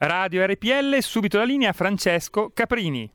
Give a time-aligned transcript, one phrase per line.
[0.00, 3.10] Radio RPL, subito la linea Francesco Caprini.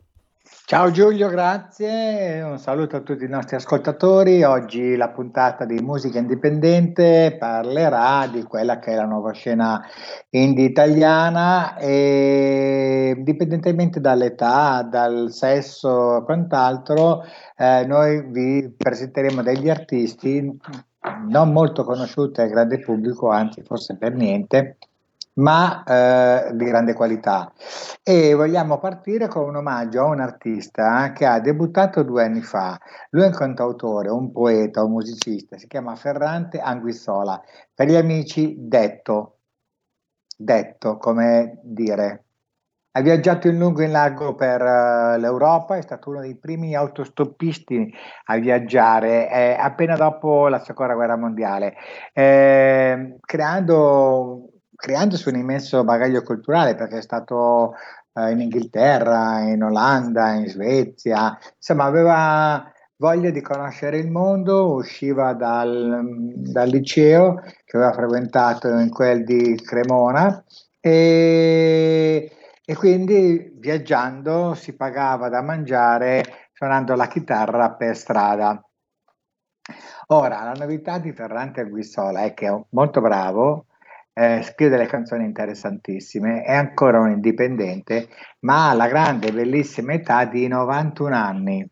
[0.66, 2.42] Ciao Giulio, grazie.
[2.42, 4.44] Un saluto a tutti i nostri ascoltatori.
[4.44, 9.82] Oggi la puntata di Musica Indipendente parlerà di quella che è la nuova scena
[10.32, 17.23] indie italiana e indipendentemente dall'età, dal sesso e quant'altro,
[17.56, 20.59] eh, noi vi presenteremo degli artisti
[21.30, 24.78] non molto conosciuti al grande pubblico, anzi forse per niente,
[25.36, 27.52] ma eh, di grande qualità.
[28.03, 32.78] E vogliamo partire con un omaggio a un artista che ha debuttato due anni fa.
[33.12, 37.42] Lui è un cantautore, un poeta, un musicista, si chiama Ferrante Anguissola.
[37.73, 39.40] Per gli amici, detto,
[40.38, 42.25] detto, come dire.
[42.95, 46.75] Ha viaggiato in lungo e in largo per uh, l'Europa, è stato uno dei primi
[46.75, 47.92] autostoppisti
[48.25, 51.73] a viaggiare eh, appena dopo la seconda guerra mondiale,
[52.14, 54.53] eh, creando
[54.84, 57.73] creandosi un immenso bagaglio culturale perché è stato
[58.16, 65.31] eh, in Inghilterra, in Olanda, in Svezia, insomma aveva voglia di conoscere il mondo, usciva
[65.31, 70.44] dal, dal liceo che aveva frequentato in quel di Cremona
[70.81, 72.30] e,
[72.66, 78.62] e quindi viaggiando si pagava da mangiare suonando la chitarra per strada.
[80.08, 83.68] Ora, la novità di Ferrante Aguissola è che è molto bravo,
[84.13, 88.07] eh, scrive delle canzoni interessantissime, è ancora un indipendente,
[88.41, 91.68] ma ha la grande bellissima età di 91 anni.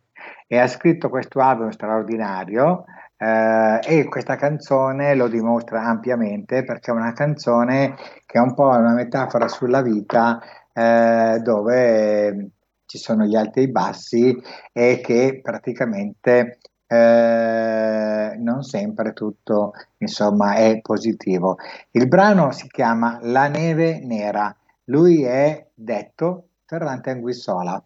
[0.48, 2.86] E ha scritto questo album straordinario
[3.18, 8.68] eh, e questa canzone lo dimostra ampiamente perché è una canzone che è un po'
[8.68, 10.40] una metafora sulla vita
[10.74, 12.50] eh, dove
[12.86, 14.36] ci sono gli alti e i bassi
[14.74, 16.58] e che praticamente
[16.92, 21.58] eh, non sempre tutto insomma è positivo.
[21.92, 24.54] Il brano si chiama La neve nera,
[24.86, 27.82] lui è detto Ferrante Anguissola.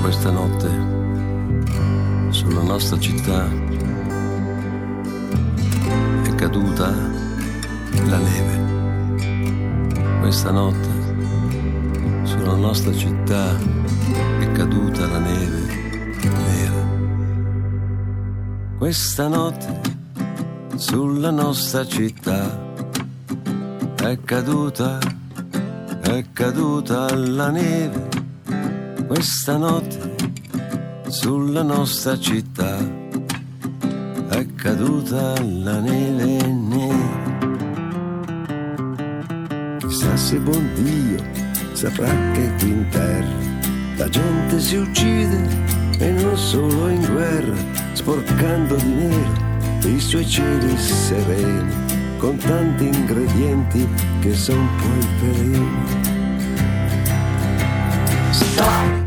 [0.00, 0.68] Questa notte
[2.30, 3.44] sulla nostra città
[6.24, 6.90] è caduta
[8.06, 8.56] la neve.
[10.20, 10.97] Questa notte
[12.28, 13.56] sulla nostra città
[14.38, 15.60] è caduta la neve
[16.20, 16.86] nera.
[18.76, 19.80] Questa notte
[20.76, 22.74] sulla nostra città
[23.96, 24.98] è caduta,
[26.02, 28.08] è caduta la neve.
[29.06, 30.14] Questa notte
[31.08, 32.76] sulla nostra città
[34.28, 37.36] è caduta la neve nera.
[39.78, 41.47] Chissà se buon Dio
[41.78, 43.36] saprà che qui in terra
[43.98, 45.38] la gente si uccide
[46.00, 47.54] e non solo in guerra,
[47.92, 49.46] sporcando di nero
[49.84, 51.72] i suoi cieli sereni,
[52.16, 55.68] con tanti ingredienti che son poi veleni.
[58.32, 58.97] Stop, stop,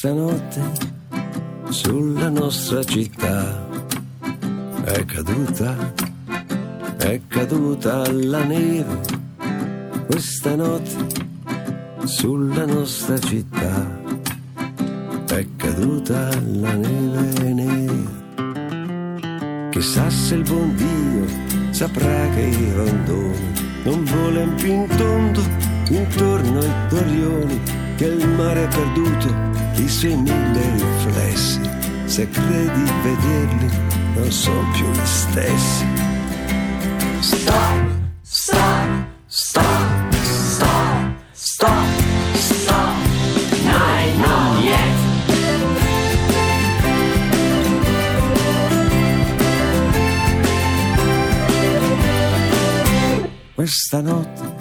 [0.00, 0.62] Questa notte
[1.70, 3.68] sulla nostra città
[4.84, 5.92] è caduta,
[6.98, 9.00] è caduta la neve.
[10.06, 11.04] Questa notte
[12.04, 14.00] sulla nostra città
[15.30, 17.96] è caduta la neve nera.
[19.70, 21.26] Chissà se il buon Dio
[21.72, 23.52] saprà che i rondoni
[23.82, 25.42] non volano più in tondo
[25.88, 27.60] intorno ai torrioni,
[27.96, 29.47] che il mare ha perduto
[29.78, 31.60] i suoi mille riflessi.
[32.06, 33.70] Se credi di vederli,
[34.14, 35.86] non sono più gli stessi.
[37.20, 37.88] Stop,
[38.22, 41.86] stop, stop, stop, stop,
[42.34, 42.94] stop.
[43.64, 44.96] Nein, non yet.
[53.54, 54.56] Questa notte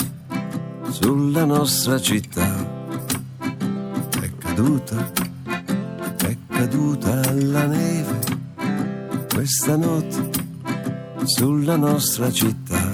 [0.89, 2.76] sulla nostra città.
[4.57, 5.11] Caduta,
[6.25, 8.19] è caduta la neve
[9.31, 10.31] questa notte
[11.25, 12.91] sulla nostra città.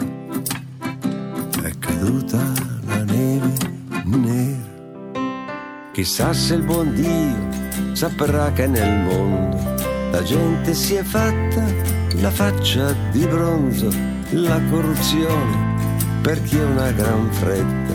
[1.62, 2.44] È caduta
[2.86, 3.54] la neve
[4.04, 5.22] nera.
[5.94, 9.58] Chissà se il buon Dio saprà che nel mondo
[10.12, 11.64] la gente si è fatta
[12.20, 13.88] la faccia di bronzo,
[14.32, 17.93] la corruzione per chi ha una gran fretta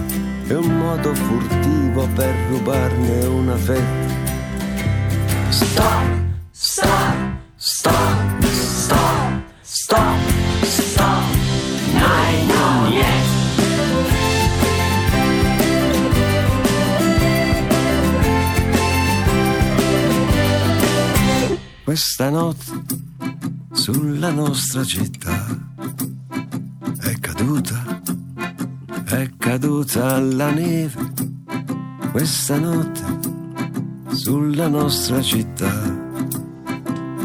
[0.48, 4.16] è un modo furtivo per rubarne una fetta.
[5.50, 6.04] Stop,
[6.50, 7.16] stop,
[7.56, 10.18] stop, stop, stop,
[10.62, 11.22] stop,
[11.92, 13.26] nine, no, yes.
[21.84, 22.72] Questa notte
[23.72, 25.46] sulla nostra città
[27.00, 27.97] è caduta,
[29.48, 31.10] caduta la neve.
[32.10, 33.00] Questa notte
[34.10, 35.72] sulla nostra città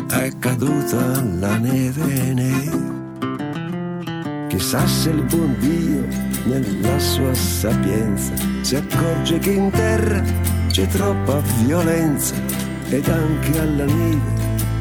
[0.08, 2.78] è caduta la neve nera.
[4.48, 6.08] Chissà se il buon Dio,
[6.46, 8.32] nella sua sapienza,
[8.62, 10.24] si accorge che in terra
[10.70, 12.36] c'è troppa violenza
[12.88, 14.32] ed anche alla neve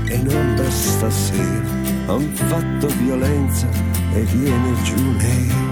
[0.06, 1.71] e non da stasera
[2.06, 3.67] han fatto violenza
[4.15, 5.71] e viene giù nero.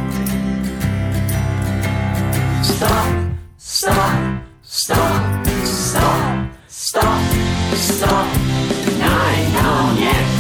[2.81, 7.21] Stop, stop, stop, stop, stop,
[7.75, 8.27] stop,
[9.93, 10.31] niente.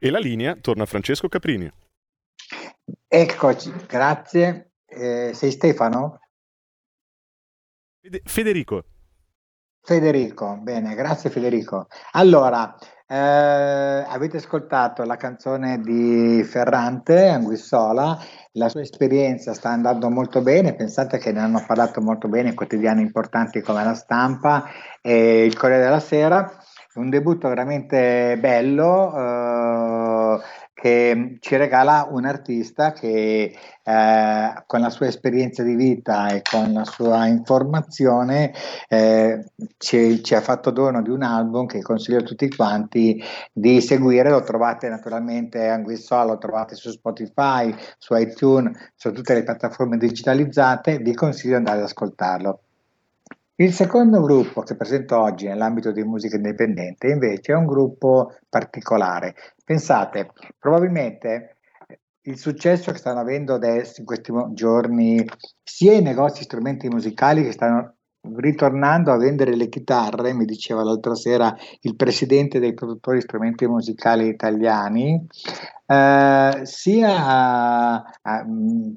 [0.00, 1.70] E la linea torna a Francesco Caprini.
[3.06, 4.72] Eccoci, grazie.
[4.86, 6.18] Eh, sei Stefano?
[8.00, 8.86] Fede- Federico,
[9.84, 11.88] Federico, bene, grazie Federico.
[12.12, 12.72] Allora,
[13.04, 18.16] eh, avete ascoltato la canzone di Ferrante, Anguissola,
[18.52, 23.02] la sua esperienza sta andando molto bene, pensate che ne hanno parlato molto bene quotidiani
[23.02, 24.64] importanti come La Stampa
[25.00, 26.61] e il Corriere della Sera,
[26.94, 29.14] un debutto veramente bello.
[29.16, 33.54] eh, che ci regala un artista che
[33.84, 38.52] eh, con la sua esperienza di vita e con la sua informazione
[38.88, 39.44] eh,
[39.78, 43.22] ci, ci ha fatto dono di un album che consiglio a tutti quanti
[43.52, 49.44] di seguire, lo trovate naturalmente Anguissò, lo trovate su Spotify, su iTunes, su tutte le
[49.44, 52.60] piattaforme digitalizzate, vi consiglio di andare ad ascoltarlo.
[53.56, 59.34] Il secondo gruppo che presento oggi nell'ambito di musica indipendente invece è un gruppo particolare.
[59.62, 65.22] Pensate, probabilmente eh, il successo che stanno avendo adesso in questi giorni
[65.62, 71.14] sia i negozi strumenti musicali che stanno ritornando a vendere le chitarre, mi diceva l'altra
[71.14, 75.26] sera il presidente dei produttori strumenti musicali italiani,
[75.86, 78.94] eh, sia eh, mh,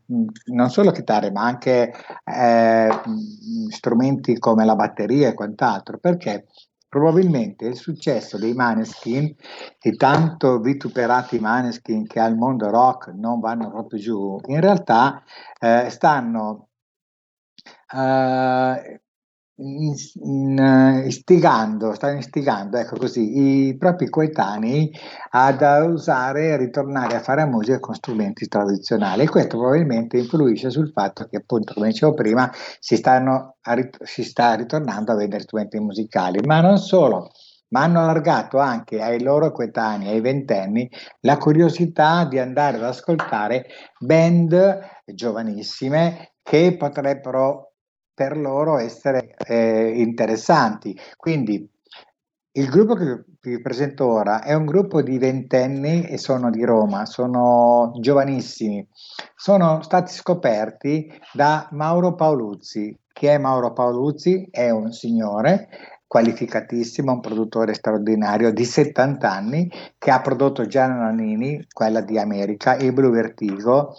[0.54, 1.92] non solo chitarre, ma anche
[2.24, 6.46] eh, mh, strumenti come la batteria e quant'altro, perché
[6.88, 9.36] probabilmente il successo dei Maneskin,
[9.82, 15.22] i tanto vituperati Maneskin che al mondo rock non vanno proprio giù, in realtà
[15.60, 16.70] eh, stanno
[17.94, 19.02] eh,
[19.58, 19.94] in-
[20.24, 24.92] in- eh, istigando, stanno istigando, ecco così, i propri coetanei
[25.30, 30.92] ad usare e ritornare a fare musica con strumenti tradizionali e questo probabilmente influisce sul
[30.92, 33.56] fatto che appunto, come dicevo prima, si, stanno
[34.04, 37.30] si sta ritornando a vendere strumenti musicali, ma non solo.
[37.70, 40.90] Ma hanno allargato anche ai loro coetanei, ai ventenni,
[41.22, 43.66] la curiosità di andare ad ascoltare
[44.00, 47.75] band giovanissime che potrebbero
[48.16, 50.98] per loro essere eh, interessanti.
[51.18, 51.70] Quindi
[52.54, 57.06] il gruppo che vi presento ora è un gruppo di ventenni e sono di Roma,
[57.06, 58.88] sono giovanissimi,
[59.36, 62.98] sono stati scoperti da Mauro Paoluzzi.
[63.12, 64.48] Chi è Mauro Paoluzzi?
[64.50, 65.68] È un signore
[66.08, 72.78] qualificatissimo, un produttore straordinario di 70 anni che ha prodotto Gianna Nannini, quella di America,
[72.78, 73.94] e Blue Vertigo,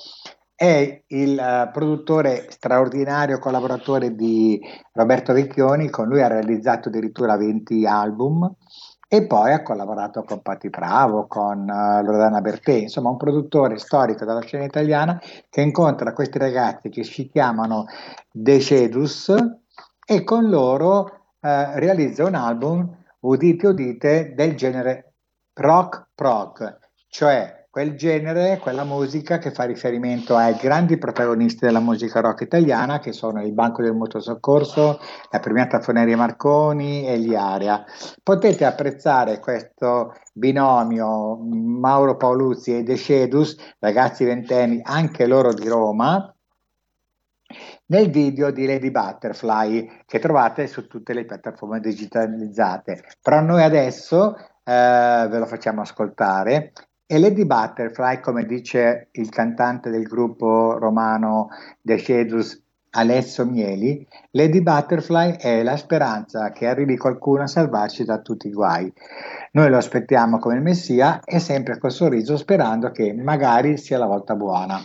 [0.56, 4.58] è il eh, produttore straordinario collaboratore di
[4.94, 8.50] Roberto Vecchioni, con lui ha realizzato addirittura 20 album
[9.06, 14.24] e poi ha collaborato con Patti Bravo, con eh, Loredana Bertè, insomma un produttore storico
[14.24, 15.20] della scena italiana
[15.50, 17.84] che incontra questi ragazzi che si chiamano
[18.32, 19.34] The Shedus
[20.06, 25.12] e con loro eh, realizza un album, udite udite, del genere
[25.52, 32.20] rock prog, cioè quel genere, quella musica che fa riferimento ai grandi protagonisti della musica
[32.20, 34.98] rock italiana che sono il Banco del Motosoccorso,
[35.30, 37.84] la Premiata Foneria Marconi e gli Aria.
[38.22, 46.34] Potete apprezzare questo binomio Mauro Paoluzzi e De Cedus, ragazzi ventenni, anche loro di Roma,
[47.88, 53.04] nel video di Lady Butterfly che trovate su tutte le piattaforme digitalizzate.
[53.20, 56.72] Però noi adesso eh, ve lo facciamo ascoltare
[57.06, 61.48] e Lady Butterfly, come dice il cantante del gruppo romano
[61.80, 62.60] De Jesus
[62.90, 68.52] Alessio Mieli, Lady Butterfly è la speranza che arrivi qualcuno a salvarci da tutti i
[68.52, 68.92] guai.
[69.52, 74.06] Noi lo aspettiamo come il Messia e sempre col sorriso sperando che magari sia la
[74.06, 74.82] volta buona,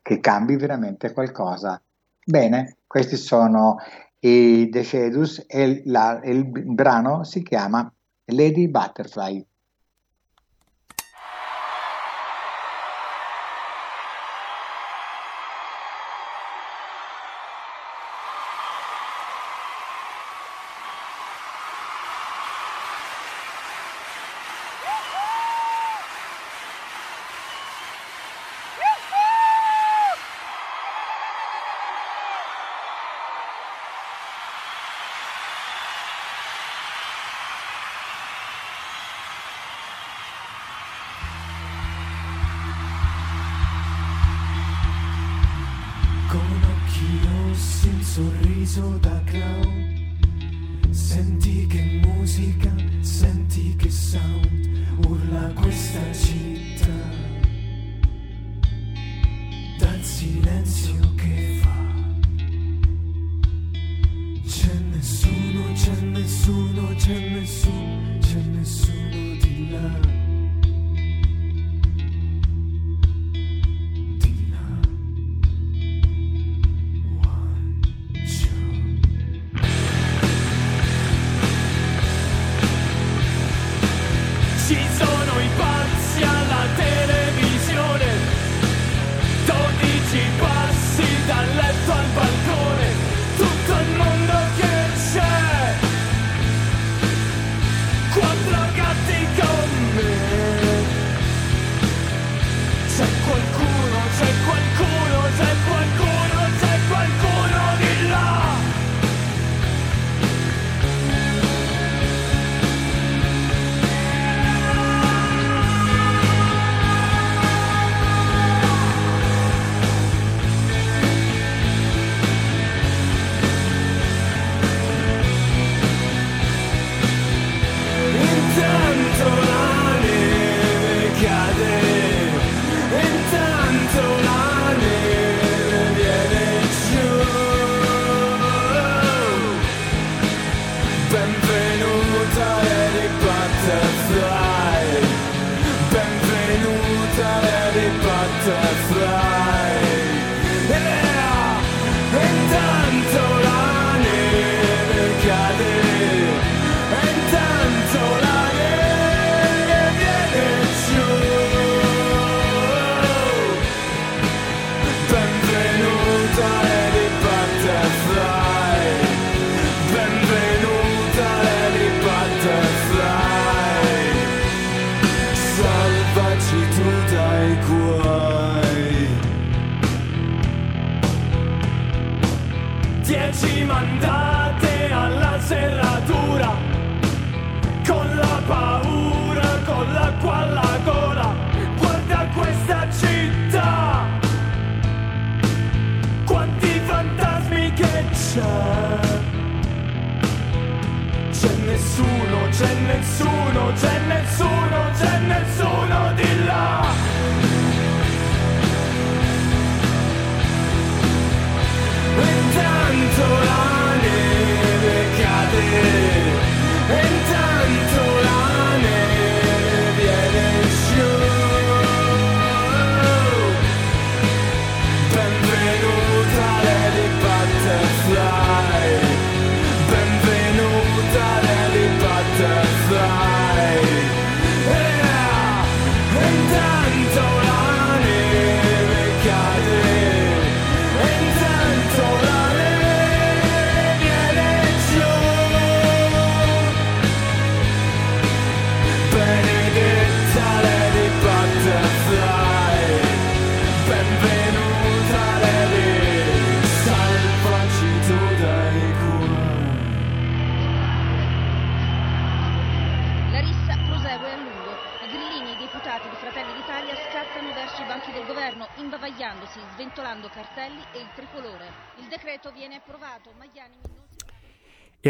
[0.00, 1.80] che cambi veramente qualcosa.
[2.24, 3.76] Bene, questi sono
[4.20, 7.92] i Decedus e la, il brano si chiama
[8.26, 9.44] Lady Butterfly.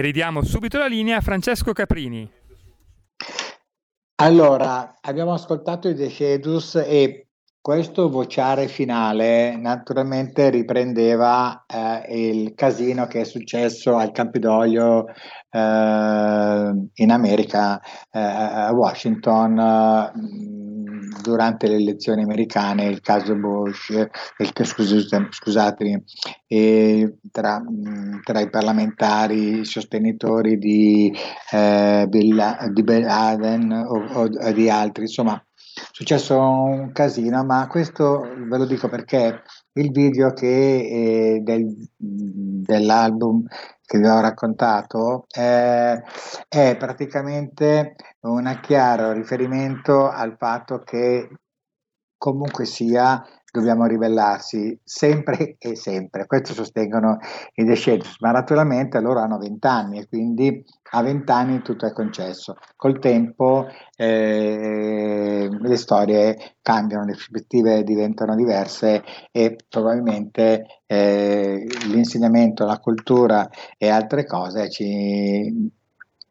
[0.04, 2.30] Ridiamo subito la linea a Francesco Caprini.
[4.16, 13.23] Allora, abbiamo ascoltato i Decedus e questo vociare finale naturalmente riprendeva eh, il casino che
[13.23, 17.80] è successo al Campidoglio eh, in America,
[18.11, 20.12] eh, a Washington, eh,
[21.24, 26.04] durante le elezioni americane, il caso Bush, il, scusate, scusatemi,
[27.32, 27.62] tra,
[28.22, 31.12] tra, i parlamentari, i sostenitori di,
[31.50, 35.42] eh, Bill, di Bill Laden o, o di altri, insomma
[35.76, 41.74] è successo un casino, ma questo ve lo dico perché il video che, eh, del,
[41.96, 43.44] dell'album
[43.86, 46.02] che vi ho raccontato eh,
[46.48, 51.28] è praticamente un chiaro riferimento al fatto che
[52.16, 53.22] comunque sia
[53.54, 56.26] dobbiamo ribellarsi sempre e sempre.
[56.26, 57.18] Questo sostengono
[57.54, 61.92] i Descendants, ma naturalmente loro hanno 20 anni e quindi a 20 anni tutto è
[61.92, 62.56] concesso.
[62.75, 72.80] Col tempo eh, le storie cambiano, le prospettive diventano diverse e probabilmente eh, l'insegnamento, la
[72.80, 75.70] cultura e altre cose ci,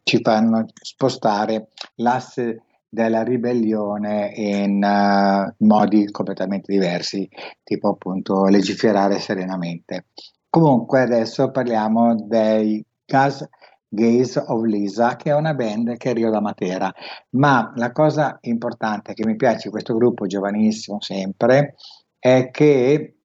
[0.04, 7.28] ci fanno spostare l'asse della ribellione in uh, modi completamente diversi,
[7.64, 10.06] tipo appunto legiferare serenamente.
[10.48, 13.50] Comunque adesso parliamo dei Gas
[13.88, 16.94] Gaze of Lisa, che è una band che arriva da Matera,
[17.32, 21.74] ma la cosa importante che mi piace di questo gruppo giovanissimo sempre
[22.20, 23.16] è che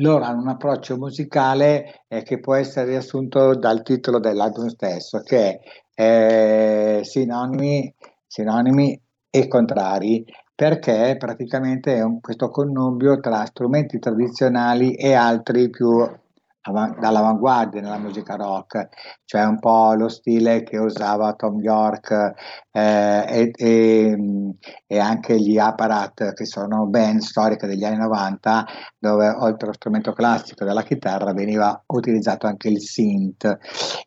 [0.00, 5.60] loro hanno un approccio musicale eh, che può essere riassunto dal titolo dell'album stesso, che
[5.94, 7.94] è eh, sinonimi
[8.26, 9.00] sinonimi
[9.30, 16.08] e contrari, perché praticamente è un, questo connubio tra strumenti tradizionali e altri più
[16.72, 18.88] dall'avanguardia nella musica rock,
[19.24, 22.10] cioè un po' lo stile che usava Tom York
[22.70, 24.18] eh, e, e,
[24.86, 28.66] e, anche gli Apparat, che sono band storiche degli anni 90,
[28.98, 33.58] dove oltre allo strumento classico della chitarra veniva utilizzato anche il synth.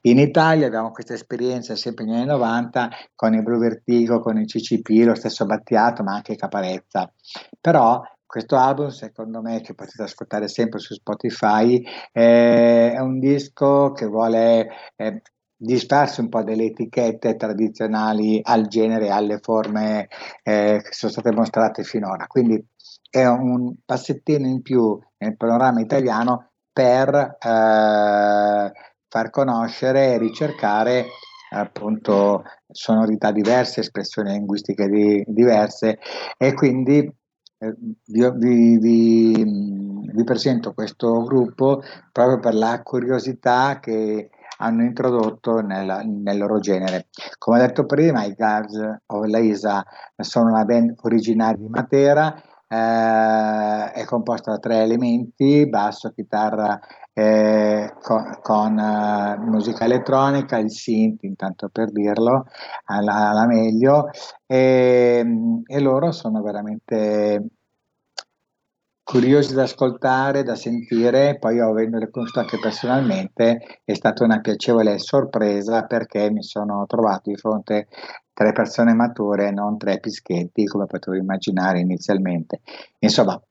[0.01, 4.47] In Italia abbiamo questa esperienza sempre negli anni 90 con il Blue Vertigo, con il
[4.47, 7.11] CCP, lo stesso Battiato, ma anche Caparezza.
[7.61, 13.91] Però questo album, secondo me, che potete ascoltare sempre su Spotify, eh, è un disco
[13.93, 15.21] che vuole eh,
[15.55, 20.07] disfarsi un po' delle etichette tradizionali al genere, alle forme
[20.43, 22.27] eh, che sono state mostrate finora.
[22.27, 22.63] Quindi
[23.09, 28.71] è un passettino in più nel panorama italiano per eh,
[29.09, 31.05] far conoscere e ricercare
[31.49, 35.97] appunto sonorità diverse, espressioni linguistiche di, diverse
[36.37, 37.09] e quindi
[37.59, 39.43] eh, vi, vi, vi,
[40.13, 47.07] vi, presento questo gruppo proprio per la curiosità che hanno introdotto nel, nel loro genere.
[47.37, 49.85] Come ho detto prima, i Guards of Laisa
[50.17, 56.79] sono una band originaria di Matera, eh, è composta da tre elementi, basso, chitarra
[57.13, 62.45] eh, con, con uh, musica elettronica, il synth, intanto per dirlo
[62.85, 64.09] alla, alla meglio,
[64.45, 65.25] e,
[65.65, 67.43] e, loro sono veramente
[69.07, 75.85] curiosi da ascoltare, da sentire, poi avendole conosciuto anche personalmente è stata una piacevole sorpresa
[75.85, 77.87] perché mi sono trovato di fronte
[78.33, 82.59] tre persone mature, non tre pischetti come potevo immaginare inizialmente.
[82.99, 83.41] Insomma,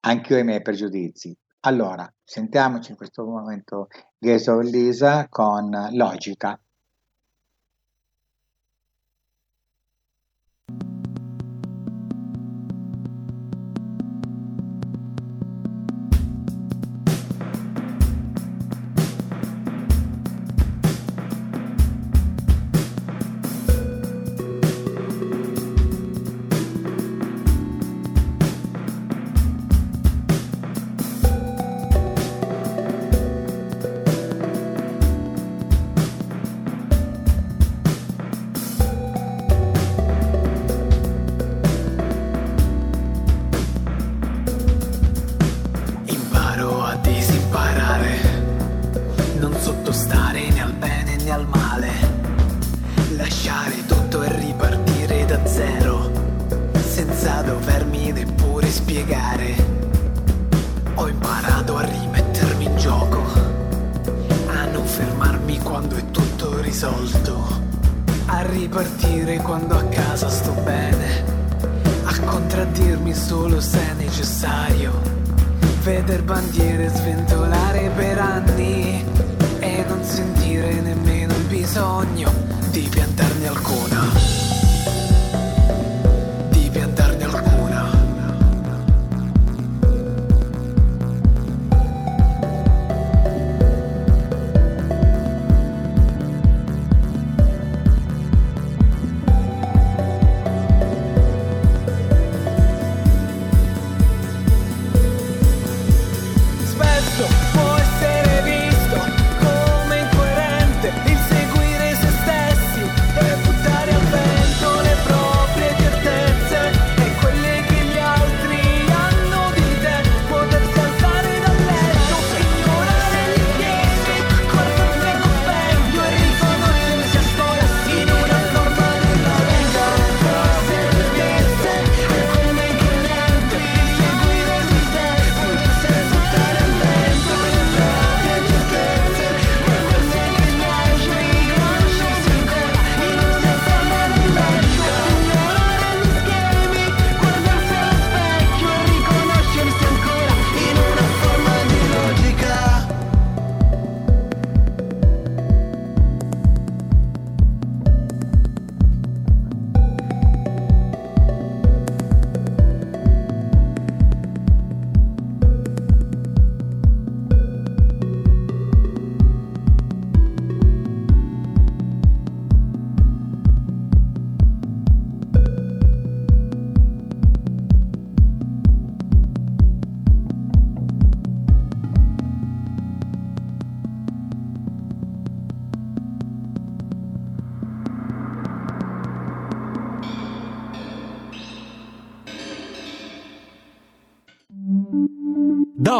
[0.00, 3.86] anche io ho i miei pregiudizi, allora, sentiamoci in questo momento
[4.18, 6.58] Geso Lisa con Logica.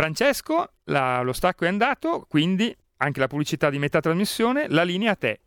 [0.00, 5.12] Francesco, la- lo stacco è andato, quindi anche la pubblicità di metà trasmissione, la linea
[5.12, 5.40] a te.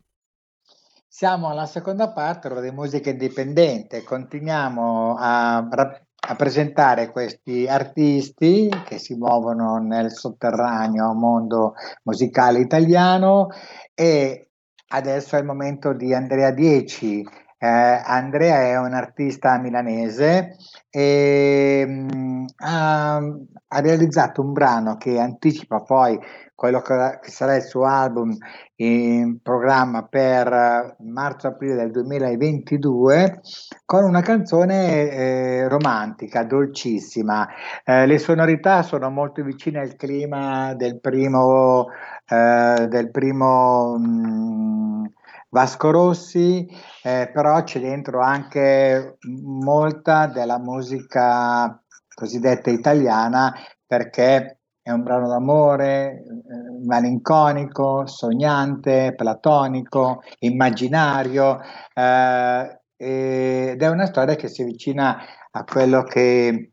[1.08, 9.16] Siamo alla seconda parte di musica indipendente, continuiamo a, a presentare questi artisti che si
[9.16, 13.48] muovono nel sotterraneo mondo musicale italiano
[13.92, 14.50] e
[14.90, 17.26] adesso è il momento di Andrea Dieci,
[17.64, 20.56] Eh, Andrea è un artista milanese
[20.90, 26.20] e mh, ha, ha realizzato un brano che anticipa poi
[26.54, 28.36] quello che, sarà il suo album
[28.76, 33.40] in programma per marzo-aprile del 2022
[33.86, 37.48] con una canzone eh, romantica, dolcissima.
[37.82, 41.86] Eh, le sonorità sono molto vicine al clima del primo,
[42.28, 45.12] eh, del primo mh,
[45.54, 46.66] Vasco Rossi,
[47.04, 51.80] eh, però c'è dentro anche molta della musica
[52.12, 53.54] cosiddetta italiana
[53.86, 61.60] perché è un brano d'amore, eh, malinconico, sognante, platonico, immaginario
[61.94, 65.16] eh, ed è una storia che si avvicina
[65.52, 66.72] a quello che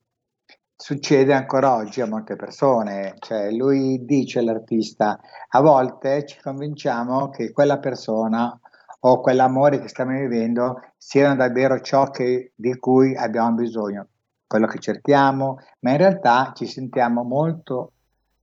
[0.76, 7.52] succede ancora oggi a molte persone, cioè lui dice l'artista, a volte ci convinciamo che
[7.52, 8.60] quella persona
[9.04, 14.08] o quell'amore che stiamo vivendo siano davvero ciò che, di cui abbiamo bisogno,
[14.48, 17.92] quello che cerchiamo, ma in realtà ci sentiamo molto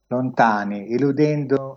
[0.09, 1.75] lontani, illudendo,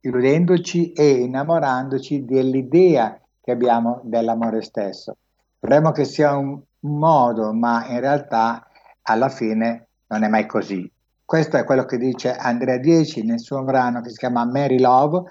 [0.00, 5.16] illudendoci e innamorandoci dell'idea che abbiamo dell'amore stesso.
[5.60, 8.66] Vorremmo che sia un, modo, ma in realtà
[9.02, 10.90] alla fine non è mai così.
[11.24, 15.30] Questo è quello che dice Andrea Dieci nel suo brano che si chiama Mary Love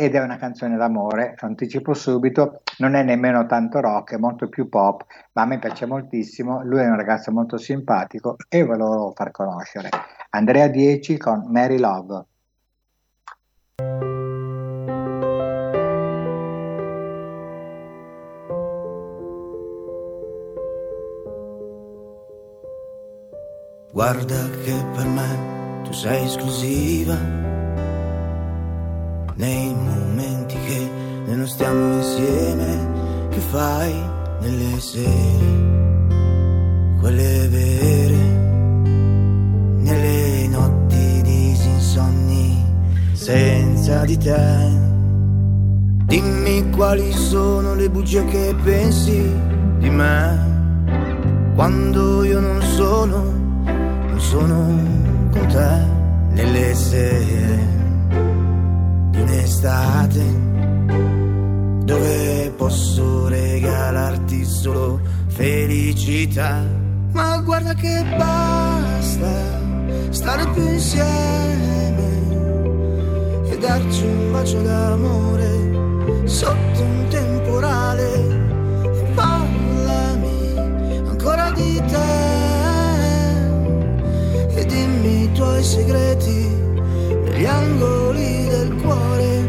[0.00, 4.48] ed è una canzone d'amore, lo anticipo subito, non è nemmeno tanto rock, è molto
[4.48, 8.76] più pop, ma a me piace moltissimo, lui è un ragazzo molto simpatico e ve
[8.78, 9.90] lo far conoscere.
[10.30, 12.24] Andrea Dieci con Mary Love.
[23.92, 27.59] Guarda che per me tu sei esclusiva.
[29.40, 30.90] Nei momenti che
[31.24, 33.90] noi non stiamo insieme, che fai
[34.42, 35.46] nelle sere,
[37.00, 38.16] quelle vere,
[39.78, 42.62] nelle notti disinsonni,
[43.12, 44.78] senza di te.
[46.04, 49.22] Dimmi quali sono le bugie che pensi
[49.78, 53.38] di me, quando io non sono
[54.18, 54.54] sono
[55.30, 55.82] con te
[56.34, 57.79] nelle sere
[59.30, 60.48] di un'estate
[61.84, 66.64] dove posso regalarti solo felicità.
[67.12, 69.58] Ma guarda che basta
[70.10, 72.08] stare più insieme
[73.50, 78.38] e darci un bacio d'amore sotto un temporale.
[79.14, 80.56] Parlami
[81.08, 82.18] ancora di te
[84.54, 86.59] e dimmi i tuoi segreti
[87.40, 89.39] negli angoli del cuore,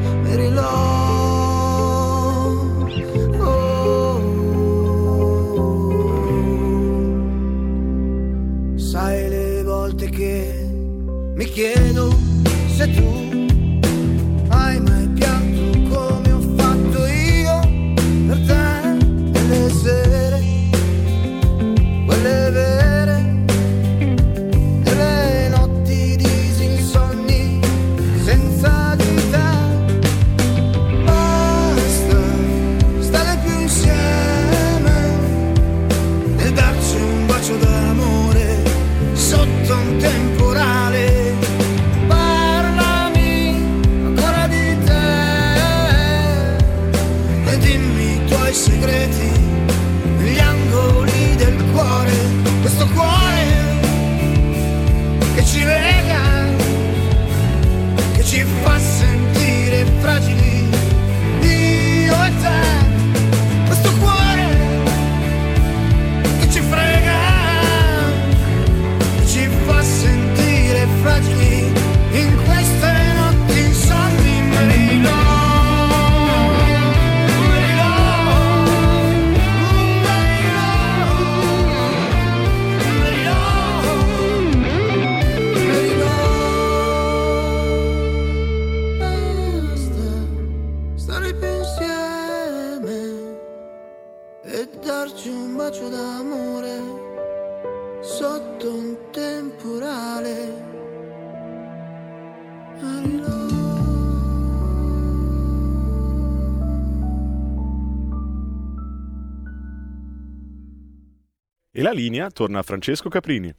[111.92, 113.54] la linea torna a Francesco Caprini.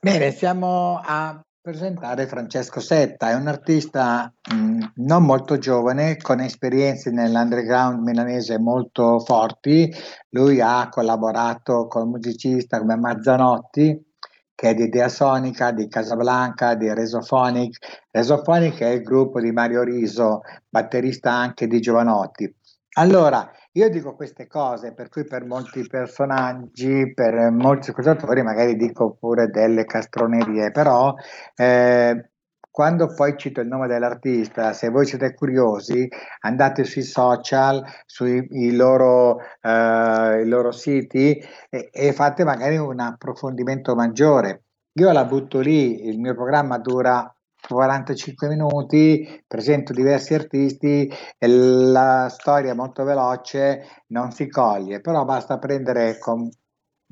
[0.00, 7.10] Bene, siamo a presentare Francesco Setta, è un artista mh, non molto giovane, con esperienze
[7.10, 9.94] nell'underground milanese molto forti.
[10.30, 14.14] Lui ha collaborato con musicisti come Mazzanotti,
[14.52, 18.06] che è di Idea Sonica, di Casablanca, di Resophonic.
[18.10, 22.52] Resophonic è il gruppo di Mario Riso, batterista anche di Giovanotti.
[22.94, 29.16] Allora, io dico queste cose per cui per molti personaggi, per molti ascoltatori magari dico
[29.18, 31.14] pure delle castronerie, però
[31.56, 32.30] eh,
[32.70, 36.08] quando poi cito il nome dell'artista, se voi siete curiosi,
[36.40, 43.94] andate sui social, sui loro, eh, i loro siti e, e fate magari un approfondimento
[43.94, 44.64] maggiore.
[44.94, 47.34] Io la butto lì, il mio programma dura
[47.68, 55.24] 45 minuti, presento diversi artisti e la storia è molto veloce, non si coglie, però
[55.24, 56.48] basta prendere con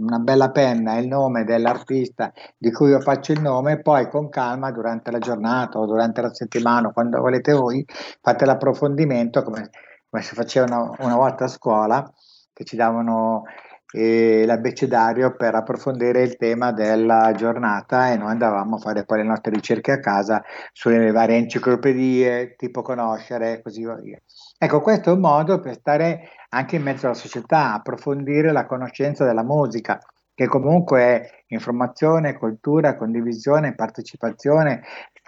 [0.00, 4.70] una bella penna il nome dell'artista di cui io faccio il nome, poi con calma
[4.70, 7.84] durante la giornata o durante la settimana, quando volete voi,
[8.20, 9.70] fate l'approfondimento come,
[10.08, 12.12] come si faceva una, una volta a scuola,
[12.52, 13.44] che ci davano
[13.92, 19.24] eh, l'abbecedario per approfondire il tema della giornata e noi andavamo a fare poi le
[19.24, 24.20] nostre ricerche a casa sulle varie enciclopedie, tipo conoscere e così via.
[24.58, 29.24] Ecco, questo è un modo per stare anche in mezzo alla società, approfondire la conoscenza
[29.24, 29.98] della musica,
[30.34, 34.82] che comunque è informazione, cultura, condivisione, partecipazione,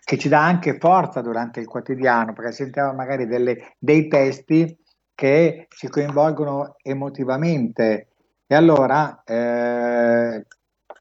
[0.04, 4.76] che ci dà anche forza durante il quotidiano, perché sentiamo magari delle, dei testi
[5.14, 8.11] che ci coinvolgono emotivamente
[8.52, 10.46] e allora eh,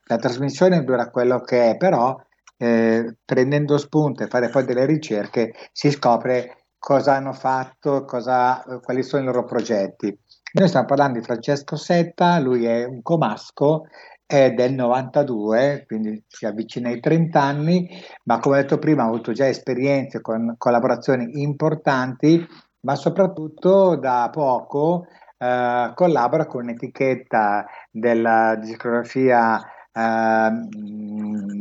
[0.06, 2.18] la trasmissione dura quello che è, però
[2.56, 9.04] eh, prendendo spunto e fare poi delle ricerche si scopre cosa hanno fatto, cosa, quali
[9.04, 10.18] sono i loro progetti.
[10.54, 13.84] Noi stiamo parlando di Francesco Setta, lui è un comasco,
[14.26, 17.90] è del 92, quindi si avvicina ai 30 anni,
[18.24, 22.48] ma come ho detto prima ha avuto già esperienze con collaborazioni importanti,
[22.84, 25.06] ma soprattutto da poco
[25.42, 29.60] eh, collabora con un'etichetta della discografia
[29.92, 30.68] eh,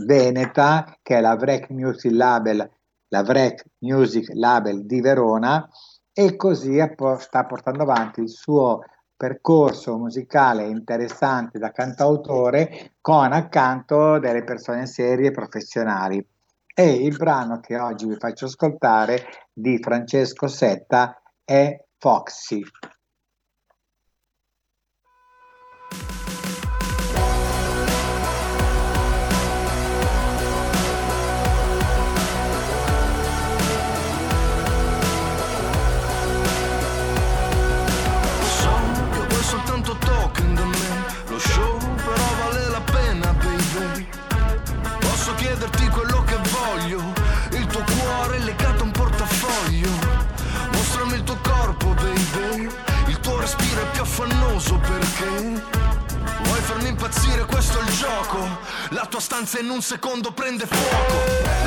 [0.04, 2.70] veneta che è la Vrec Music Label,
[3.08, 5.66] la Vrec Music Label di Verona
[6.12, 6.78] e così
[7.18, 8.80] sta portando avanti il suo
[9.16, 16.22] percorso musicale interessante da cantautore con accanto delle persone serie e professionali.
[16.74, 22.62] E il brano che oggi vi faccio ascoltare di Francesco Setta è Foxy.
[58.00, 58.48] Gioco.
[58.96, 61.16] La tua stanza in un secondo prende fuoco.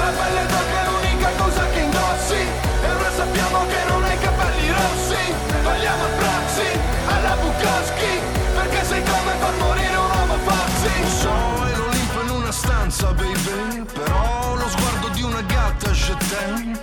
[0.02, 2.42] La pelle d'oca è l'unica cosa che indossi.
[2.82, 5.24] E ora sappiamo che non hai capelli rossi.
[5.62, 6.70] Balliamo abbracci
[7.06, 8.14] alla Bukowski.
[8.56, 10.96] Perché sei come far morire un uomo Foxy.
[11.22, 11.36] So,
[11.70, 13.86] è l'Olimpo in una stanza, baby.
[13.94, 16.80] Però lo sguardo di una gatta, je t'aime.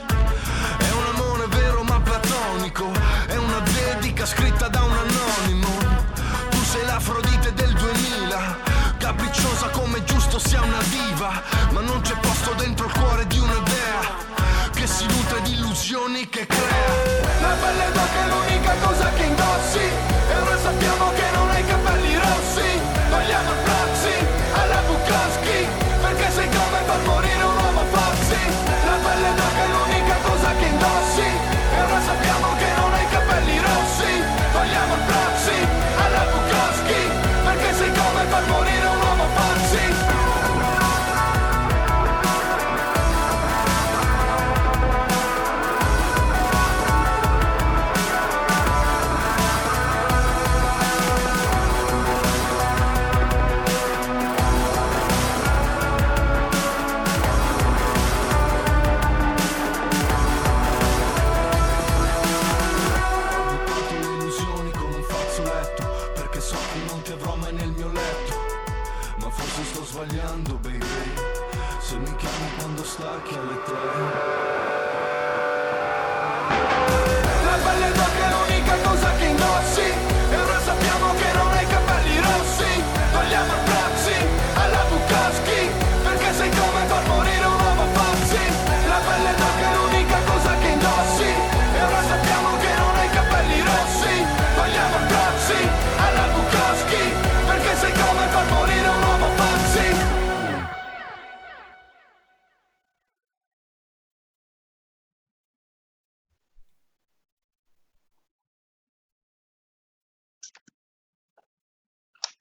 [0.78, 2.88] È un amore vero ma platonico.
[3.26, 4.89] È una dedica scritta da un
[11.20, 14.28] viva, ma non c'è posto dentro il cuore di un'idea
[14.72, 17.40] che si nutre di illusioni che crea.
[17.42, 19.89] La pelle d'oca è l'unica cosa che indossi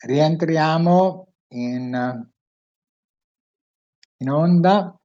[0.10, 2.28] rientriamo in,
[4.18, 5.00] in onda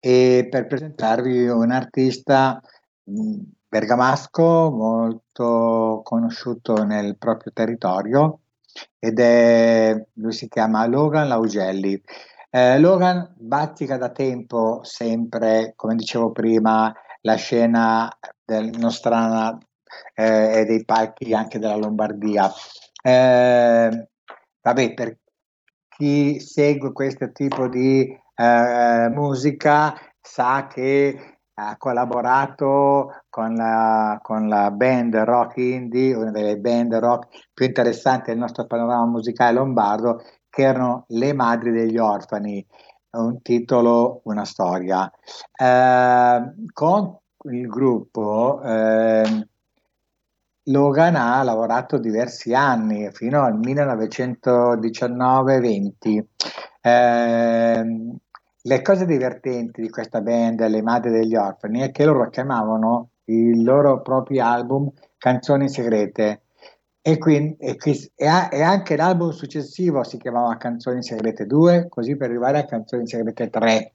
[0.00, 2.60] e per presentarvi un artista
[3.04, 8.40] mh, bergamasco molto conosciuto nel proprio territorio
[8.98, 12.00] ed è, lui si chiama Logan Laugelli.
[12.50, 18.10] Eh, Logan bazzica da tempo sempre, come dicevo prima, la scena
[18.44, 19.56] del nostrana
[20.14, 22.50] eh, e dei palchi anche della Lombardia.
[23.02, 24.08] Eh,
[24.68, 25.18] vabbè, per
[25.88, 34.70] chi segue questo tipo di eh, musica sa che ha collaborato con la, con la
[34.70, 40.62] band rock indie, una delle band rock più interessanti del nostro panorama musicale lombardo, che
[40.62, 42.64] erano Le Madri degli Orfani,
[43.10, 45.10] un titolo, una storia.
[45.52, 47.18] Eh, con
[47.50, 49.48] il gruppo eh,
[50.68, 56.24] Logan ha lavorato diversi anni, fino al 1919-20.
[56.80, 58.16] Eh,
[58.60, 63.62] le cose divertenti di questa band, Le Madri degli Orfani, è che loro chiamavano i
[63.62, 66.42] loro propri album Canzoni Segrete.
[67.00, 67.78] E, quindi, e,
[68.14, 73.48] e, anche l'album successivo si chiamava Canzoni Segrete 2, così per arrivare a Canzoni Segrete
[73.48, 73.92] 3.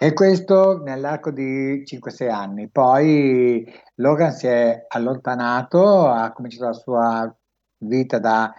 [0.00, 2.70] E questo nell'arco di 5-6 anni.
[2.70, 7.36] Poi Logan si è allontanato, ha cominciato la sua
[7.78, 8.52] vita da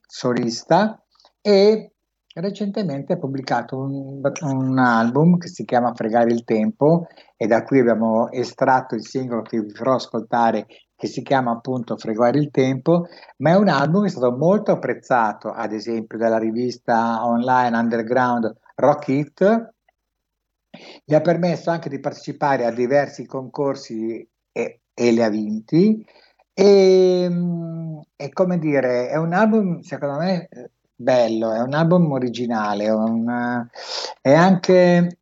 [0.00, 0.98] solista
[1.42, 1.92] e
[2.32, 7.80] recentemente ha pubblicato un, un, album che si chiama Fregare il tempo e da qui
[7.80, 10.66] abbiamo estratto il singolo che vi farò ascoltare
[10.96, 13.06] che si chiama appunto Fregare il tempo,
[13.38, 18.50] ma è un album che è stato molto apprezzato ad esempio dalla rivista online underground
[18.76, 19.74] Rock It,
[21.04, 26.04] gli ha permesso anche di partecipare a diversi concorsi e, e li ha vinti.
[26.52, 27.30] E,
[28.16, 30.48] e come dire è un album secondo me
[30.96, 33.68] bello, è un album originale, un,
[34.20, 35.18] è anche,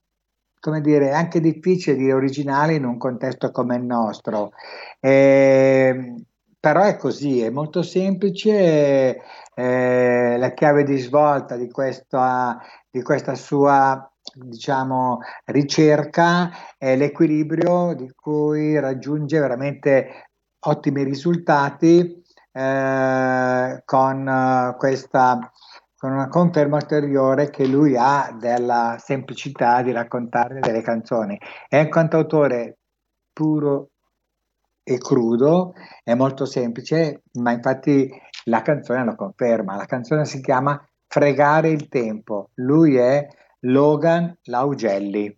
[0.60, 4.52] come dire, è anche difficile dire originale in un contesto come il nostro,
[5.00, 6.14] eh,
[6.60, 9.20] però è così, è molto semplice,
[9.54, 18.10] eh, la chiave di svolta di questa, di questa sua diciamo, ricerca è l'equilibrio di
[18.14, 22.22] cui raggiunge veramente ottimi risultati
[22.52, 25.50] eh, con uh, questa
[26.04, 31.38] con una conferma ulteriore che lui ha della semplicità di raccontare delle canzoni.
[31.66, 32.76] È un cantautore
[33.32, 33.88] puro
[34.82, 35.72] e crudo,
[36.02, 38.10] è molto semplice, ma infatti
[38.44, 39.76] la canzone lo conferma.
[39.76, 42.50] La canzone si chiama Fregare il tempo.
[42.56, 43.26] Lui è
[43.66, 45.34] Logan Laugelli.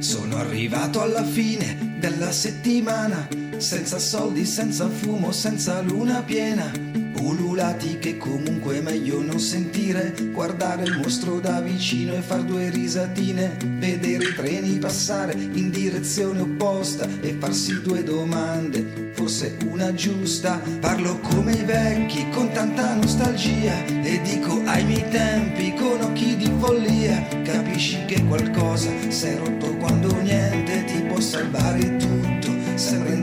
[0.00, 6.89] Sono arrivato alla fine della settimana, senza soldi, senza fumo, senza luna piena.
[7.20, 12.70] Ululati che comunque è meglio non sentire, guardare il mostro da vicino e far due
[12.70, 20.62] risatine, vedere i treni passare in direzione opposta e farsi due domande, forse una giusta.
[20.80, 26.50] Parlo come i vecchi con tanta nostalgia e dico ai miei tempi con occhi di
[26.58, 33.19] follia, capisci che qualcosa è rotto quando niente ti può salvare tutto, sembra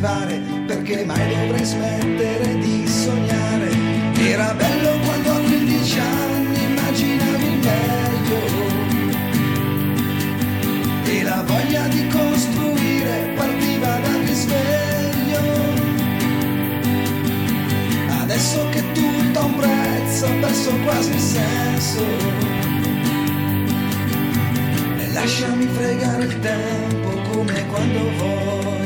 [0.00, 3.68] arrivare, perché mai dovrei smettere di sognare.
[4.14, 8.40] Era bello quando a 15 anni immaginavi il meglio
[11.04, 15.40] e la voglia di costruire partiva dal risveglio.
[18.22, 22.04] Adesso che tutto ha un prezzo, ha perso quasi il senso.
[25.12, 28.79] Lasciami fregare il tempo come quando voglio.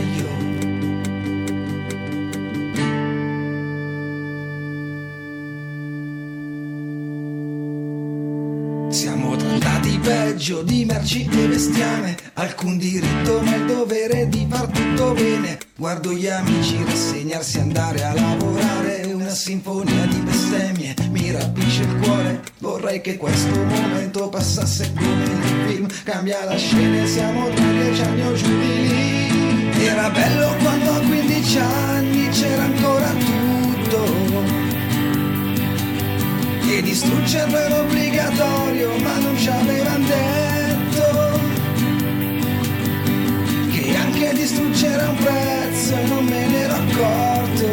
[10.35, 15.59] Peggio di merci e bestiame, alcun diritto il dovere di far tutto bene.
[15.77, 22.43] Guardo gli amici rassegnarsi andare a lavorare, una sinfonia di bestemmie mi rapisce il cuore.
[22.59, 28.03] Vorrei che questo momento passasse come nel film, cambia la scena e siamo tra dieci
[28.03, 29.87] anni o giù di lì.
[29.87, 34.54] Era bello quando a 15 anni c'era ancora tutto.
[36.75, 41.39] E distruggerlo era obbligatorio, ma non ci avevano detto
[43.71, 47.67] che anche distruggere ha un prezzo non me ne ero accorto.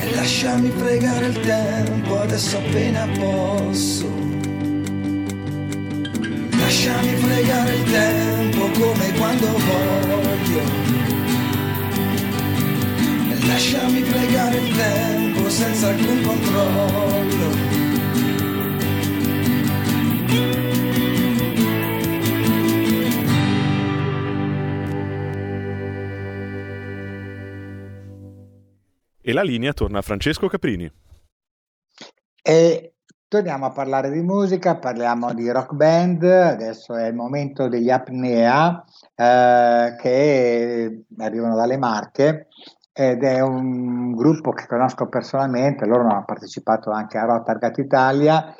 [0.00, 4.12] E lasciami pregare il tempo adesso appena posso.
[6.58, 10.62] Lasciami fregare il tempo come quando voglio.
[13.46, 17.78] Lasciami fregare il tempo senza alcun controllo.
[29.22, 30.90] E la linea torna a Francesco Caprini.
[32.42, 32.94] E
[33.28, 38.84] torniamo a parlare di musica, parliamo di rock band, adesso è il momento degli Apnea
[39.14, 42.48] eh, che arrivano dalle Marche
[42.92, 48.54] ed è un gruppo che conosco personalmente, loro hanno partecipato anche a Rotargat Italia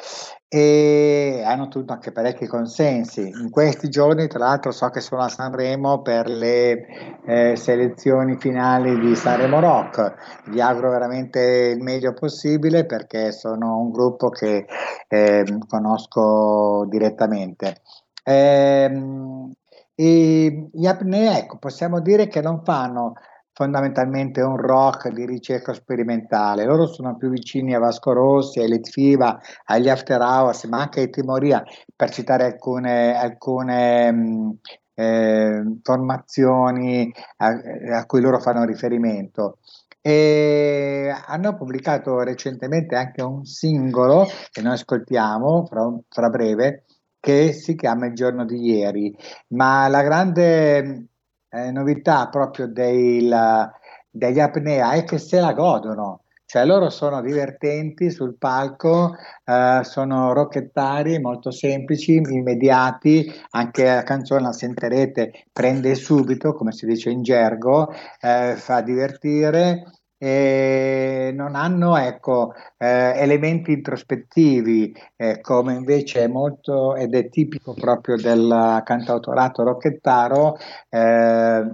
[0.53, 3.29] e hanno ottenuto anche parecchi consensi.
[3.29, 6.87] In questi giorni, tra l'altro, so che sono a Sanremo per le
[7.25, 10.15] eh, selezioni finali di Sanremo Rock.
[10.47, 14.67] Vi auguro veramente il meglio possibile perché sono un gruppo che
[15.07, 17.83] eh, conosco direttamente.
[18.25, 19.53] Ehm,
[19.95, 23.13] e gli apnea, ecco, possiamo dire che non fanno
[23.61, 26.65] fondamentalmente un rock di ricerca sperimentale.
[26.65, 31.11] Loro sono più vicini a Vasco Rossi, a Letfiva, agli After Hours, ma anche ai
[31.11, 31.63] Timoria,
[31.95, 34.59] per citare alcune, alcune mh,
[34.95, 39.59] eh, formazioni a, a, cui loro fanno riferimento.
[40.01, 46.85] E hanno pubblicato recentemente anche un singolo che noi ascoltiamo fra, fra breve
[47.21, 49.15] che si chiama Il giorno di ieri,
[49.49, 51.10] ma la grande
[51.51, 53.71] eh, novità proprio del,
[54.11, 60.33] degli apnea è che se la godono, cioè loro sono divertenti sul palco, eh, sono
[60.33, 67.23] rocchettari, molto semplici, immediati, anche la canzone la sentirete, prende subito, come si dice in
[67.23, 76.27] gergo, eh, fa divertire e non hanno ecco, eh, elementi introspettivi eh, come invece è
[76.27, 80.59] molto ed è tipico proprio del cantautorato rocchettaro
[80.91, 81.65] eh,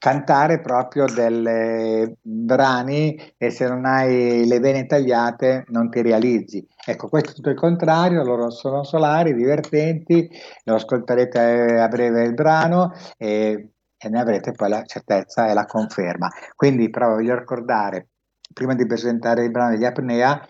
[0.00, 6.66] cantare proprio dei brani e se non hai le vene tagliate non ti realizzi.
[6.86, 10.26] Ecco, questo è tutto il contrario, loro sono solari, divertenti,
[10.64, 13.69] lo ascolterete a breve il brano e
[14.02, 16.30] e ne avrete poi la certezza e la conferma.
[16.56, 18.08] Quindi però voglio ricordare,
[18.54, 20.40] prima di presentare il brano degli apnea,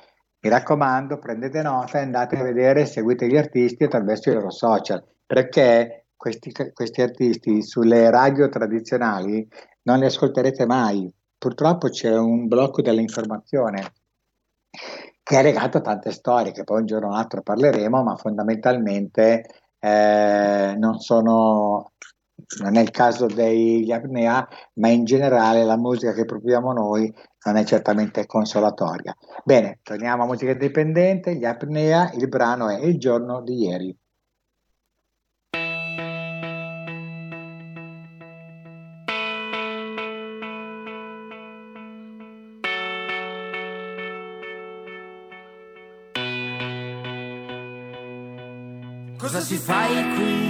[0.42, 5.05] mi raccomando, prendete nota e andate a vedere, seguite gli artisti attraverso i loro social,
[5.26, 9.46] perché questi, questi artisti sulle radio tradizionali
[9.82, 11.12] non li ascolterete mai.
[11.36, 13.92] Purtroppo c'è un blocco dell'informazione
[15.22, 19.44] che è legato a tante storie, che poi un giorno o l'altro parleremo, ma fondamentalmente
[19.78, 21.92] eh, non sono
[22.61, 27.12] non è il caso degli apnea, ma in generale la musica che proponiamo noi
[27.45, 29.14] non è certamente consolatoria.
[29.45, 33.97] Bene, torniamo a musica indipendente, gli apnea, il brano è Il giorno di ieri.
[49.16, 50.49] Cosa si fai qui?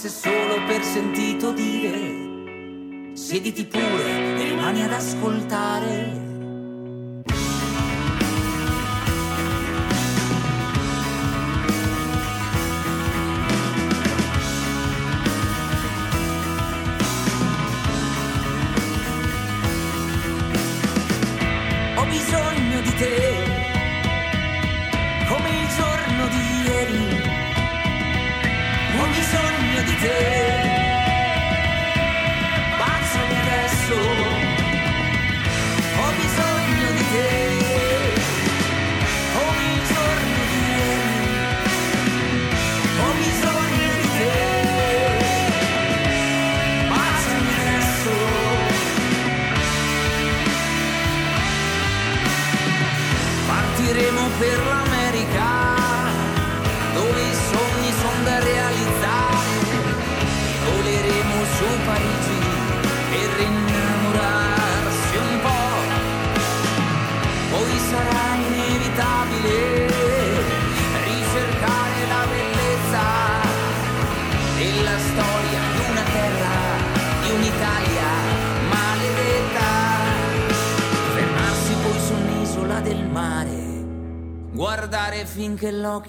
[0.00, 3.12] Forse solo per sentito dire.
[3.12, 6.29] Siediti pure e rimani ad ascoltare.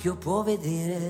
[0.02, 1.01] L'occhio può vedere,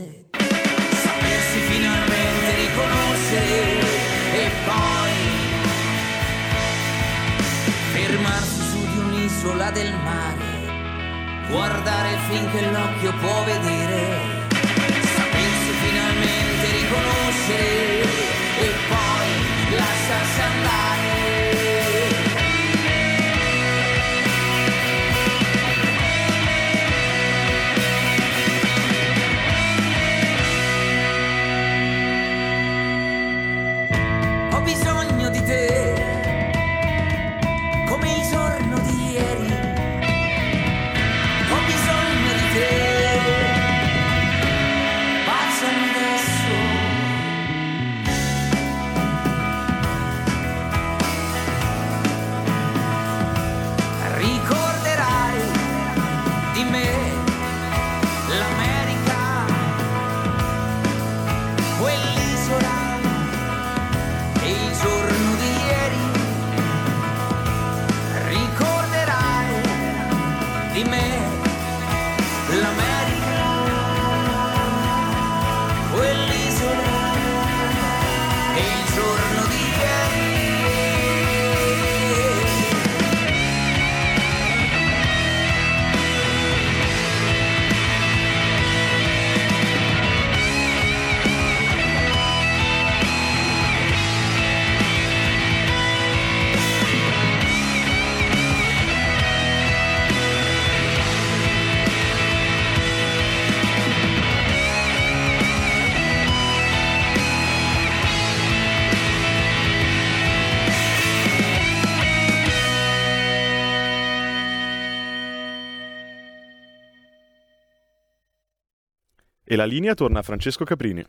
[119.51, 121.05] E la linea torna a Francesco Caprini.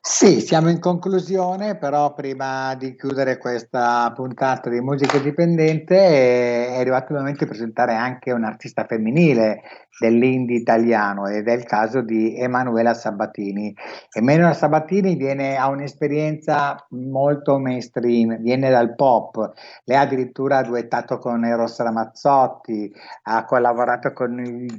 [0.00, 6.78] Sì, siamo in conclusione, però prima di chiudere questa puntata di musica indipendente eh, è
[6.78, 9.62] arrivato il momento di presentare anche un artista femminile
[9.98, 13.74] dell'indie italiano ed è il caso di Emanuela Sabatini.
[14.12, 19.54] Emanuela Sabatini viene, ha un'esperienza molto mainstream, viene dal pop,
[19.86, 22.92] lei ha addirittura duettato con Eros Ramazzotti,
[23.24, 24.78] ha collaborato con il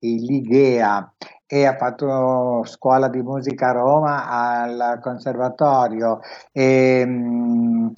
[0.00, 1.12] Ligea
[1.46, 6.20] e ha fatto scuola di musica a Roma al conservatorio
[6.52, 7.88] e, mm,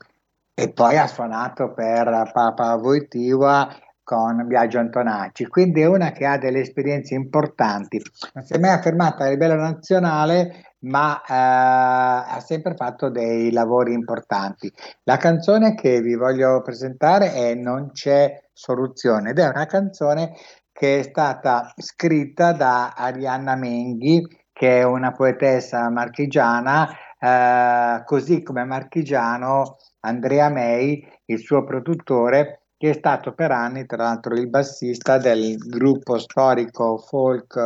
[0.55, 3.69] e poi ha suonato per Papa Voitiva
[4.11, 8.03] con Biagio Antonacci, quindi è una che ha delle esperienze importanti.
[8.35, 13.93] Non si è mai affermata a livello nazionale, ma eh, ha sempre fatto dei lavori
[13.93, 14.73] importanti.
[15.05, 20.35] La canzone che vi voglio presentare è Non c'è soluzione ed è una canzone
[20.81, 28.65] che è stata scritta da Arianna Menghi, che è una poetessa marchigiana, eh, così come
[28.65, 35.19] marchigiano Andrea May, il suo produttore, che è stato per anni, tra l'altro, il bassista
[35.19, 37.57] del gruppo storico folk,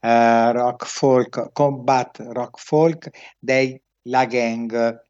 [0.00, 5.04] eh, rock folk, combat rock folk dei La Gang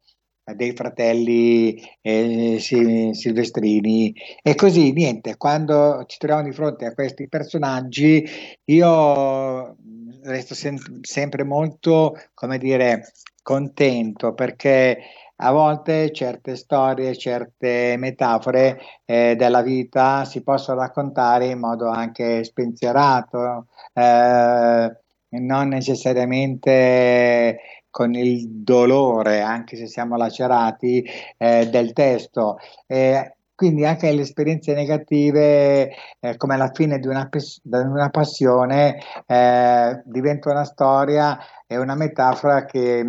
[0.55, 4.13] dei fratelli eh, silvestrini.
[4.41, 8.23] E così niente quando ci troviamo di fronte a questi personaggi
[8.65, 9.75] io
[10.23, 14.99] resto sem- sempre molto come dire contento perché
[15.39, 22.43] a volte certe storie, certe metafore eh, della vita si possono raccontare in modo anche
[22.43, 24.97] spensierato, eh,
[25.29, 27.59] non necessariamente
[27.97, 31.03] con il dolore, anche se siamo lacerati,
[31.35, 32.59] eh, del testo.
[32.85, 35.89] Eh, quindi anche le esperienze negative,
[36.19, 41.95] eh, come alla fine di una, di una passione, eh, diventa una storia e una
[41.95, 43.03] metafora che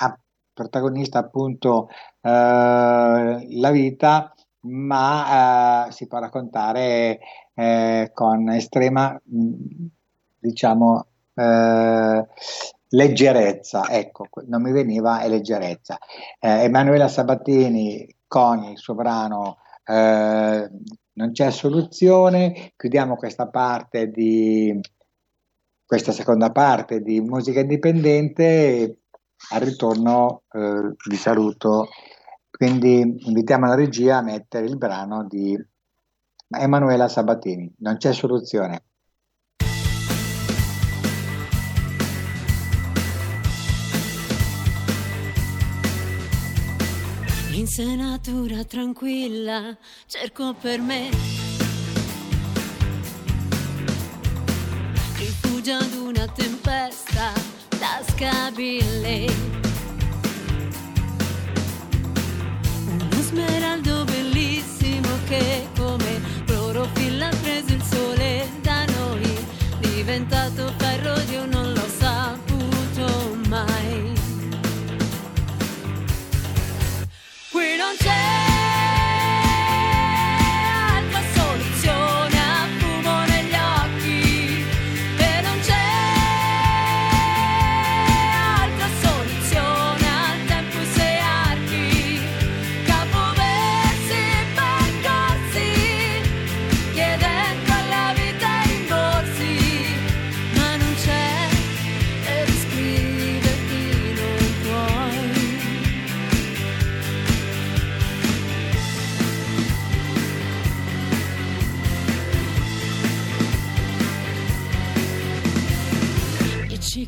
[0.00, 0.18] ha
[0.52, 1.88] protagonista appunto
[2.20, 4.34] eh, la vita,
[4.66, 7.20] ma eh, si può raccontare
[7.54, 9.18] eh, con estrema,
[10.38, 11.06] diciamo,
[12.88, 15.98] leggerezza, ecco, non mi veniva è leggerezza.
[16.38, 20.70] Eh, Emanuela Sabatini con il suo brano eh,
[21.12, 24.78] Non c'è soluzione, chiudiamo questa parte di
[25.86, 29.00] questa seconda parte di musica indipendente.
[29.50, 31.88] Al ritorno eh, vi saluto.
[32.50, 35.56] Quindi invitiamo la regia a mettere il brano di
[36.48, 37.72] Emanuela Sabatini.
[37.78, 38.82] Non c'è soluzione
[47.56, 49.74] un'insenatura tranquilla
[50.06, 51.08] cerco per me.
[55.16, 57.32] Rifugio ad una tempesta
[57.78, 59.24] da scabile.
[62.88, 69.46] Uno smeraldo bellissimo che come clorofilla ha preso il sole da noi,
[69.78, 71.55] diventato ferro di un'altra.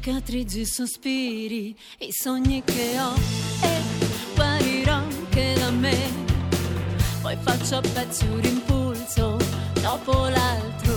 [0.09, 3.15] Cicatrici, i sospiri, i sogni che ho
[3.63, 3.83] e
[4.35, 5.97] guarirò anche da me.
[7.21, 9.37] Poi faccio a pezzi un impulso
[9.83, 10.88] dopo l'altro.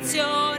[0.00, 0.57] Una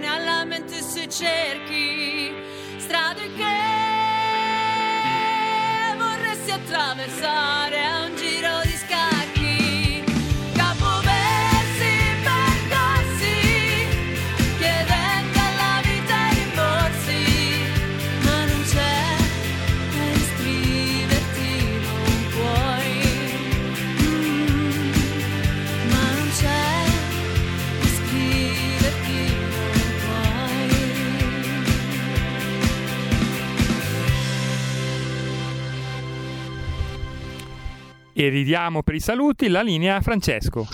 [38.20, 40.66] E ridiamo per i saluti la linea a Francesco.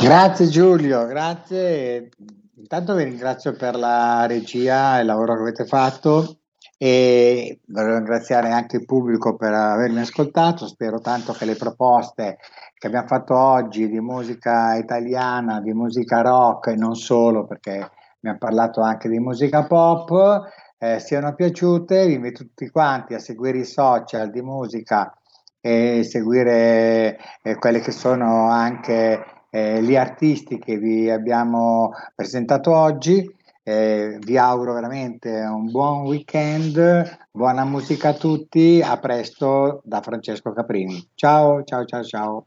[0.00, 2.08] Grazie Giulio, grazie.
[2.56, 6.38] Intanto vi ringrazio per la regia e il lavoro che avete fatto
[6.78, 10.66] e voglio ringraziare anche il pubblico per avermi ascoltato.
[10.66, 12.38] Spero tanto che le proposte
[12.72, 17.86] che abbiamo fatto oggi di musica italiana, di musica rock e non solo, perché
[18.16, 20.48] abbiamo parlato anche di musica pop,
[20.78, 22.06] eh, siano piaciute.
[22.06, 25.12] Vi invito tutti quanti a seguire i social di musica
[25.60, 33.36] e seguire eh, quelli che sono anche eh, gli artisti che vi abbiamo presentato oggi.
[33.62, 40.52] Eh, vi auguro veramente un buon weekend, buona musica a tutti, a presto da Francesco
[40.52, 41.10] Caprini.
[41.14, 42.46] Ciao, ciao, ciao, ciao.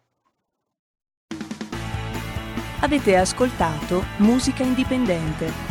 [2.81, 5.70] Avete ascoltato Musica Indipendente.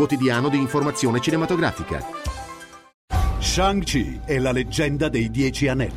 [0.00, 2.02] quotidiano di informazione cinematografica.
[3.38, 5.92] Shang-Chi è la leggenda dei Dieci Anelli.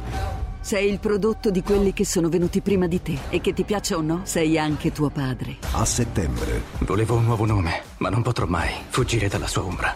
[0.59, 3.95] Sei il prodotto di quelli che sono venuti prima di te e che ti piaccia
[3.95, 5.55] o no, sei anche tuo padre.
[5.71, 6.63] A settembre.
[6.79, 9.95] Volevo un nuovo nome, ma non potrò mai fuggire dalla sua ombra.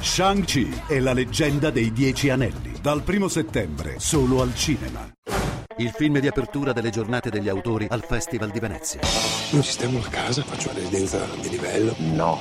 [0.00, 2.72] Shang-Chi è la leggenda dei Dieci Anelli.
[2.80, 5.08] Dal primo settembre, solo al cinema.
[5.80, 9.00] Il film di apertura delle giornate degli autori al Festival di Venezia.
[9.52, 11.94] Non sistemo la casa, faccio una residenza di livello.
[11.96, 12.38] No.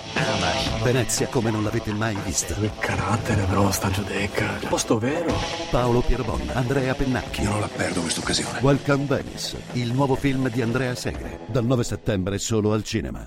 [0.84, 2.54] Venezia come non l'avete mai vista.
[2.56, 4.60] Che carattere però sta giudecca.
[4.68, 5.34] Posto vero.
[5.72, 7.44] Paolo Pierbon, Andrea Pennacchi.
[7.44, 8.60] Io non la perdo questa occasione.
[8.60, 11.40] Welcome Venice, il nuovo film di Andrea Segre.
[11.48, 13.26] Dal 9 settembre solo al cinema.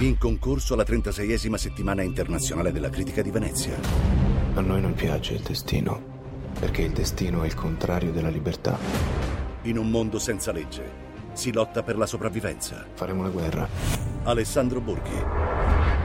[0.00, 3.74] In concorso alla 36esima settimana internazionale della critica di Venezia.
[4.52, 6.12] A noi non piace il destino,
[6.58, 8.78] perché il destino è il contrario della libertà.
[9.62, 11.02] In un mondo senza legge
[11.32, 12.86] si lotta per la sopravvivenza.
[12.94, 13.68] Faremo la guerra.
[14.24, 15.22] Alessandro Borghi.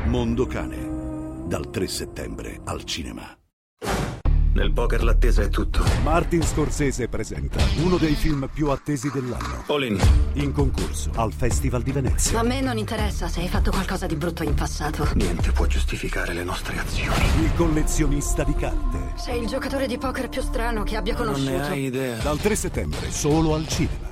[0.06, 1.48] Mondo Cane.
[1.48, 3.36] Dal 3 settembre al cinema.
[4.52, 5.84] Nel poker l'attesa è tutto.
[6.04, 9.64] Martin Scorsese presenta uno dei film più attesi dell'anno.
[9.68, 10.00] All in.
[10.34, 12.40] In concorso al Festival di Venezia.
[12.40, 15.08] A me non interessa se hai fatto qualcosa di brutto in passato.
[15.14, 17.44] Niente può giustificare le nostre azioni.
[17.44, 19.14] Il collezionista di carte.
[19.22, 21.52] Sei il giocatore di poker più strano che abbia Non conosciuto.
[21.52, 22.18] ne hai idea.
[22.18, 24.08] Dal 3 settembre solo al cinema.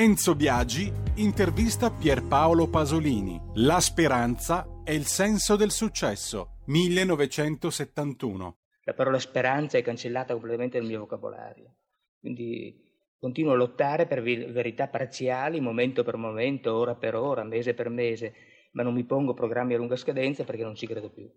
[0.00, 3.38] Enzo Biagi intervista Pierpaolo Pasolini.
[3.56, 6.60] La speranza è il senso del successo.
[6.68, 8.56] 1971.
[8.84, 11.74] La parola speranza è cancellata completamente dal mio vocabolario.
[12.18, 12.82] Quindi
[13.18, 18.32] continuo a lottare per verità parziali, momento per momento, ora per ora, mese per mese,
[18.72, 21.30] ma non mi pongo programmi a lunga scadenza perché non ci credo più.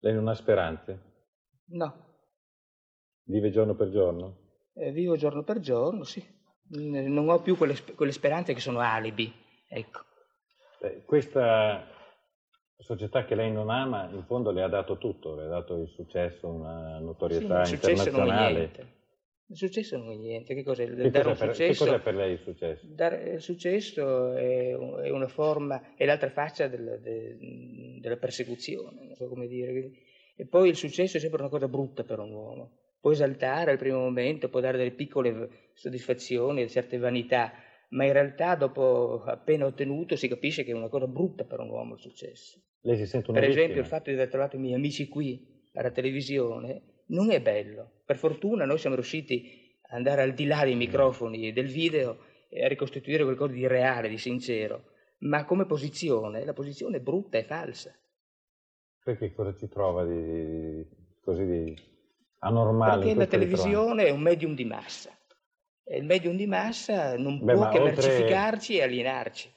[0.00, 1.00] Lei non ha speranze?
[1.68, 2.10] No,
[3.24, 4.36] Vive giorno per giorno?
[4.74, 6.22] eh, vivo giorno per giorno, sì.
[6.74, 9.32] Non ho più quelle, quelle speranze che sono alibi.
[9.68, 10.04] Ecco.
[10.80, 11.86] Beh, questa
[12.78, 15.88] società che lei non ama, in fondo le ha dato tutto, le ha dato il
[15.88, 18.58] successo, una Sì, notorietà ma il successo non è internazionale.
[18.58, 18.86] niente.
[19.46, 20.54] Il successo non è niente.
[20.54, 20.86] Che cos'è?
[20.86, 22.86] Che Dare cos'è, per, che cos'è per lei il successo?
[22.86, 29.14] dare il successo è, è una forma, è l'altra faccia del- de- della persecuzione, non
[29.14, 29.90] so come dire.
[30.34, 32.78] E poi il successo è sempre una cosa brutta per un uomo.
[33.02, 37.52] Può esaltare al primo momento, può dare delle piccole soddisfazioni, certe vanità,
[37.88, 41.68] ma in realtà dopo appena ottenuto si capisce che è una cosa brutta per un
[41.68, 42.60] uomo il successo.
[42.82, 43.82] Lei si sente una Per esempio vittima?
[43.82, 48.02] il fatto di aver trovato i miei amici qui alla televisione non è bello.
[48.04, 52.18] Per fortuna noi siamo riusciti ad andare al di là dei microfoni e del video
[52.48, 54.90] e a ricostituire qualcosa di reale, di sincero.
[55.22, 57.92] Ma come posizione, la posizione è brutta e falsa.
[59.02, 60.86] Perché cosa ci trova di
[61.20, 61.90] così di
[62.42, 63.04] anormale?
[63.04, 65.10] Perché la televisione è un medium di massa.
[65.84, 69.50] E il medium di massa non Beh, può che oltre- mercificarci e alienarci.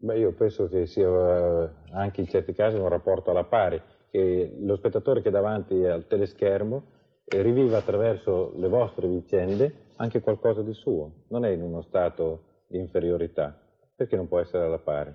[0.00, 4.54] Beh, io penso che sia eh, anche in certi casi un rapporto alla pari, che
[4.60, 10.62] lo spettatore che è davanti al teleschermo e riviva attraverso le vostre vicende anche qualcosa
[10.62, 11.24] di suo.
[11.28, 13.58] Non è in uno stato di inferiorità,
[13.94, 15.12] perché non può essere alla pari.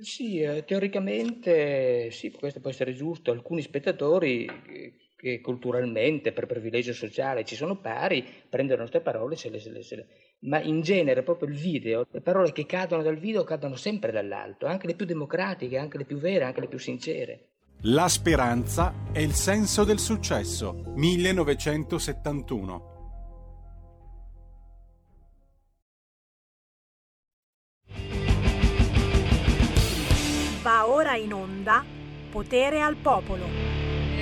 [0.00, 3.30] Sì, eh, teoricamente sì, questo può essere giusto.
[3.30, 4.92] Alcuni spettatori eh,
[5.22, 9.70] che culturalmente, per privilegio sociale, ci sono pari, prendono le nostre parole, se le, se
[9.70, 10.06] le- se le-
[10.40, 14.66] ma in genere proprio il video, le parole che cadono dal video cadono sempre dall'alto,
[14.66, 17.50] anche le più democratiche, anche le più vere, anche le più sincere.
[17.82, 20.82] La speranza è il senso del successo.
[20.96, 22.90] 1971.
[30.62, 31.84] Va ora in onda
[32.30, 33.71] Potere al popolo.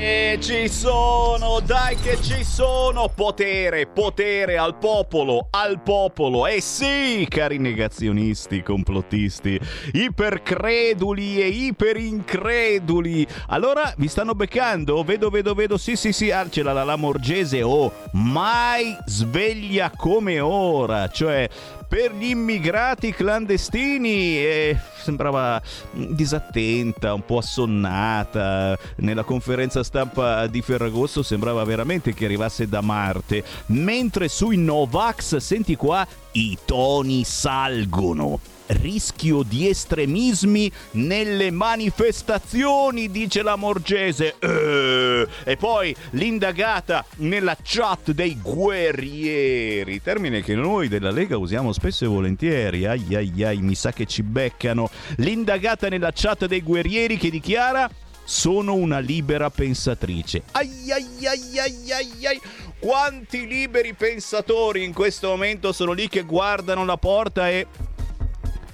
[0.03, 3.13] E ci sono, dai che ci sono!
[3.15, 6.47] Potere, potere al popolo, al popolo!
[6.47, 9.61] Eh sì, cari negazionisti, complottisti,
[9.93, 13.27] ipercreduli e iperincreduli!
[13.49, 15.03] Allora, vi stanno beccando?
[15.03, 21.09] Vedo, vedo, vedo, sì, sì, sì, Arcela, la, la Morgese, oh, mai sveglia come ora!
[21.09, 21.47] Cioè,
[21.91, 25.61] per gli immigrati clandestini eh, sembrava
[25.91, 28.79] disattenta, un po' assonnata.
[28.99, 33.43] Nella conferenza stampa di Ferragosto sembrava veramente che arrivasse da Marte.
[33.67, 38.39] Mentre sui Novax, senti qua, i toni salgono.
[38.73, 44.37] Rischio di estremismi nelle manifestazioni, dice la Morgese.
[44.39, 52.05] Eh, E poi l'indagata nella chat dei guerrieri, termine che noi della Lega usiamo spesso
[52.05, 52.87] e volentieri.
[52.87, 54.91] Ai ai ai, mi sa che ci beccano.
[55.17, 57.91] L'indagata nella chat dei guerrieri che dichiara
[58.25, 60.43] sono una libera pensatrice.
[60.53, 62.41] Ai ai ai ai ai ai.
[62.79, 67.67] Quanti liberi pensatori in questo momento sono lì che guardano la porta e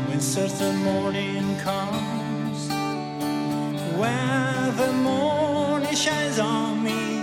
[0.08, 2.27] when certain morning comes,
[3.98, 7.17] when the morning shines on me,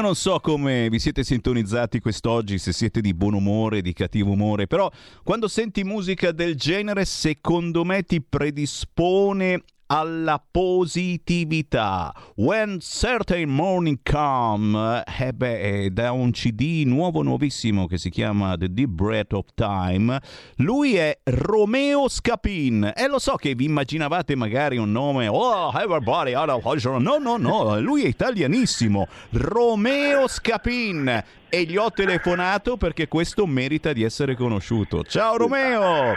[0.00, 4.30] io non so come vi siete sintonizzati quest'oggi, se siete di buon umore, di cattivo
[4.30, 4.90] umore, però
[5.22, 9.62] quando senti musica del genere, secondo me ti predispone
[9.92, 12.14] alla positività.
[12.36, 18.56] When Certain Morning Come, eh beh, è da un CD nuovo, nuovissimo che si chiama
[18.56, 20.20] The Deep Breath of Time.
[20.56, 26.32] Lui è Romeo Scapin e lo so che vi immaginavate magari un nome, oh, everybody,
[26.32, 29.08] no, no, no, lui è italianissimo.
[29.30, 35.02] Romeo Scapin e gli ho telefonato perché questo merita di essere conosciuto.
[35.02, 36.14] Ciao Romeo!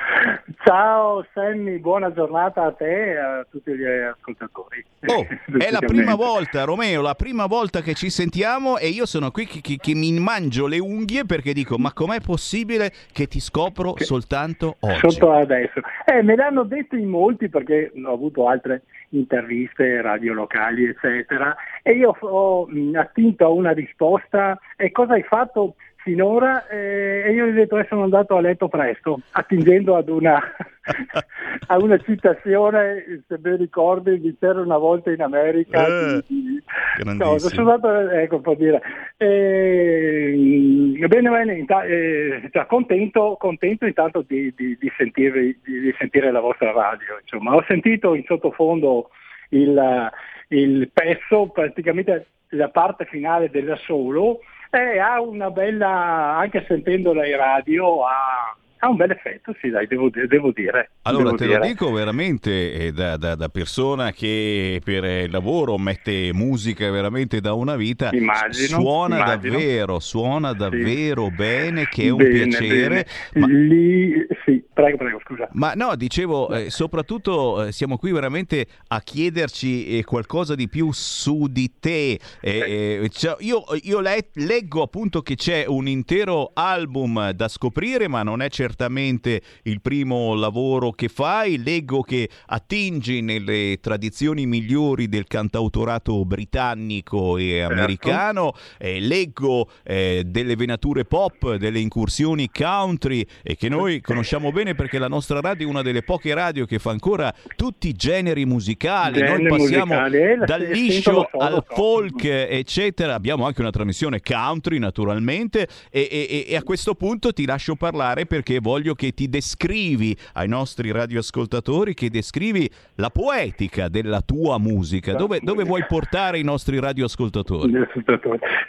[0.63, 4.86] Ciao Sammy, buona giornata a te e a tutti gli ascoltatori.
[5.07, 5.25] Oh,
[5.57, 9.45] è la prima volta, Romeo, la prima volta che ci sentiamo e io sono qui
[9.45, 13.93] che, che, che mi mangio le unghie perché dico, ma com'è possibile che ti scopro
[13.93, 14.03] che...
[14.03, 15.09] soltanto oggi?
[15.09, 15.81] Sotto adesso.
[16.05, 18.84] Eh, me l'hanno detto in molti perché ho avuto altre
[19.18, 25.76] interviste, radio locali, eccetera, e io ho attinto a una risposta e cosa hai fatto?
[26.03, 30.38] finora e io gli ho detto che sono andato a letto presto, attingendo ad una,
[31.67, 35.86] a una citazione, se ben ricordi, di c'era una volta in America.
[35.86, 36.61] Eh, di,
[37.03, 38.81] no, sono andato, ecco, per dire.
[39.17, 46.31] Eh, bene, bene, inta- eh, cioè, contento, contento intanto di, di, di, sentire, di, sentire,
[46.31, 47.17] la vostra radio.
[47.21, 47.55] Insomma.
[47.55, 49.09] Ho sentito in sottofondo
[49.49, 50.11] il,
[50.49, 57.38] il pezzo, praticamente la parte finale della solo, eh, ha una bella, anche sentendola in
[57.38, 60.91] radio, ha, ha un bel effetto, sì, dai, devo, devo dire.
[61.03, 61.57] Allora, devo te dire.
[61.59, 67.39] lo dico veramente eh, da, da, da, persona che per il lavoro mette musica veramente
[67.39, 68.09] da una vita.
[68.11, 69.53] Immagino, suona immagino.
[69.53, 71.36] davvero, suona davvero sì.
[71.36, 73.07] bene, che è un bene, piacere.
[73.31, 73.45] Bene.
[73.45, 73.47] Ma...
[73.47, 75.47] Lì, sì, prego, prego, scusa.
[75.53, 80.91] Ma no, dicevo, eh, soprattutto eh, siamo qui veramente a chiederci eh, qualcosa di più
[80.91, 82.19] su di te.
[82.41, 88.23] Eh, cioè, io, io le- leggo appunto che c'è un intero album da scoprire, ma
[88.23, 95.08] non è certamente certamente il primo lavoro che fai, leggo che attingi nelle tradizioni migliori
[95.08, 97.74] del cantautorato britannico e Certo.
[97.74, 104.74] americano, eh, leggo eh, delle venature pop, delle incursioni country e che noi conosciamo bene
[104.74, 108.45] perché la nostra radio è una delle poche radio che fa ancora tutti i generi
[108.45, 114.20] musicali, Generi noi passiamo musicali, eh, dal liscio al folk eccetera, abbiamo anche una trasmissione
[114.22, 119.27] country naturalmente e, e- e a questo punto ti lascio parlare perché voglio che ti
[119.27, 126.40] descrivi ai nostri radioascoltatori, che descrivi la poetica della tua musica, dove, dove vuoi portare
[126.40, 127.69] i nostri radioascoltatori?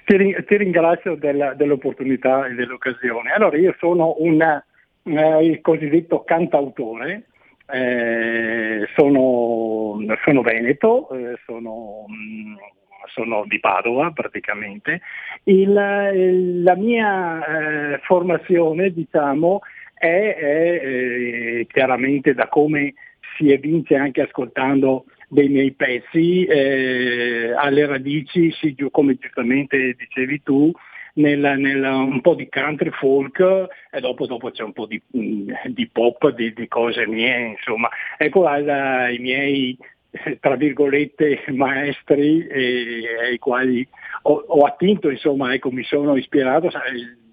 [0.05, 3.31] Ti, ti ringrazio della- dell'opportunità e dell'occasione.
[3.33, 4.63] Allora, io sono un
[5.07, 7.25] eh, il cosiddetto cantautore,
[7.71, 12.55] eh, sono, sono veneto, eh, sono, mm,
[13.13, 15.01] sono di Padova praticamente.
[15.45, 19.61] Il- la mia eh, formazione, diciamo,
[20.05, 22.95] è, è, eh, chiaramente da come
[23.37, 30.71] si evince anche ascoltando dei miei pezzi, eh, alle radici, giu- come giustamente dicevi tu,
[31.15, 33.41] nel, nel- un po' di country folk
[33.91, 37.89] e dopo, dopo c'è un po' di, mm, di pop, di, di cose mie, insomma.
[38.19, 39.77] Ecco alla- i miei,
[40.39, 43.87] tra virgolette, maestri eh, ai quali
[44.23, 46.71] ho, ho attinto, insomma, ecco, mi sono ispirato,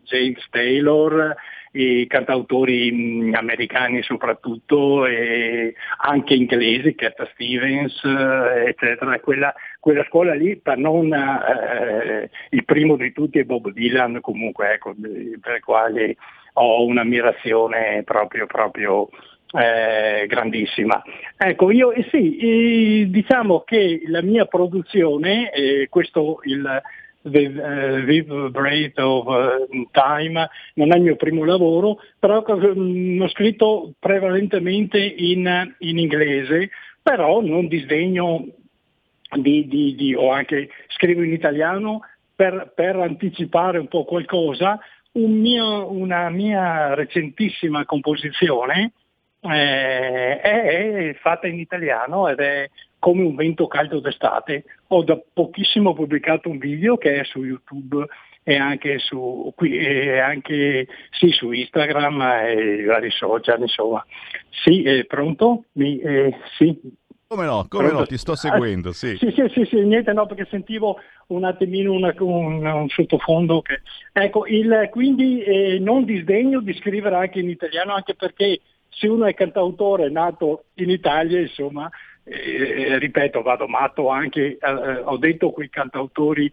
[0.04, 1.36] James Taylor,
[1.74, 5.74] i cantautori mh, americani soprattutto e
[6.04, 9.20] anche inglesi, Cat Stevens, eh, eccetera.
[9.20, 14.74] Quella, quella scuola lì, per non eh, il primo di tutti è Bob Dylan, comunque,
[14.74, 16.16] ecco, per il quale
[16.54, 19.10] ho un'ammirazione proprio, proprio
[19.54, 21.02] eh, grandissima.
[21.38, 26.82] Ecco, io eh sì, eh, diciamo che la mia produzione, eh, questo il
[27.22, 30.50] The Vive Breath of eh, Time.
[30.76, 36.70] Non è il mio primo lavoro, però mm, ho scritto prevalentemente in, in inglese,
[37.02, 38.46] però non disdegno
[39.38, 42.02] di, di- di- o anche scrivo in italiano
[42.36, 44.80] per, per anticipare un po' qualcosa,
[45.14, 48.94] un mio- una mia recentissima composizione
[49.42, 52.70] eh, è fatta in italiano ed è
[53.02, 54.64] come un vento caldo d'estate.
[54.90, 58.06] Ho da pochissimo pubblicato un video che è su YouTube
[58.44, 64.06] e anche su, qui, e anche, sì, su Instagram e vari social, insomma.
[64.64, 65.66] Sì, è pronto?
[65.74, 66.80] Mi, eh, sì,
[67.32, 69.16] Come no, come no, ti sto seguendo, sì.
[69.16, 73.62] sì, sì, sì, sì, niente, no, perché sentivo un attimino una- un, un sottofondo.
[73.62, 73.82] Che...
[74.12, 78.60] Ecco, il, quindi eh, non disdegno di scrivere anche in italiano, anche perché
[78.90, 81.90] se uno è cantautore nato in Italia, insomma,
[82.32, 84.72] eh, ripeto, vado matto anche, eh,
[85.04, 86.52] ho detto quei cantautori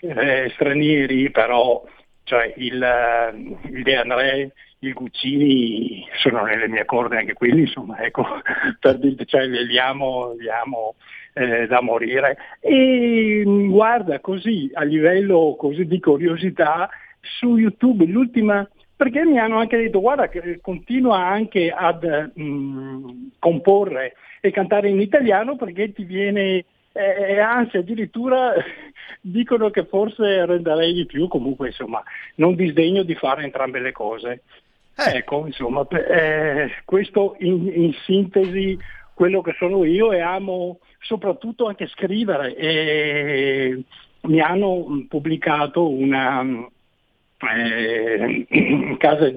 [0.00, 1.82] eh, stranieri, però
[2.24, 7.98] cioè il, eh, il De André, il Guccini sono nelle mie corde anche quelli, insomma,
[8.00, 8.26] ecco,
[8.78, 10.96] per dire, cioè, li amo, li amo
[11.32, 12.36] eh, da morire.
[12.60, 16.88] E mh, guarda, così a livello così di curiosità,
[17.20, 24.14] su YouTube l'ultima perché mi hanno anche detto guarda che continua anche ad mh, comporre
[24.40, 28.52] e cantare in italiano perché ti viene eh, anzi addirittura
[29.20, 31.28] dicono che forse renderei di più.
[31.28, 32.02] Comunque insomma
[32.36, 34.42] non disdegno di fare entrambe le cose.
[34.96, 38.78] Ecco insomma eh, questo in, in sintesi
[39.12, 42.54] quello che sono io e amo soprattutto anche scrivere.
[42.54, 43.82] E
[44.22, 46.68] mi hanno pubblicato una
[47.38, 48.46] eh,
[48.98, 49.32] casa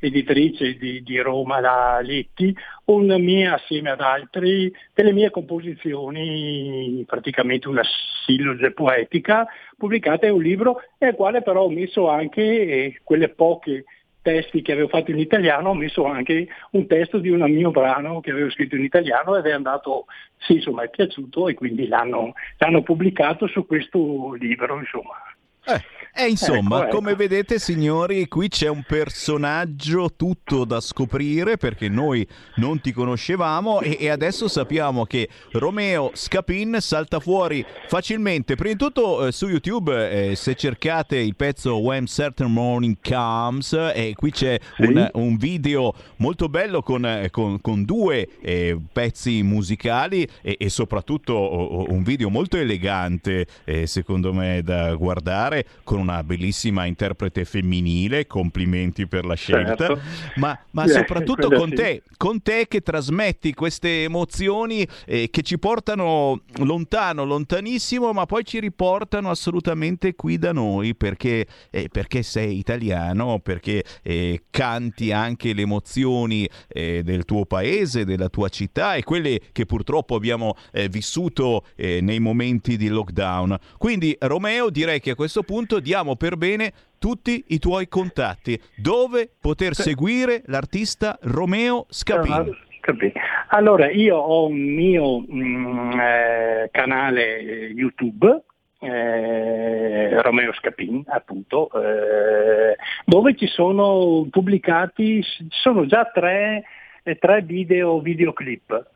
[0.00, 2.54] editrice di, di, Roma, la Letti,
[2.86, 7.82] una mia assieme ad altri, delle mie composizioni, praticamente una
[8.24, 9.46] silloge poetica,
[9.76, 13.84] pubblicata in un libro nel quale però ho messo anche eh, quelle poche
[14.22, 18.20] testi che avevo fatto in italiano, ho messo anche un testo di un mio brano
[18.20, 20.06] che avevo scritto in italiano ed è andato,
[20.38, 25.31] sì, insomma, è piaciuto e quindi l'hanno, l'hanno pubblicato su questo libro, insomma.
[25.64, 25.82] Eh.
[26.14, 26.96] E insomma, Ecco, ecco.
[26.96, 32.26] come vedete signori, qui c'è un personaggio tutto da scoprire perché noi
[32.56, 38.56] non ti conoscevamo e, e adesso sappiamo che Romeo Scapin salta fuori facilmente.
[38.56, 43.72] Prima di tutto eh, su YouTube, eh, se cercate il pezzo When Certain Morning Comes,
[43.72, 49.42] e qui c'è un, un video molto bello con, eh, con- con due eh, pezzi
[49.42, 55.51] musicali e, e soprattutto oh, oh, un video molto elegante, eh, secondo me, da guardare,
[55.84, 58.26] con una bellissima interprete femminile.
[58.26, 59.86] Complimenti per la scelta.
[59.86, 60.00] Certo.
[60.36, 61.74] Ma, ma Eh, soprattutto con sì.
[61.74, 68.44] te, con te che trasmetti queste emozioni eh, che ci portano lontano, lontanissimo, ma poi
[68.44, 75.52] ci riportano assolutamente qui da noi perché, eh, perché sei italiano, perché eh, canti anche
[75.52, 80.88] le emozioni eh, del tuo paese, della tua città e quelle che purtroppo abbiamo eh,
[80.88, 83.56] vissuto eh, nei momenti di lockdown.
[83.78, 89.28] Quindi Romeo direi che a questo punto diamo per bene tutti i tuoi contatti, dove
[89.40, 92.56] poter seguire l'artista Romeo Scapin.
[92.80, 93.12] Capì.
[93.48, 98.42] Allora, io ho un mio mm, eh, canale YouTube,
[98.80, 106.64] eh, Romeo Scapin, appunto, eh, dove ci sono pubblicati, ci sono già tre,
[107.04, 108.86] eh, tre video, videoclip.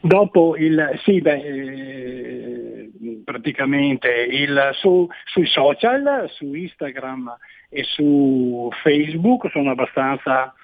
[0.00, 2.90] dopo il, sì, beh, eh,
[3.24, 7.36] praticamente il, su, sui social, su Instagram
[7.68, 10.54] e su Facebook sono abbastanza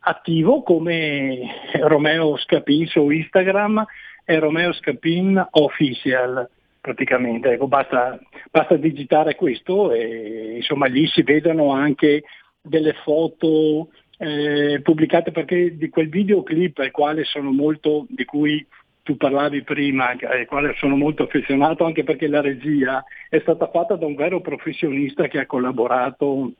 [0.00, 1.40] attivo come
[1.80, 3.84] Romeo Scapin su Instagram
[4.24, 6.48] e Romeo Scapin Official
[6.80, 7.52] praticamente.
[7.52, 8.18] Ecco, basta,
[8.50, 12.24] basta digitare questo e insomma lì si vedono anche
[12.60, 13.88] delle foto
[14.22, 18.64] eh, pubblicate perché di quel videoclip al quale sono molto, di cui
[19.02, 23.96] tu parlavi prima, al quale sono molto affezionato anche perché la regia è stata fatta
[23.96, 26.52] da un vero professionista che ha collaborato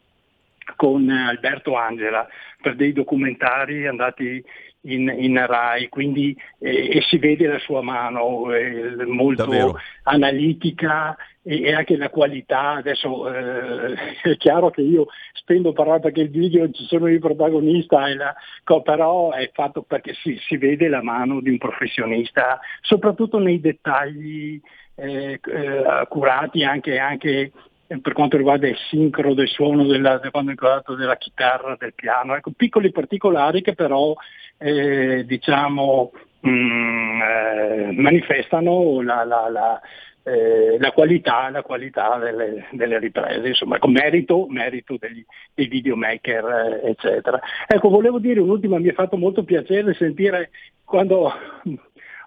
[0.77, 2.27] con Alberto Angela
[2.61, 4.43] per dei documentari andati
[4.83, 9.79] in, in Rai, quindi eh, e si vede la sua mano eh, molto Davvero.
[10.05, 12.73] analitica e, e anche la qualità.
[12.73, 18.09] Adesso eh, è chiaro che io spendo parole perché il video ci sono io protagonista,
[18.09, 18.35] e la-
[18.83, 24.61] però è fatto perché si, si vede la mano di un professionista, soprattutto nei dettagli
[24.95, 27.53] eh, eh, curati anche, anche
[28.01, 32.53] per quanto riguarda il sincro del suono della, del quando della chitarra, del piano, ecco,
[32.57, 34.15] piccoli particolari che però
[34.59, 36.13] eh, diciamo
[36.47, 39.81] mm, eh, manifestano la, la- la,
[40.25, 45.25] eh, la qualità, la qualità delle, delle riprese, insomma, con merito, merito degli,
[45.55, 47.41] dei videomaker, eh, eccetera.
[47.67, 50.51] Ecco, volevo dire un'ultima, mi ha fatto molto piacere sentire
[50.85, 51.33] quando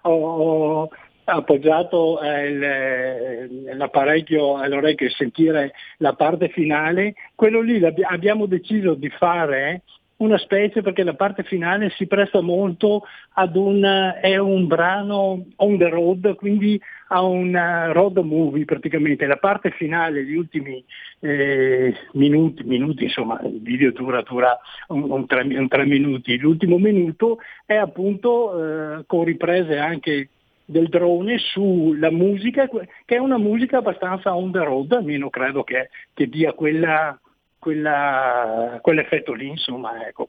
[0.02, 0.90] ho, ho
[1.34, 9.08] appoggiato eh, eh, l'apparecchio all'orecchio e sentire la parte finale, quello lì abbiamo deciso di
[9.10, 9.82] fare
[10.18, 13.02] una specie perché la parte finale si presta molto
[13.34, 19.26] ad un, è un brano on the road, quindi a un eh, road movie praticamente.
[19.26, 20.82] La parte finale, gli ultimi
[21.20, 24.58] eh, minuti, minuti, insomma, il video dura, dura
[24.88, 26.38] un, un tre, un tre minuti.
[26.38, 30.30] L'ultimo minuto è appunto eh, con riprese anche
[30.66, 35.88] del drone sulla musica, che è una musica abbastanza on the road, almeno credo che,
[36.12, 37.18] che dia quella,
[37.58, 40.28] quella- quell'effetto lì, insomma, ecco.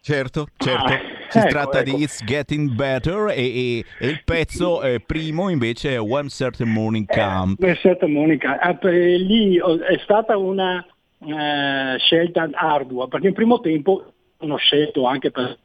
[0.00, 0.92] Certo, certo.
[0.92, 1.96] Ah, si ecco, tratta ecco.
[1.96, 6.68] di It's Getting Better e, e- e il pezzo eh, primo invece è One Certain
[6.68, 7.54] Morning Come.
[7.56, 10.84] Perfetto Monica, Ah, per- lì oh, è stata una
[11.20, 15.56] eh, scelta ardua, perché in primo tempo hanno scelto anche per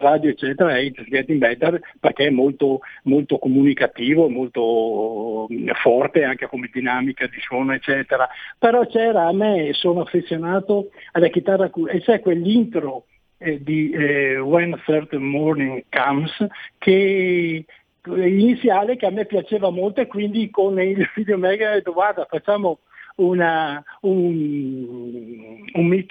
[0.00, 6.70] radio eccetera It's Getting Better perché è molto, molto comunicativo, molto mm, forte anche come
[6.72, 8.28] dinamica di suono eccetera,
[8.58, 13.04] però c'era a me, sono affezionato alla chitarra acu- e c'è quell'intro
[13.38, 16.46] eh, di eh, When Certain Morning Comes
[16.78, 17.64] che
[18.06, 22.26] iniziale che a me piaceva molto e quindi con il video mega ho detto guarda
[22.28, 22.78] facciamo
[23.16, 26.08] una, un, un mix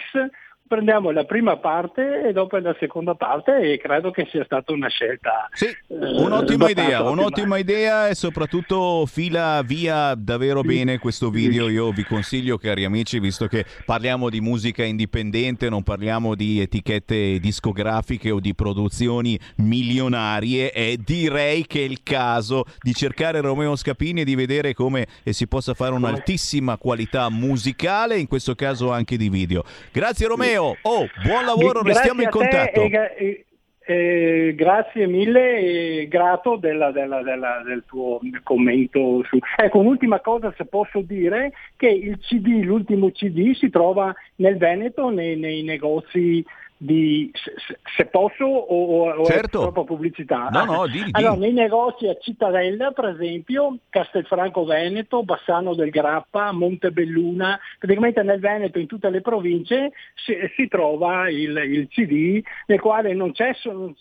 [0.70, 4.88] prendiamo la prima parte e dopo la seconda parte e credo che sia stata una
[4.88, 7.10] scelta eh, Un'ottima abbastanza idea, ottima.
[7.10, 11.70] un'ottima idea e soprattutto fila via davvero bene questo video.
[11.70, 17.40] Io vi consiglio, cari amici, visto che parliamo di musica indipendente, non parliamo di etichette
[17.40, 24.22] discografiche o di produzioni milionarie, e direi che è il caso di cercare Romeo Scapini
[24.22, 29.18] e di vedere come eh, si possa fare un'altissima qualità musicale, in questo caso anche
[29.18, 29.64] di video.
[29.92, 32.82] Grazie Romeo, oh, buon lavoro, Grazie restiamo in contatto.
[32.82, 33.44] e-
[33.90, 35.58] e grazie mille
[36.02, 39.24] e grato della- della- della- del tuo commento.
[39.24, 39.40] Su.
[39.56, 45.10] Ecco, un'ultima cosa se posso dire, che il CD, l'ultimo CD si trova nel Veneto
[45.10, 46.46] nei, nei negozi
[46.82, 49.60] di, se, se- posso o, o Certo.
[49.60, 50.48] è troppa pubblicità?
[50.50, 51.10] No, no, di- di.
[51.12, 58.40] Allora, nei negozi a Cittadella, per esempio, Castelfranco Veneto, Bassano del Grappa, Montebelluna, praticamente nel
[58.40, 63.52] Veneto, in tutte le province, si, si trova il, il CD nel quale non c'è,
[63.66, 63.94] non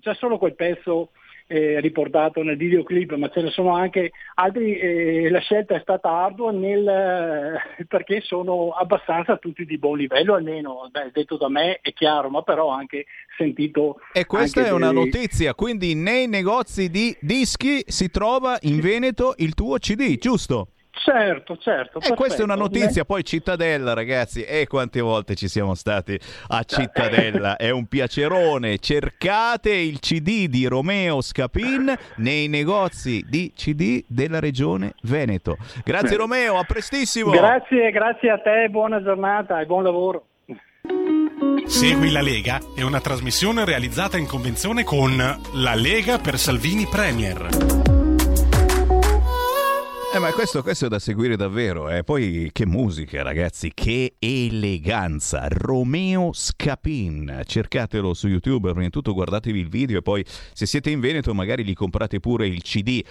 [0.00, 1.10] c'è solo quel pezzo
[1.50, 6.08] eh, riportato nel videoclip, ma ce ne sono anche altri, eh, la scelta è stata
[6.08, 11.80] ardua nel, eh, perché sono abbastanza tutti di buon livello, almeno beh, detto da me
[11.82, 13.06] è chiaro, ma però anche
[13.36, 18.78] sentito E questa è una dei- notizia, quindi nei negozi di dischi si trova in
[18.78, 20.68] Veneto il tuo CD, giusto?
[21.02, 22.00] Certo, certo.
[22.00, 22.78] E questa è una perfetto.
[22.78, 26.18] notizia, poi Cittadella ragazzi, e quante volte ci siamo stati
[26.48, 34.04] a Cittadella, è un piacerone, cercate il CD di Romeo Scapin nei negozi di CD
[34.06, 35.56] della regione Veneto.
[35.84, 37.30] Grazie Romeo, a prestissimo!
[37.30, 40.26] Grazie, grazie a te, buona giornata e buon lavoro.
[41.64, 47.79] Segui la Lega è una trasmissione realizzata in convenzione con La Lega per Salvini Premier.
[50.12, 51.88] Eh, ma questo, questo è da seguire davvero.
[51.88, 52.02] Eh.
[52.02, 55.46] Poi che musica, ragazzi, che eleganza.
[55.48, 57.42] Romeo Scapin.
[57.46, 61.32] Cercatelo su YouTube, prima di tutto guardatevi il video e poi se siete in Veneto
[61.32, 63.04] magari gli comprate pure il CD.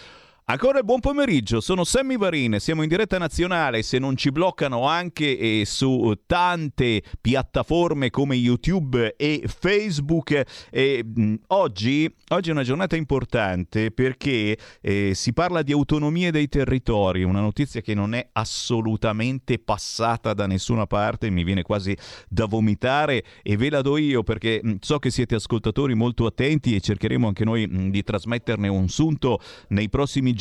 [0.52, 4.88] Ancora il buon pomeriggio, sono Sammy Varin, siamo in diretta nazionale, se non ci bloccano
[4.88, 10.42] anche eh, su tante piattaforme come YouTube e Facebook.
[10.72, 11.06] eh,
[11.50, 17.42] oggi, oggi è una giornata importante perché eh, si parla di autonomia dei territori, una
[17.42, 21.96] notizia che non è assolutamente passata da nessuna parte, mi viene quasi
[22.28, 26.82] da vomitare e ve la do io perché so che siete ascoltatori molto attenti e
[26.82, 30.38] cercheremo anche noi mh, di trasmetterne un sunto nei prossimi giorni.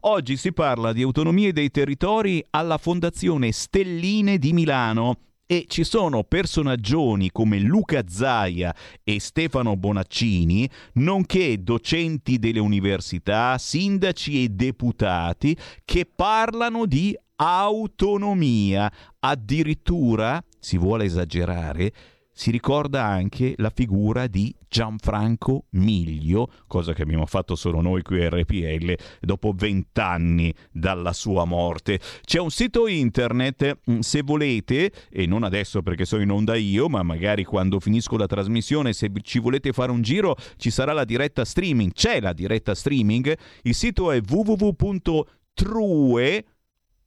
[0.00, 5.20] Oggi si parla di autonomia dei territori alla Fondazione Stelline di Milano.
[5.50, 14.44] E ci sono personaggioni come Luca Zaia e Stefano Bonaccini, nonché docenti delle università, sindaci
[14.44, 15.56] e deputati
[15.86, 18.92] che parlano di autonomia.
[19.20, 21.92] Addirittura, si vuole esagerare,
[22.38, 28.24] si ricorda anche la figura di Gianfranco Miglio, cosa che abbiamo fatto solo noi qui
[28.24, 31.98] a RPL dopo vent'anni dalla sua morte.
[32.22, 36.88] C'è un sito internet, mm, se volete, e non adesso perché sono in onda io,
[36.88, 41.04] ma magari quando finisco la trasmissione, se ci volete fare un giro, ci sarà la
[41.04, 41.90] diretta streaming.
[41.92, 43.36] C'è la diretta streaming.
[43.62, 45.64] Il sito è www.true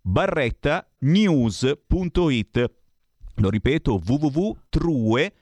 [0.01, 2.80] barretta news.it
[3.35, 5.33] lo ripeto www.true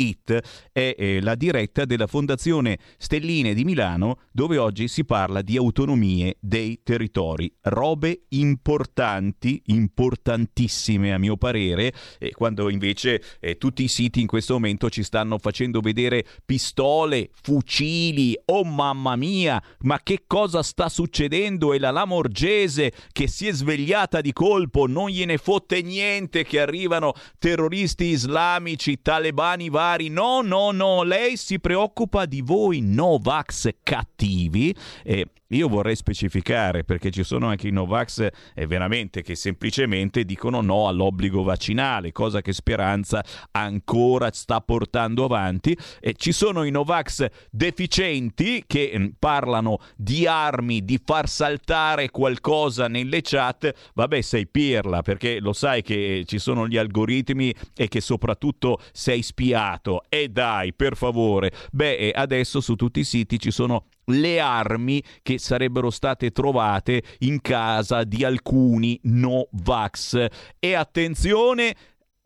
[0.00, 0.40] nevs.it
[0.72, 6.36] è eh, la diretta della Fondazione Stelline di Milano dove oggi si parla di autonomie
[6.40, 7.52] dei territori.
[7.62, 14.54] Robe importanti, importantissime a mio parere, eh, quando invece eh, tutti i siti in questo
[14.54, 21.72] momento ci stanno facendo vedere pistole, fucili, oh mamma mia, ma che cosa sta succedendo?
[21.72, 27.12] E la Lamorgese che si è svegliata di colpo, non gliene fotte niente che arrivano
[27.38, 29.89] terroristi islamici, talebani vari.
[29.98, 34.74] No, no, no, lei si preoccupa di voi Novax cattivi.
[35.02, 40.60] Eh, io vorrei specificare perché ci sono anche i Novax eh, veramente che semplicemente dicono
[40.60, 45.76] no all'obbligo vaccinale, cosa che Speranza ancora sta portando avanti.
[46.00, 52.86] E ci sono i Novax deficienti che mh, parlano di armi, di far saltare qualcosa
[52.86, 53.72] nelle chat.
[53.94, 59.22] Vabbè, sei pirla perché lo sai che ci sono gli algoritmi e che soprattutto sei
[59.22, 60.02] spiato.
[60.08, 61.50] E dai, per favore.
[61.72, 67.02] Beh, eh, adesso su tutti i siti ci sono le armi che sarebbero state trovate
[67.20, 70.26] in casa di alcuni no vax.
[70.58, 71.74] E attenzione,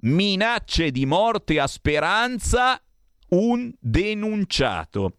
[0.00, 2.80] minacce di morte a speranza,
[3.30, 5.14] un denunciato.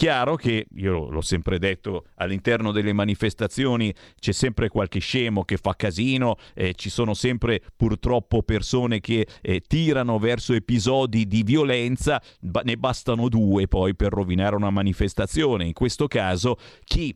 [0.00, 5.76] Chiaro che, io l'ho sempre detto, all'interno delle manifestazioni c'è sempre qualche scemo che fa
[5.76, 12.62] casino, eh, ci sono sempre purtroppo persone che eh, tirano verso episodi di violenza, ba-
[12.64, 15.66] ne bastano due poi per rovinare una manifestazione.
[15.66, 17.14] In questo caso chi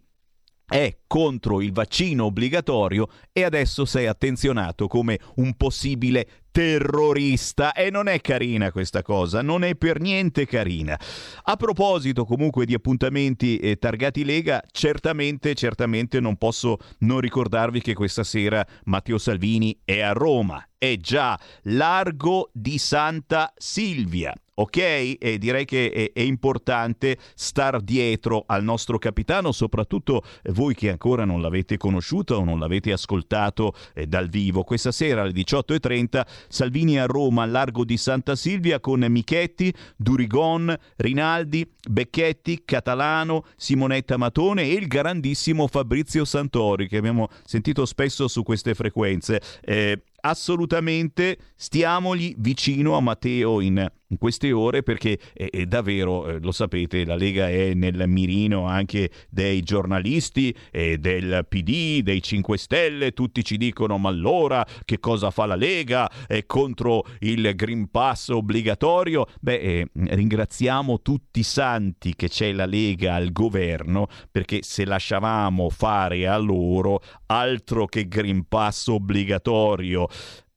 [0.66, 8.06] è contro il vaccino obbligatorio e adesso sei attenzionato come un possibile terrorista e non
[8.06, 10.96] è carina questa cosa, non è per niente carina.
[11.42, 17.94] A proposito comunque di appuntamenti eh, targati Lega, certamente, certamente non posso non ricordarvi che
[17.94, 24.34] questa sera Matteo Salvini è a Roma, è già largo di Santa Silvia.
[24.56, 24.76] Ok?
[24.76, 31.24] E direi che è, è, importante star dietro al nostro capitano, soprattutto voi che ancora
[31.24, 34.62] non l'avete conosciuto o non l'avete ascoltato eh, dal vivo.
[34.62, 40.72] Questa sera alle 18.30 Salvini a Roma, al largo di Santa Silvia, con Michetti, Durigon,
[40.96, 48.44] Rinaldi, Becchetti, Catalano, Simonetta Matone e il grandissimo Fabrizio Santori, che abbiamo sentito spesso su
[48.44, 49.40] queste frequenze.
[49.62, 56.38] Eh, assolutamente stiamogli vicino a Matteo in, in queste ore perché è, è davvero, eh,
[56.40, 62.56] lo sapete, la Lega è nel mirino anche dei giornalisti, eh, del PD, dei 5
[62.56, 66.10] Stelle, tutti ci dicono ma allora che cosa fa la Lega?
[66.26, 69.26] È contro il Green Pass obbligatorio?
[69.40, 75.68] Beh, eh, ringraziamo tutti i santi che c'è la Lega al governo perché se lasciavamo
[75.70, 80.08] fare a loro altro che Green Pass obbligatorio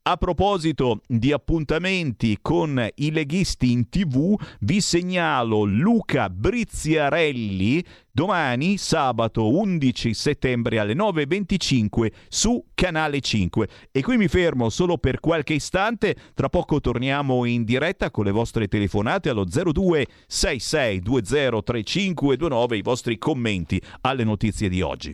[0.10, 9.54] a proposito di appuntamenti con i leghisti in tv, vi segnalo Luca Briziarelli domani, sabato
[9.54, 13.68] 11 settembre alle 9.25 su Canale 5.
[13.92, 18.32] E qui mi fermo solo per qualche istante, tra poco torniamo in diretta con le
[18.32, 25.14] vostre telefonate allo 02 66 20 35 29 i vostri commenti alle notizie di oggi.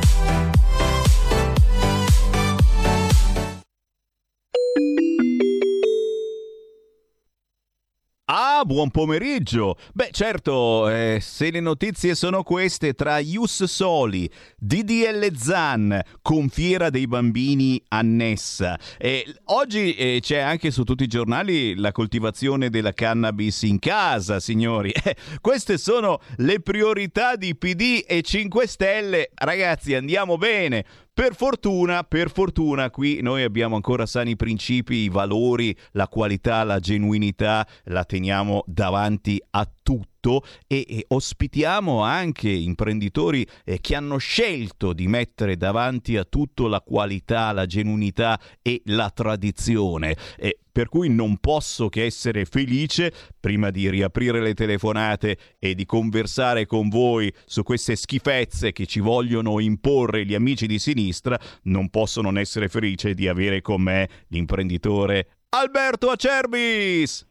[8.63, 9.75] Buon pomeriggio!
[9.93, 16.91] Beh, certo, eh, se le notizie sono queste, tra Ius Soli, DDL Zan, con Fiera
[16.91, 18.79] dei Bambini annessa.
[18.99, 24.39] Eh, oggi eh, c'è anche su tutti i giornali la coltivazione della cannabis in casa,
[24.39, 24.93] signori.
[25.03, 29.31] Eh, queste sono le priorità di PD e 5 Stelle.
[29.33, 30.85] Ragazzi, andiamo bene.
[31.13, 36.79] Per fortuna, per fortuna, qui noi abbiamo ancora sani principi, i valori, la qualità, la
[36.79, 44.17] genuinità, la teniamo davanti a tutti tutto e, e ospitiamo anche imprenditori eh, che hanno
[44.17, 50.15] scelto di mettere davanti a tutto la qualità, la genuinità e la tradizione.
[50.37, 55.85] Eh, per cui non posso che essere felice prima di riaprire le telefonate e di
[55.85, 61.89] conversare con voi su queste schifezze che ci vogliono imporre gli amici di sinistra, non
[61.89, 67.27] posso non essere felice di avere con me l'imprenditore Alberto Acerbis.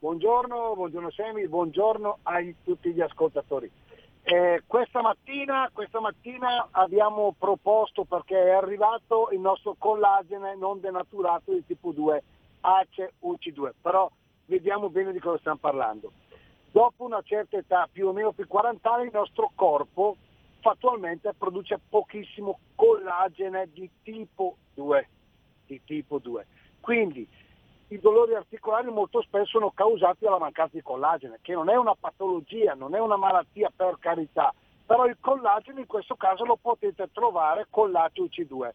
[0.00, 3.68] Buongiorno, buongiorno Semi, buongiorno a tutti gli ascoltatori.
[4.22, 11.52] Eh, questa, mattina, questa mattina abbiamo proposto perché è arrivato il nostro collagene non denaturato
[11.52, 12.22] di tipo 2
[12.60, 14.08] ACE UC2, però
[14.46, 16.12] vediamo bene di cosa stiamo parlando.
[16.70, 20.16] Dopo una certa età, più o meno più 40 anni, il nostro corpo
[20.60, 25.08] fattualmente produce pochissimo collagene di tipo 2.
[25.66, 26.46] Di tipo 2.
[26.80, 27.26] Quindi
[27.88, 31.94] i dolori articolari molto spesso sono causati dalla mancanza di collagene, che non è una
[31.94, 34.52] patologia, non è una malattia per carità,
[34.84, 38.70] però il collagene in questo caso lo potete trovare con l'ACUC2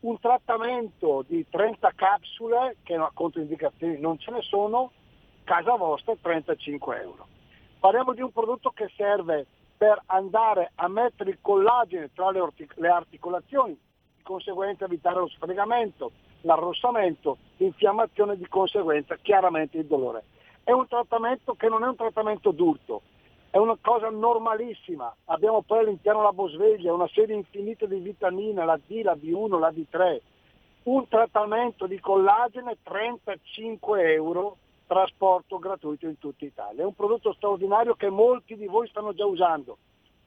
[0.00, 4.92] un trattamento di 30 capsule, che no, controindicazioni non ce ne sono,
[5.44, 7.26] casa vostra 35 euro.
[7.80, 9.46] Parliamo di un prodotto che serve
[9.76, 13.78] per andare a mettere il collagene tra le articolazioni,
[14.16, 16.12] di conseguenza evitare lo sfregamento,
[16.42, 20.24] l'arrossamento, l'infiammazione, di conseguenza chiaramente il dolore.
[20.62, 23.02] È un trattamento che non è un trattamento d'urto,
[23.50, 25.14] è una cosa normalissima.
[25.26, 29.70] Abbiamo poi all'interno la Bosveglia, una serie infinita di vitamine, la D, la B1, la
[29.70, 30.20] D3,
[30.84, 34.56] un trattamento di collagene 35 euro,
[34.86, 36.82] trasporto gratuito in tutta Italia.
[36.82, 39.78] È un prodotto straordinario che molti di voi stanno già usando,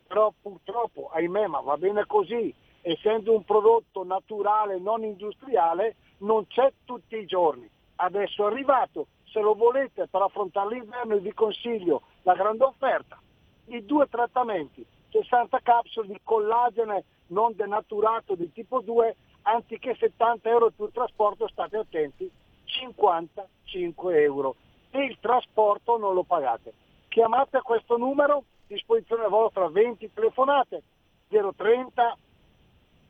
[0.08, 6.72] però purtroppo, ahimè, ma va bene così, essendo un prodotto naturale, non industriale, non c'è
[6.86, 7.70] tutti i giorni.
[7.96, 13.20] Adesso è arrivato, se lo volete per affrontare l'inverno vi consiglio la grande offerta
[13.66, 20.72] di due trattamenti, 60 capsule di collagene non denaturato di tipo 2, anziché 70 euro
[20.72, 22.30] più trasporto, state attenti,
[22.64, 24.56] 55 euro.
[24.92, 26.74] E il trasporto non lo pagate.
[27.10, 30.82] Chiamate a questo numero, disposizione vostra 20 telefonate,
[31.28, 32.18] 030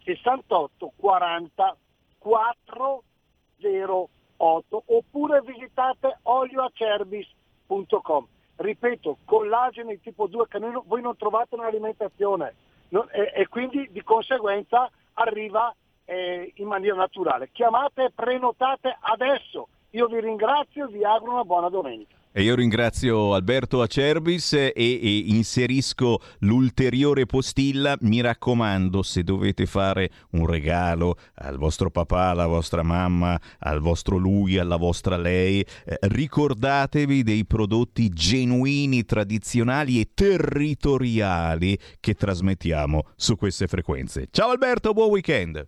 [0.03, 1.77] 68 40
[2.19, 8.27] 408 oppure visitate olioacerbis.com
[8.59, 12.53] ripeto, collagene tipo 2 che noi, voi non trovate nell'alimentazione
[12.89, 15.73] no, e, e, quindi di conseguenza arriva
[16.05, 17.49] eh, in maniera naturale.
[17.51, 19.67] Chiamate e prenotate adesso.
[19.91, 22.15] Io vi ringrazio e vi auguro una buona domenica.
[22.31, 27.97] E io ringrazio Alberto Acerbis e, e, inserisco l'ulteriore postilla.
[28.01, 34.17] Mi raccomando, se dovete fare un regalo al vostro papà, alla vostra mamma, al vostro
[34.17, 43.37] lui, alla vostra lei, eh, ricordatevi dei prodotti genuini, tradizionali e territoriali che trasmettiamo su
[43.37, 44.27] queste frequenze.
[44.29, 45.67] Ciao Alberto, buon weekend.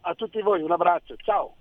[0.00, 1.54] A tutti voi un abbraccio, ciao.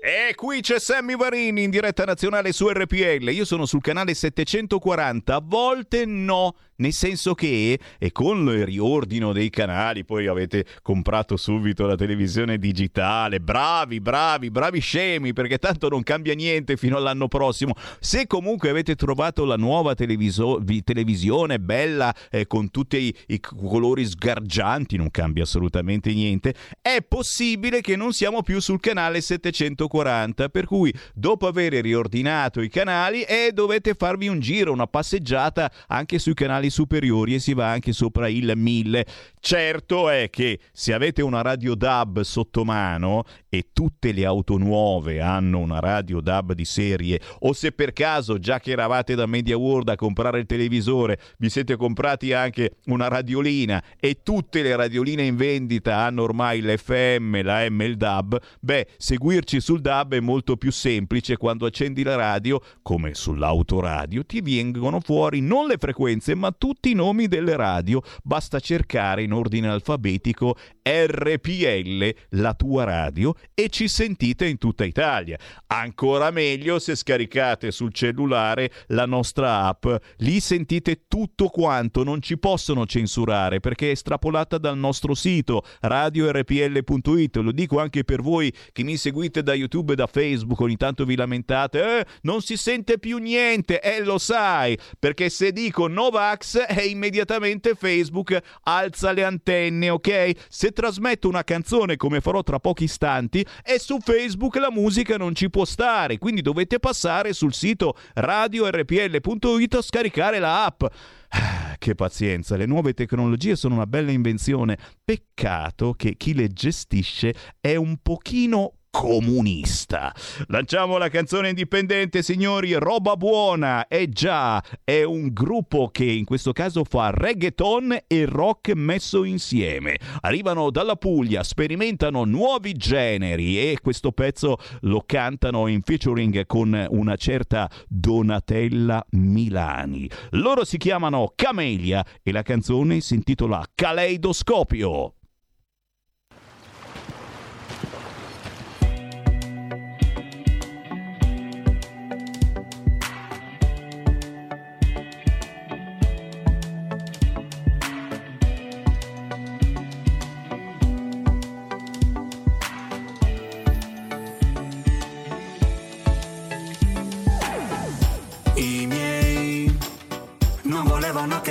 [0.00, 3.30] E qui c'è Sammy Varini in diretta nazionale su RPL.
[3.30, 5.34] Io sono sul canale 740.
[5.34, 11.36] A volte no, nel senso che, e con il riordino dei canali, poi avete comprato
[11.36, 13.40] subito la televisione digitale.
[13.40, 17.74] Bravi, bravi, bravi scemi, perché tanto non cambia niente fino all'anno prossimo.
[18.00, 24.04] Se comunque avete trovato la nuova televiso- televisione bella, eh, con tutti i, i colori
[24.04, 29.76] sgargianti, non cambia assolutamente niente, è possibile che non siamo più sul canale 740.
[29.78, 35.70] 140, per cui dopo aver riordinato i canali eh, dovete farvi un giro, una passeggiata
[35.88, 39.06] anche sui canali superiori e si va anche sopra il 1000.
[39.40, 45.20] Certo è che se avete una radio DAB sotto mano e tutte le auto nuove
[45.20, 49.56] hanno una radio DAB di serie o se per caso già che eravate da Media
[49.56, 55.22] World a comprare il televisore vi siete comprati anche una radiolina e tutte le radioline
[55.22, 60.20] in vendita hanno ormai l'FM, la M e il DAB, beh, seguirci sul DAB è
[60.20, 66.34] molto più semplice quando accendi la radio, come sull'autoradio, ti vengono fuori non le frequenze
[66.34, 73.34] ma tutti i nomi delle radio, basta cercare in ordine alfabetico RPL, la tua radio,
[73.54, 75.38] e ci sentite in tutta Italia.
[75.68, 79.86] Ancora meglio se scaricate sul cellulare la nostra app,
[80.18, 87.36] lì sentite tutto quanto, non ci possono censurare perché è estrapolata dal nostro sito radiorpl.it,
[87.36, 91.04] lo dico anche per voi che mi seguite da YouTube e da Facebook, ogni tanto
[91.04, 95.86] vi lamentate, eh, non si sente più niente, e eh, lo sai, perché se dico
[95.86, 100.32] Novax E immediatamente Facebook alza le antenne, ok?
[100.48, 105.34] Se trasmetto una canzone come farò tra pochi istanti e su Facebook la musica non
[105.34, 110.84] ci può stare, quindi dovete passare sul sito radiorpl.it a scaricare la app.
[111.30, 114.78] Ah, Che pazienza, le nuove tecnologie sono una bella invenzione.
[115.04, 120.12] Peccato che chi le gestisce è un pochino comunista.
[120.48, 123.86] Lanciamo la canzone indipendente, signori, roba buona.
[123.86, 130.00] E già, è un gruppo che in questo caso fa reggaeton e rock messo insieme.
[130.22, 137.14] Arrivano dalla Puglia, sperimentano nuovi generi e questo pezzo lo cantano in featuring con una
[137.14, 140.10] certa Donatella Milani.
[140.30, 145.17] Loro si chiamano Camelia e la canzone si intitola Caleidoscopio.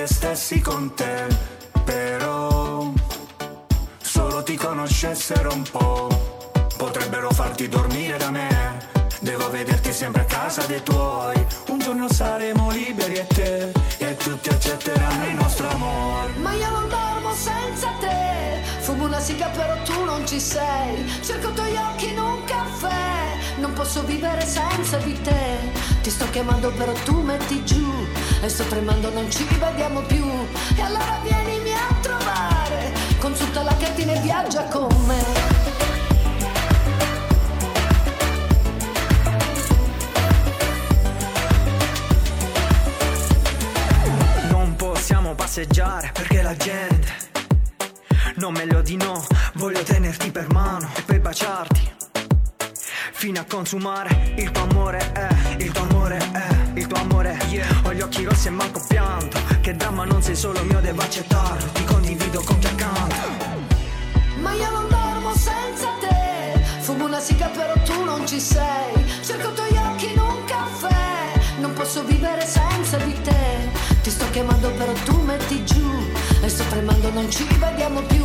[0.07, 1.27] Stessi con te,
[1.84, 2.91] però
[4.01, 8.95] solo ti conoscessero un po', potrebbero farti dormire da me.
[9.19, 11.45] Devo vederti sempre a casa dei tuoi.
[11.69, 16.31] Un giorno saremo liberi e te, e tutti accetteranno il nostro amore.
[16.38, 21.49] Ma io non dormo senza te Fumo una siga però tu non ci sei Cerco
[21.49, 25.57] i tuoi occhi in un caffè Non posso vivere senza di te.
[26.01, 27.91] Ti sto chiamando però tu metti giù.
[28.41, 30.25] E sto tremando non ci vediamo più.
[30.75, 32.91] E allora vienimi a trovare.
[33.19, 35.65] Consulta la cartina e viaggia con me.
[44.49, 47.11] Non possiamo passeggiare perché la gente
[48.35, 49.25] Non meglio di no,
[49.55, 51.97] voglio tenerti per mano e poi baciarti
[53.18, 54.34] Fino a consumare.
[54.35, 55.27] Il tuo amore è,
[55.57, 57.35] il tuo amore è, il tuo amore.
[57.84, 59.39] Ho gli occhi rossi e manco pianto.
[59.60, 61.72] Che dramma non sei solo mio, devo accettarlo.
[61.72, 63.15] Ti condivido con chi accanto.
[64.39, 66.60] Ma io non dormo senza te.
[66.81, 68.94] Fumo una siga però tu non ci sei.
[69.23, 71.39] Cerco i tuoi occhi in un caffè.
[71.60, 73.72] Non posso vivere senza di te.
[74.03, 76.06] Ti sto chiamando però tu metti giù.
[76.39, 78.23] E sto tremando non ci vediamo più.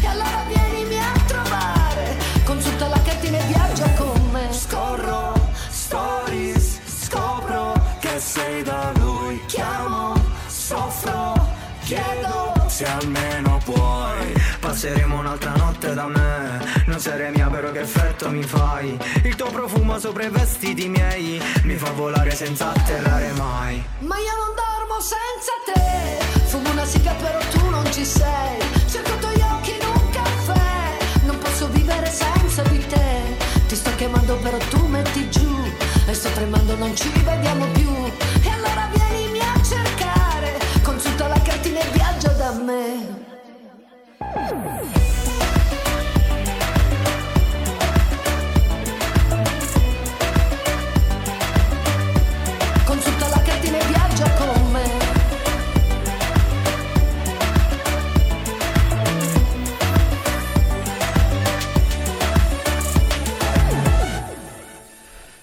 [0.00, 2.16] E allora vienimi a trovare.
[2.42, 4.21] Consulta la cartina e viaggia con
[4.64, 5.32] Scorro
[5.68, 9.40] stories, scopro che sei da lui.
[9.46, 10.14] Chiamo,
[10.46, 11.34] soffro,
[11.82, 14.32] chiedo se almeno puoi.
[14.60, 19.50] Passeremo un'altra notte da me Non sarei mia però che effetto mi fai Il tuo
[19.50, 25.00] profumo sopra i vestiti miei Mi fa volare senza atterrare mai Ma io non dormo
[25.00, 28.81] senza te Fumo una siga però tu non ci sei
[34.32, 35.56] chiamando però tu metti giù
[36.06, 37.90] E sto tremando non ci vediamo più.
[38.42, 43.22] E allora vienimi a cercare Consulta la cartina e viaggia da me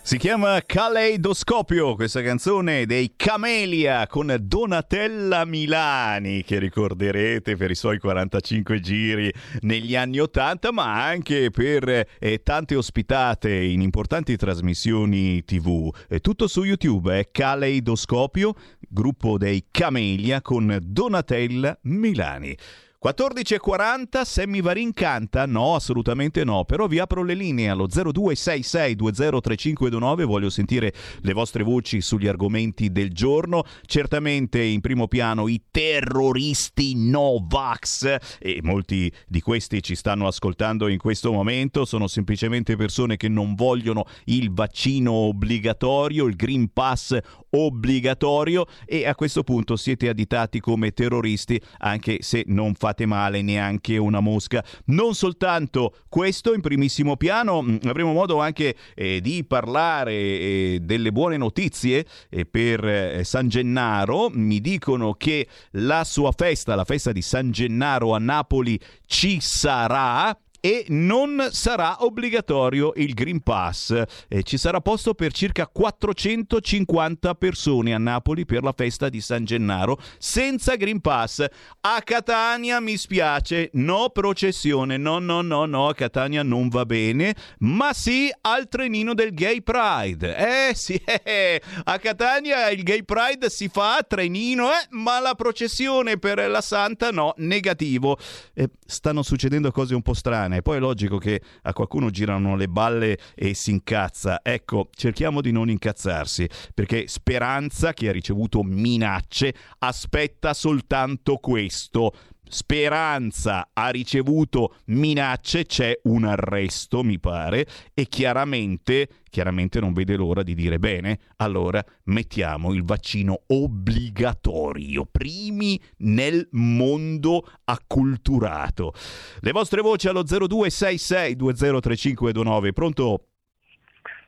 [0.10, 8.00] Si chiama Caleidoscopio, questa canzone dei Camelia con Donatella Milani, che ricorderete per i suoi
[8.00, 15.94] 45 giri negli anni 80, ma anche per eh, tante ospitate in importanti trasmissioni TV.
[16.08, 22.58] È tutto su YouTube, è Caleidoscopio, gruppo dei Camelia con Donatella Milani.
[23.02, 25.46] 14.40, Sammy Varin canta?
[25.46, 32.02] No, assolutamente no, però vi apro le linee allo 0266203529, voglio sentire le vostre voci
[32.02, 39.82] sugli argomenti del giorno, certamente in primo piano i terroristi Novax e molti di questi
[39.82, 46.26] ci stanno ascoltando in questo momento, sono semplicemente persone che non vogliono il vaccino obbligatorio,
[46.26, 47.18] il Green Pass
[47.52, 53.98] obbligatorio e a questo punto siete additati come terroristi anche se non fate male neanche
[53.98, 54.64] una mosca.
[54.86, 61.12] Non soltanto questo in primissimo piano, mh, avremo modo anche eh, di parlare eh, delle
[61.12, 64.30] buone notizie eh, per eh, San Gennaro.
[64.30, 70.38] Mi dicono che la sua festa, la festa di San Gennaro a Napoli ci sarà
[70.60, 74.04] e non sarà obbligatorio il Green Pass.
[74.28, 79.46] Eh, ci sarà posto per circa 450 persone a Napoli per la festa di San
[79.46, 81.46] Gennaro senza Green Pass.
[81.82, 87.36] A Catania mi spiace, no processione, no no no no, a Catania non va bene,
[87.60, 90.70] ma sì al trenino del Gay Pride.
[90.70, 95.36] Eh sì, eh, a Catania il Gay Pride si fa a trenino, eh, ma la
[95.36, 98.18] processione per la Santa no, negativo.
[98.54, 102.68] Eh, stanno succedendo cose un po' strane, poi è logico che a qualcuno girano le
[102.68, 104.42] balle e si incazza.
[104.44, 112.14] Ecco, cerchiamo di non incazzarsi, perché Speranza, che ha ricevuto minacce, aspetta soltanto questo.
[112.50, 120.42] Speranza ha ricevuto minacce, c'è un arresto, mi pare, e chiaramente, chiaramente non vede l'ora
[120.42, 128.94] di dire bene, allora mettiamo il vaccino obbligatorio, primi nel mondo acculturato.
[129.42, 133.24] Le vostre voci allo 0266 203529, pronto?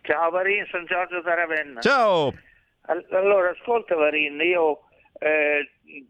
[0.03, 1.79] Ciao Varin, sono Giorgio da Ravenna.
[1.81, 2.33] Ciao!
[2.83, 4.81] All- Allora, ascolta Varin, io
[5.23, 5.69] eh,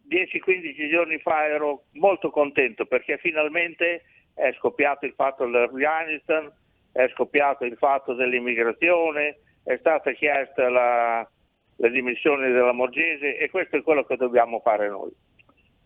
[0.09, 6.49] 10-15 giorni fa ero molto contento perché finalmente è scoppiato il fatto dell'Afghanistan,
[6.93, 11.29] è scoppiato il fatto dell'immigrazione, è stata chiesta la,
[11.75, 15.11] le dimissioni della Morgese e questo è quello che dobbiamo fare noi.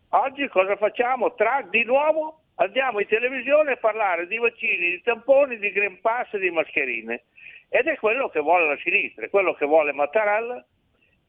[0.09, 1.33] Oggi cosa facciamo?
[1.33, 6.31] Tra, di nuovo andiamo in televisione a parlare di vaccini, di tamponi, di Green Pass
[6.33, 7.23] e di mascherine.
[7.69, 10.63] Ed è quello che vuole la sinistra, è quello che vuole Mattarella.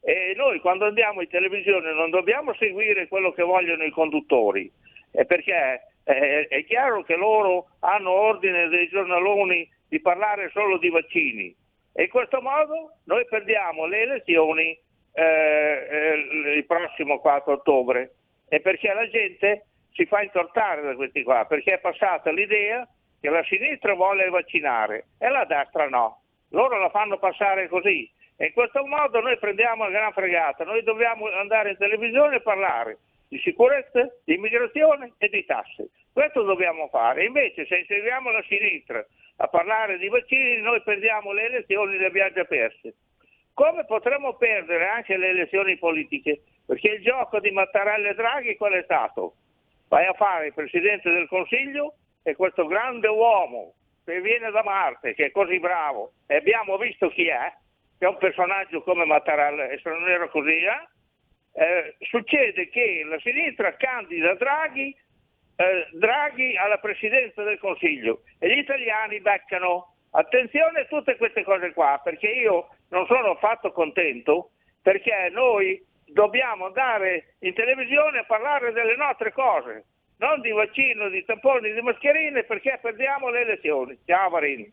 [0.01, 4.71] E noi quando andiamo in televisione non dobbiamo seguire quello che vogliono i conduttori,
[5.11, 10.89] eh, perché eh, è chiaro che loro hanno ordine dei giornaloni di parlare solo di
[10.89, 11.53] vaccini.
[11.93, 14.79] E in questo modo noi perdiamo le elezioni
[15.17, 18.13] eh, eh, il prossimo 4 ottobre.
[18.47, 22.87] E perché la gente si fa intortare da questi qua, perché è passata l'idea
[23.19, 26.21] che la sinistra vuole vaccinare e la destra no.
[26.49, 28.09] Loro la fanno passare così.
[28.37, 30.63] E in questo modo noi prendiamo la gran fregata.
[30.63, 35.89] Noi dobbiamo andare in televisione e parlare di sicurezza, di immigrazione e di tasse.
[36.13, 37.25] Questo dobbiamo fare.
[37.25, 39.03] Invece se inseriamo la sinistra
[39.37, 42.93] a parlare di vaccini noi perdiamo le elezioni, le abbiamo già perse.
[43.53, 46.41] Come potremmo perdere anche le elezioni politiche?
[46.65, 49.33] Perché il gioco di Mattarella e Draghi qual è stato?
[49.87, 53.73] Vai a fare il Presidente del Consiglio e questo grande uomo
[54.05, 57.51] che viene da Marte, che è così bravo, e abbiamo visto chi è,
[57.97, 60.87] che è un personaggio come Mattarella, e se non era così, eh?
[61.59, 64.95] Eh, succede che la sinistra candida Draghi,
[65.55, 69.95] eh, Draghi alla presidenza del Consiglio e gli italiani beccano.
[70.11, 74.51] Attenzione a tutte queste cose qua, perché io non sono affatto contento,
[74.81, 79.85] perché noi dobbiamo andare in televisione a parlare delle nostre cose,
[80.19, 83.97] non di vaccino, di tamponi, di mascherine, perché perdiamo le elezioni.
[84.05, 84.71] Ciao Marini.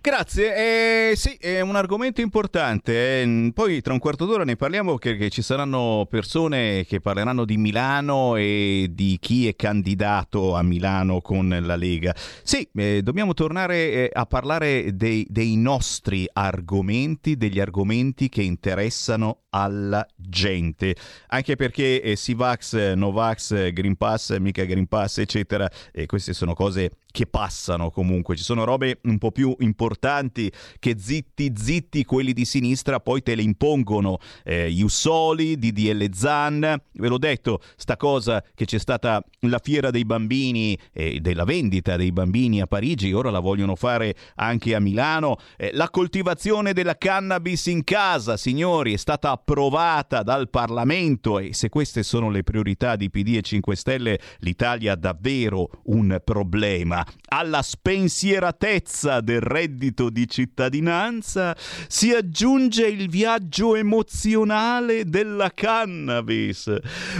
[0.00, 3.22] Grazie, eh, sì, è un argomento importante.
[3.22, 3.50] eh.
[3.54, 8.36] Poi tra un quarto d'ora ne parliamo perché ci saranno persone che parleranno di Milano
[8.36, 12.14] e di chi è candidato a Milano con la Lega.
[12.42, 19.42] Sì, eh, dobbiamo tornare eh, a parlare dei, dei nostri argomenti, degli argomenti che interessano
[19.50, 20.96] alla gente.
[21.28, 26.92] Anche perché eh, Sivax, Novax, Green Pass, mica Green Pass, eccetera, e queste sono cose
[27.10, 28.36] che passano comunque.
[28.36, 33.34] Ci sono robe un po' più importanti che zitti zitti quelli di sinistra poi te
[33.34, 34.18] le impongono.
[34.44, 40.04] Eh, Jussoli, DDL Zan, ve l'ho detto, sta cosa che c'è stata la fiera dei
[40.04, 45.36] bambini e della vendita dei bambini a Parigi, ora la vogliono fare anche a Milano.
[45.56, 51.68] Eh, la coltivazione della cannabis in casa, signori, è stata approvata dal Parlamento e se
[51.68, 57.04] queste sono le priorità di PD e 5 Stelle, l'Italia ha davvero un problema.
[57.28, 61.56] Alla spensieratezza del reddito di cittadinanza
[61.88, 66.74] si aggiunge il viaggio emozionale della cannabis.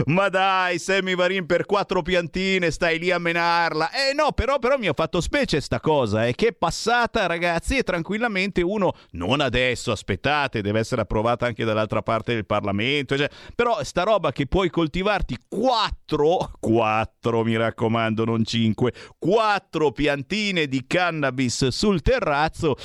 [0.07, 3.91] Ma dai, Sammy Varin per quattro piantine stai lì a menarla.
[3.91, 7.77] Eh no, però, però mi ha fatto specie sta cosa, è che è passata, ragazzi,
[7.77, 13.29] e tranquillamente uno, non adesso, aspettate, deve essere approvata anche dall'altra parte del Parlamento, cioè,
[13.55, 20.85] però sta roba che puoi coltivarti quattro, quattro mi raccomando, non cinque, quattro piantine di
[20.87, 22.77] cannabis sul terrazzo,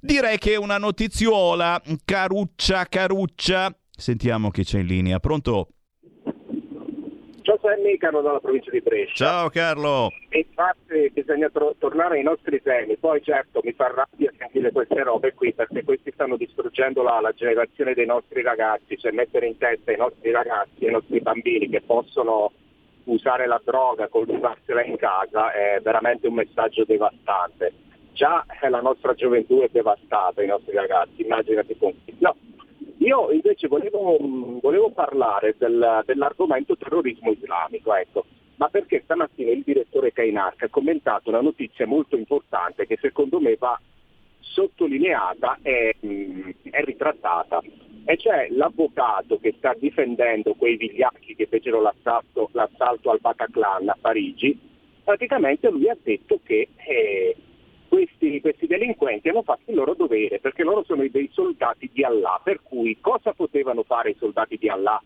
[0.00, 3.74] direi che è una notiziola, caruccia, caruccia.
[3.90, 5.68] Sentiamo chi c'è in linea, pronto?
[7.40, 9.24] Ciao Sammy, Carlo dalla provincia di Brescia.
[9.24, 10.10] Ciao Carlo.
[10.30, 15.34] Infatti bisogna tro- tornare ai nostri temi, poi certo mi fa rabbia sentire queste robe
[15.34, 19.90] qui perché questi stanno distruggendo la, la generazione dei nostri ragazzi, cioè mettere in testa
[19.90, 22.50] ai nostri ragazzi, ai nostri bambini che possono
[23.04, 27.72] usare la droga, coltivarsela in casa è veramente un messaggio devastante.
[28.14, 32.36] Già la nostra gioventù è devastata, i nostri ragazzi, immaginati con No,
[32.98, 34.16] io invece volevo,
[34.60, 38.24] volevo parlare del- dell'argomento terrorismo islamico, ecco.
[38.56, 43.56] ma perché stamattina il direttore Kainark ha commentato una notizia molto importante che secondo me
[43.56, 43.76] va
[44.38, 47.60] sottolineata e mh, è ritrattata.
[48.04, 53.96] E c'è l'avvocato che sta difendendo quei vigliacchi che fecero l'assalto, l'assalto al Bataclan a
[54.00, 54.56] Parigi,
[55.02, 57.34] praticamente lui ha detto che eh,
[57.88, 62.40] questi, questi delinquenti hanno fatto il loro dovere perché loro sono dei soldati di Allah,
[62.42, 65.00] per cui cosa potevano fare i soldati di Allah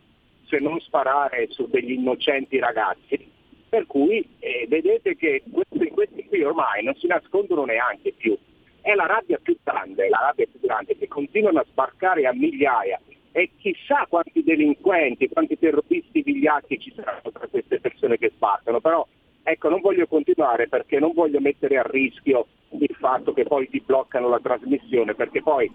[0.46, 3.36] se non sparare su degli innocenti ragazzi?
[3.68, 8.36] Per cui eh, vedete che questi, questi qui ormai non si nascondono neanche più.
[8.80, 12.98] È la rabbia più grande, la rabbia più grande che continuano a sbarcare a migliaia
[13.32, 19.06] e chissà quanti delinquenti, quanti terroristi vigliacchi ci saranno tra queste persone che sbarcano, però
[19.50, 23.82] ecco non voglio continuare perché non voglio mettere a rischio il fatto che poi ti
[23.84, 25.70] bloccano la trasmissione perché poi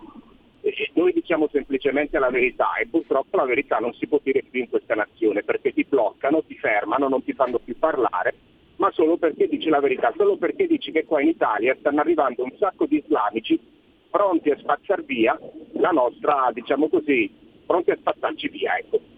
[0.61, 4.61] eh, noi diciamo semplicemente la verità e purtroppo la verità non si può dire più
[4.61, 8.33] in questa nazione perché ti bloccano, ti fermano, non ti fanno più parlare,
[8.77, 12.43] ma solo perché dici la verità, solo perché dici che qua in Italia stanno arrivando
[12.43, 13.59] un sacco di islamici
[14.09, 15.37] pronti a spazzar via
[15.73, 17.29] la nostra, diciamo così,
[17.65, 19.12] pronti a spazzarci via, ecco.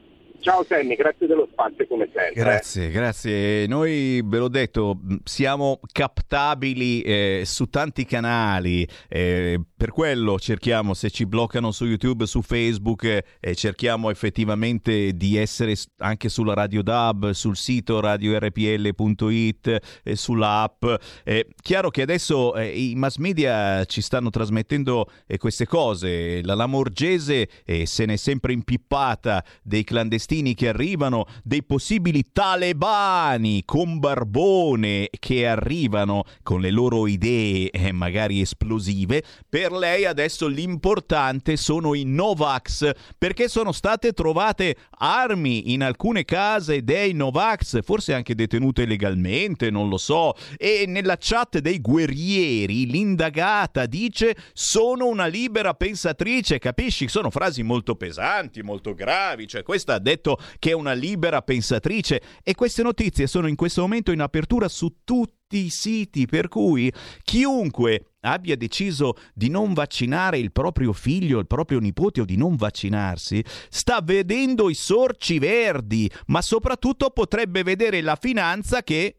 [0.45, 2.39] Ciao Sammy, grazie dello spazio come sempre.
[2.39, 3.65] Grazie, grazie.
[3.65, 11.09] Noi, ve l'ho detto, siamo captabili eh, su tanti canali, eh, per quello cerchiamo, se
[11.09, 17.31] ci bloccano su YouTube, su Facebook, eh, cerchiamo effettivamente di essere anche sulla Radio DAB,
[17.31, 20.85] sul sito radiorpl.it, eh, sull'app.
[21.23, 26.53] Eh, chiaro che adesso eh, i mass media ci stanno trasmettendo eh, queste cose, la
[26.53, 27.49] Lamorgese
[27.85, 36.23] se n'è sempre impippata dei clandestini che arrivano, dei possibili talebani con barbone che arrivano
[36.43, 43.47] con le loro idee eh, magari esplosive, per lei adesso l'importante sono i Novax, perché
[43.47, 49.97] sono state trovate armi in alcune case dei Novax, forse anche detenute legalmente, non lo
[49.97, 57.07] so, e nella chat dei guerrieri l'indagata dice sono una libera pensatrice, capisci?
[57.07, 60.14] Sono frasi molto pesanti, molto gravi, cioè questa ha detto
[60.59, 64.97] che è una libera pensatrice e queste notizie sono in questo momento in apertura su
[65.03, 66.91] tutti i siti, per cui
[67.23, 72.55] chiunque abbia deciso di non vaccinare il proprio figlio, il proprio nipote o di non
[72.55, 79.17] vaccinarsi, sta vedendo i sorci verdi, ma soprattutto potrebbe vedere la finanza che...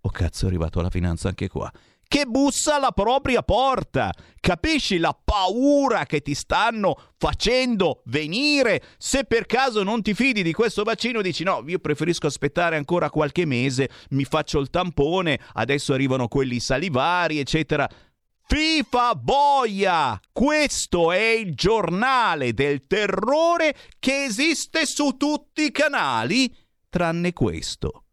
[0.00, 1.72] Oh cazzo, è arrivato alla finanza anche qua.
[2.14, 4.14] Che bussa alla propria porta.
[4.38, 8.80] Capisci la paura che ti stanno facendo venire?
[8.98, 13.10] Se per caso non ti fidi di questo vaccino, dici no, io preferisco aspettare ancora
[13.10, 17.90] qualche mese, mi faccio il tampone, adesso arrivano quelli salivari, eccetera.
[18.46, 20.20] FIFA boia!
[20.30, 26.54] Questo è il giornale del terrore che esiste su tutti i canali,
[26.88, 28.04] tranne questo.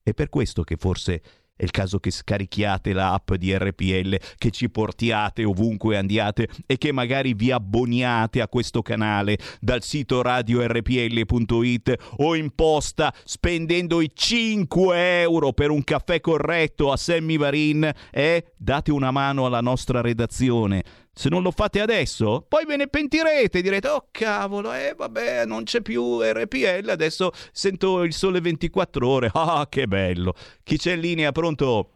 [0.00, 4.68] È per questo che forse è il caso che scarichiate l'app di RPL, che ci
[4.68, 12.36] portiate ovunque andiate e che magari vi abboniate a questo canale dal sito radiorpl.it o
[12.36, 18.92] in posta spendendo i 5 euro per un caffè corretto a Sammy Varin e date
[18.92, 21.05] una mano alla nostra redazione.
[21.18, 25.62] Se non lo fate adesso, poi ve ne pentirete, direte, oh cavolo, eh vabbè, non
[25.62, 30.34] c'è più RPL, adesso sento il sole 24 ore, ah che bello.
[30.62, 31.88] Chi c'è in linea, pronto?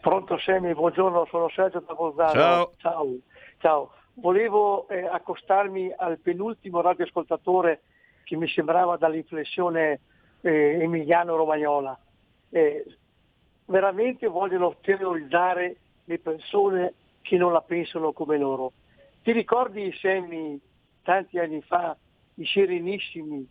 [0.00, 2.32] Pronto Semi, buongiorno, sono Sergio da Bolzano.
[2.32, 2.72] Ciao.
[2.76, 3.18] Ciao.
[3.58, 3.90] Ciao.
[4.14, 7.80] Volevo eh, accostarmi al penultimo radioascoltatore
[8.22, 9.98] che mi sembrava dall'inflessione
[10.42, 11.98] eh, emiliano-romagnola.
[12.50, 12.84] Eh,
[13.64, 15.74] veramente vogliono terrorizzare
[16.04, 16.94] le persone
[17.26, 18.72] che non la pensano come loro.
[19.22, 20.60] Ti ricordi Semi
[21.02, 21.96] tanti anni fa,
[22.34, 23.44] i serenissimi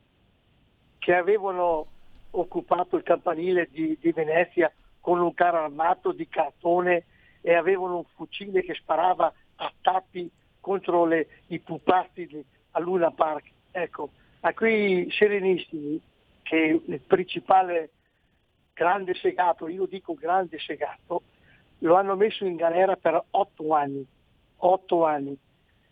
[0.97, 1.88] che avevano
[2.31, 4.72] occupato il campanile di, di Venezia
[5.02, 7.06] con un carro armato di cartone
[7.41, 10.31] e avevano un fucile che sparava a tappi
[10.61, 13.52] contro le- i pupazzi a Luna Park.
[13.72, 15.99] Ecco, a quei serenissimi
[16.43, 17.89] che il principale
[18.73, 21.23] grande segato, io dico grande segato,
[21.86, 24.06] lo hanno messo in galera per otto anni,
[24.57, 25.38] otto anni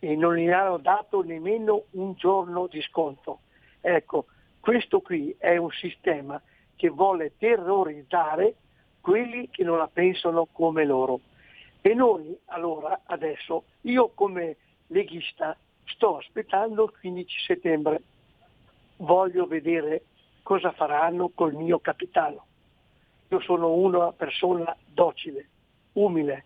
[0.00, 3.40] e non gli hanno dato nemmeno un giorno di sconto.
[3.80, 4.26] Ecco,
[4.58, 6.40] questo qui è un sistema
[6.74, 8.56] che vuole terrorizzare
[9.00, 11.20] quelli che non la pensano come loro.
[11.80, 14.56] E noi allora adesso, io come
[14.88, 18.02] leghista sto aspettando il 15 settembre,
[18.96, 20.02] voglio vedere
[20.42, 22.46] cosa faranno col mio capitano.
[23.28, 25.50] Io sono una persona docile,
[25.94, 26.44] umile,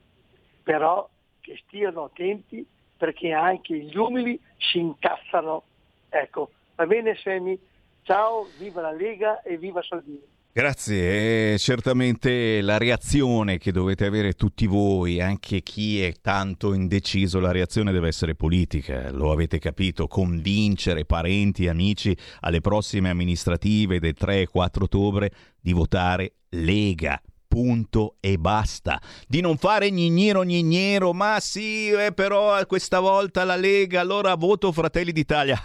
[0.62, 1.08] però
[1.40, 2.66] che stiano attenti
[2.96, 5.62] perché anche gli umili si incazzano.
[6.08, 7.58] Ecco, va bene Semi?
[8.02, 10.36] Ciao, viva la Lega e viva Salvini.
[10.50, 17.38] Grazie, è certamente la reazione che dovete avere tutti voi, anche chi è tanto indeciso,
[17.38, 24.00] la reazione deve essere politica, lo avete capito, convincere parenti e amici alle prossime amministrative
[24.00, 25.30] del 3 e 4 ottobre
[25.60, 29.00] di votare Lega punto e basta.
[29.26, 34.70] Di non fare gnignero gnignero, ma sì, eh, però questa volta la Lega, allora voto
[34.70, 35.60] Fratelli d'Italia.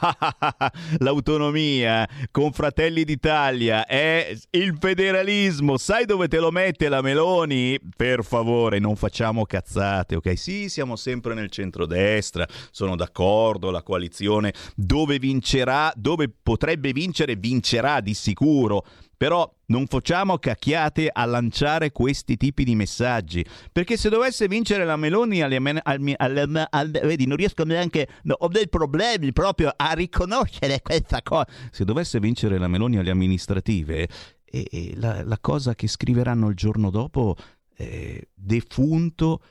[0.99, 5.77] L'autonomia con Fratelli d'Italia è il federalismo.
[5.77, 7.77] Sai dove te lo mette la Meloni?
[7.95, 10.37] Per favore, non facciamo cazzate, ok?
[10.37, 17.99] Sì, siamo sempre nel centrodestra, sono d'accordo, la coalizione dove vincerà, dove potrebbe vincere, vincerà
[17.99, 18.85] di sicuro
[19.23, 24.97] però non facciamo cacchiate a lanciare questi tipi di messaggi, perché se dovesse vincere la
[24.97, 29.93] Meloni, alle, alle, alle, alle, vedi, non riesco neanche, no, ho dei problemi proprio a
[29.93, 31.47] riconoscere questa cosa.
[31.71, 34.09] Se dovesse vincere la Meloni alle amministrative,
[34.43, 37.37] e, e la, la, cosa che scriveranno il giorno dopo,
[37.77, 39.41] eh, defunto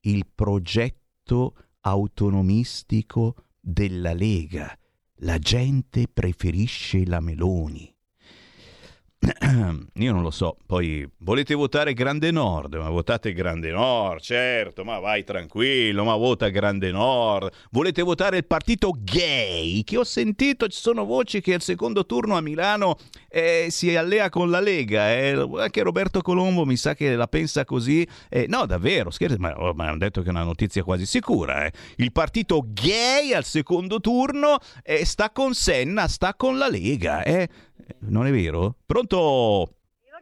[0.00, 4.78] il progetto autonomistico della Lega.
[5.20, 7.91] La gente preferisce la Meloni.
[9.94, 14.98] Io non lo so, poi volete votare Grande Nord, ma votate Grande Nord, certo, ma
[14.98, 17.52] vai tranquillo, ma vota Grande Nord.
[17.70, 22.36] Volete votare il partito gay, che ho sentito, ci sono voci che al secondo turno
[22.36, 22.96] a Milano
[23.28, 25.48] eh, si allea con la Lega, eh.
[25.58, 28.06] anche Roberto Colombo mi sa che la pensa così.
[28.28, 31.66] Eh, no, davvero, scherzo, ma, oh, ma hanno detto che è una notizia quasi sicura.
[31.66, 31.72] Eh.
[31.96, 37.22] Il partito gay al secondo turno eh, sta con Senna, sta con la Lega.
[37.22, 37.48] Eh
[38.00, 38.74] non è vero?
[38.86, 39.68] Pronto?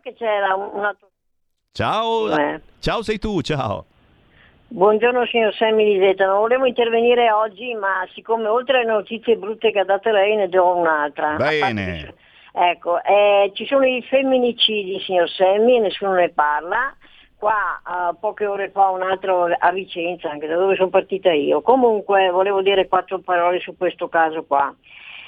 [0.02, 1.10] Che c'era un altro...
[1.72, 2.60] Ciao, eh.
[2.78, 3.84] ciao sei tu, ciao.
[4.68, 9.80] Buongiorno signor Sammy Lisetta, non volevo intervenire oggi, ma siccome oltre alle notizie brutte che
[9.80, 11.34] ha dato lei ne do un'altra.
[11.36, 12.14] Bene.
[12.52, 16.94] Ecco, eh, ci sono i femminicidi signor Sammy e nessuno ne parla.
[17.36, 21.62] Qua uh, poche ore fa un altro a Vicenza, anche da dove sono partita io.
[21.62, 24.74] Comunque volevo dire quattro parole su questo caso qua.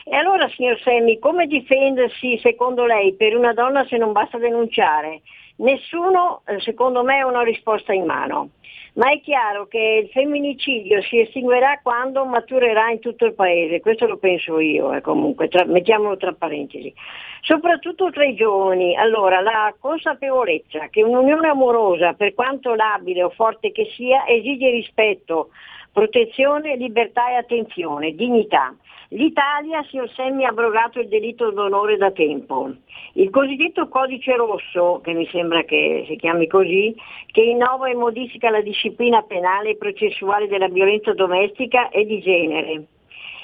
[0.04, 5.22] E allora, signor Semmi, come difendersi secondo lei per una donna se non basta denunciare?
[5.56, 8.50] Nessuno, eh, secondo me, ha una risposta in mano.
[8.94, 14.06] Ma è chiaro che il femminicidio si estinguerà quando maturerà in tutto il paese, questo
[14.06, 16.92] lo penso io, eh, comunque, tra, mettiamolo tra parentesi.
[17.40, 18.94] Soprattutto tra i giovani.
[18.96, 25.48] Allora, la consapevolezza che un'unione amorosa, per quanto labile o forte che sia, esige rispetto,
[25.92, 28.74] protezione, libertà e attenzione, dignità.
[29.12, 32.70] L'Italia, signor Semmi, ha abrogato il delitto d'onore da tempo.
[33.12, 36.94] Il cosiddetto codice rosso, che mi sembra che si chiami così,
[37.26, 42.84] che innova e modifica la disciplina penale e processuale della violenza domestica e di genere.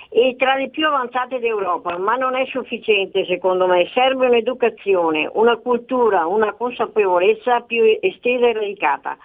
[0.08, 5.58] È tra le più avanzate d'Europa, ma non è sufficiente secondo me, serve un'educazione, una
[5.58, 9.18] cultura, una consapevolezza più estesa e radicata.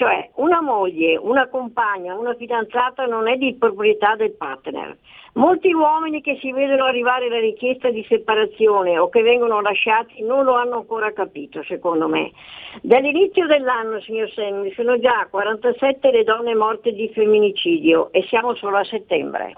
[0.00, 4.96] Cioè una moglie, una compagna, una fidanzata non è di proprietà del partner.
[5.34, 10.44] Molti uomini che si vedono arrivare la richiesta di separazione o che vengono lasciati non
[10.44, 12.32] lo hanno ancora capito, secondo me.
[12.80, 18.78] Dall'inizio dell'anno, signor Semmi, sono già 47 le donne morte di femminicidio e siamo solo
[18.78, 19.54] a settembre.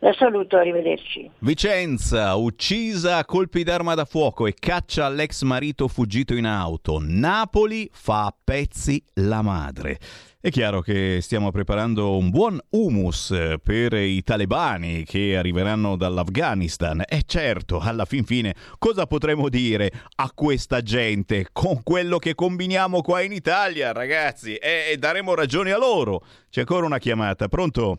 [0.00, 1.30] La saluto, arrivederci.
[1.38, 6.98] Vicenza, uccisa a colpi d'arma da fuoco e caccia l'ex marito fuggito in auto.
[7.00, 9.98] Napoli fa a pezzi la madre.
[10.38, 17.02] È chiaro che stiamo preparando un buon humus per i talebani che arriveranno dall'Afghanistan.
[17.08, 23.00] E certo, alla fin fine, cosa potremo dire a questa gente con quello che combiniamo
[23.00, 24.56] qua in Italia, ragazzi?
[24.56, 26.22] E daremo ragione a loro.
[26.50, 27.98] C'è ancora una chiamata, pronto?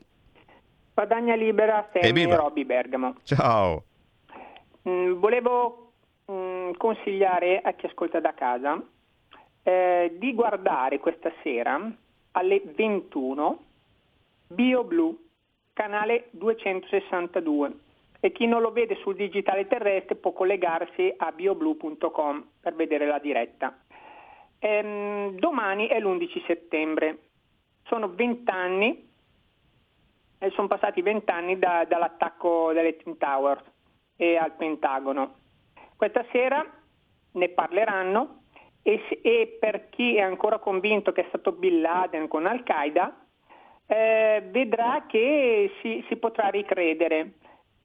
[0.97, 3.17] Padagna Libera, Sammy e Robby Bergamo.
[3.21, 3.83] Ciao.
[4.89, 5.91] Mm, volevo
[6.31, 8.81] mm, consigliare a chi ascolta da casa
[9.61, 11.79] eh, di guardare questa sera
[12.31, 13.59] alle 21
[14.47, 15.15] BioBlue,
[15.73, 17.71] canale 262
[18.19, 23.19] e chi non lo vede sul digitale terrestre può collegarsi a bioblue.com per vedere la
[23.19, 23.77] diretta.
[24.57, 27.19] Ehm, domani è l'11 settembre,
[27.83, 29.06] sono 20 anni
[30.39, 33.63] e sono passati vent'anni da, dall'attacco delle Twin Towers
[34.15, 35.35] e al Pentagono.
[35.95, 36.65] Questa sera
[37.31, 38.43] ne parleranno
[38.81, 43.25] e, e, per chi è ancora convinto che è stato Bin Laden con Al-Qaeda,
[43.87, 47.33] eh, vedrà che si, si, potrà ricredere.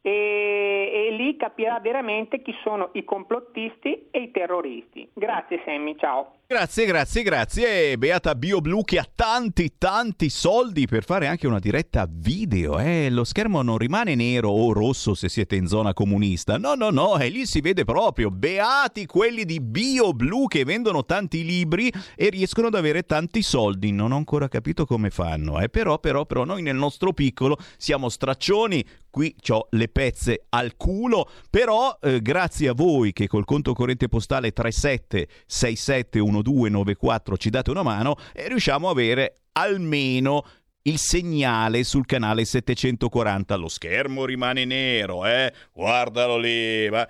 [0.02, 5.08] e, e lì capirà veramente chi sono i complottisti e i terroristi.
[5.14, 6.41] Grazie Sammy, ciao.
[6.52, 7.96] Grazie, grazie, grazie.
[7.96, 12.78] Beata BioBlue che ha tanti, tanti soldi per fare anche una diretta video.
[12.78, 13.08] Eh?
[13.08, 16.58] Lo schermo non rimane nero o rosso se siete in zona comunista.
[16.58, 18.30] No, no, no, e lì si vede proprio.
[18.30, 23.90] Beati quelli di BioBlue che vendono tanti libri e riescono ad avere tanti soldi.
[23.90, 25.58] Non ho ancora capito come fanno.
[25.58, 25.70] Eh?
[25.70, 28.84] Però, però, però, noi nel nostro piccolo siamo straccioni.
[29.08, 31.30] Qui ho le pezze al culo.
[31.48, 37.82] Però, eh, grazie a voi che col conto corrente postale 376712 1294 ci date una
[37.82, 40.44] mano e riusciamo a avere almeno
[40.82, 43.54] il segnale sul canale 740.
[43.56, 45.52] Lo schermo rimane nero, eh?
[45.72, 46.88] Guardalo lì.
[46.90, 47.06] Ma...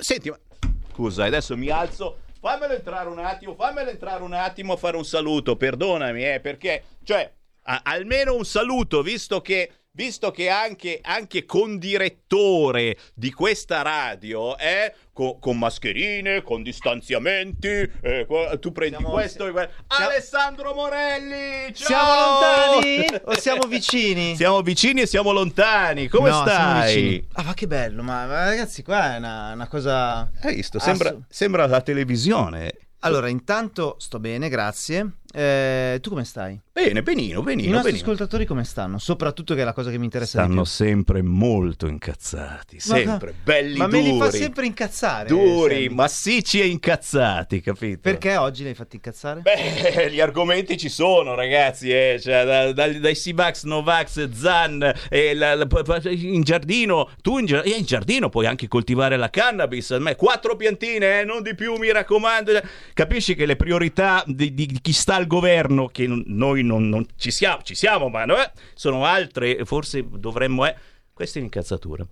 [0.00, 0.38] Senti, ma...
[0.92, 2.18] scusa, adesso mi alzo.
[2.40, 6.82] Fammelo entrare un attimo, fammelo entrare un attimo a fare un saluto, perdonami, eh, perché,
[7.04, 7.30] cioè,
[7.62, 14.92] a- almeno un saluto, visto che visto che anche, anche condirettore di questa radio è
[15.12, 17.68] co- con mascherine, con distanziamenti,
[18.00, 18.26] eh,
[18.60, 21.86] tu prendi Siamo- questo e que- Alessandro Morelli, ciao!
[21.86, 24.36] Siamo lontani o siamo vicini?
[24.36, 26.48] Siamo vicini e siamo lontani, come No, siamo
[26.80, 27.28] stai?
[27.34, 30.30] Ah, ma che bello, ma, ma ragazzi, qua è una, una cosa.
[30.40, 30.78] Hai visto?
[30.78, 32.72] Sembra, Assu- sembra la televisione.
[33.04, 35.14] Allora, intanto sto bene, grazie.
[35.34, 36.60] Eh, tu come stai?
[36.72, 38.04] Bene, benino, benino, I nostri benino.
[38.12, 38.98] ascoltatori come stanno?
[38.98, 43.76] Soprattutto che è la cosa che mi interessa Stanno sempre molto incazzati, Ma- sempre belli
[43.78, 44.02] ma duri.
[44.02, 45.28] me li fa sempre incazzare.
[45.28, 45.94] Duri, Sammy.
[45.94, 48.00] massicci e incazzati, capito?
[48.00, 49.40] Perché oggi li hai fatti incazzare?
[49.40, 55.34] Beh, gli argomenti ci sono, ragazzi, eh, cioè, da- dal- dai Sivax, Novax, Zan, e
[55.34, 55.66] la- la-
[56.10, 60.56] in giardino, tu in, eh, in giardino puoi anche coltivare la cannabis, a me quattro
[60.56, 62.50] piantine, eh, non di più, mi raccomando.
[62.94, 67.06] Capisci che le priorità di, di- di chi sta al governo, che noi non, non
[67.16, 70.66] ci siamo, ci siamo, ma no, eh, sono altre, forse dovremmo...
[70.66, 70.74] Eh.
[71.14, 72.04] Questa è un'incazzatura.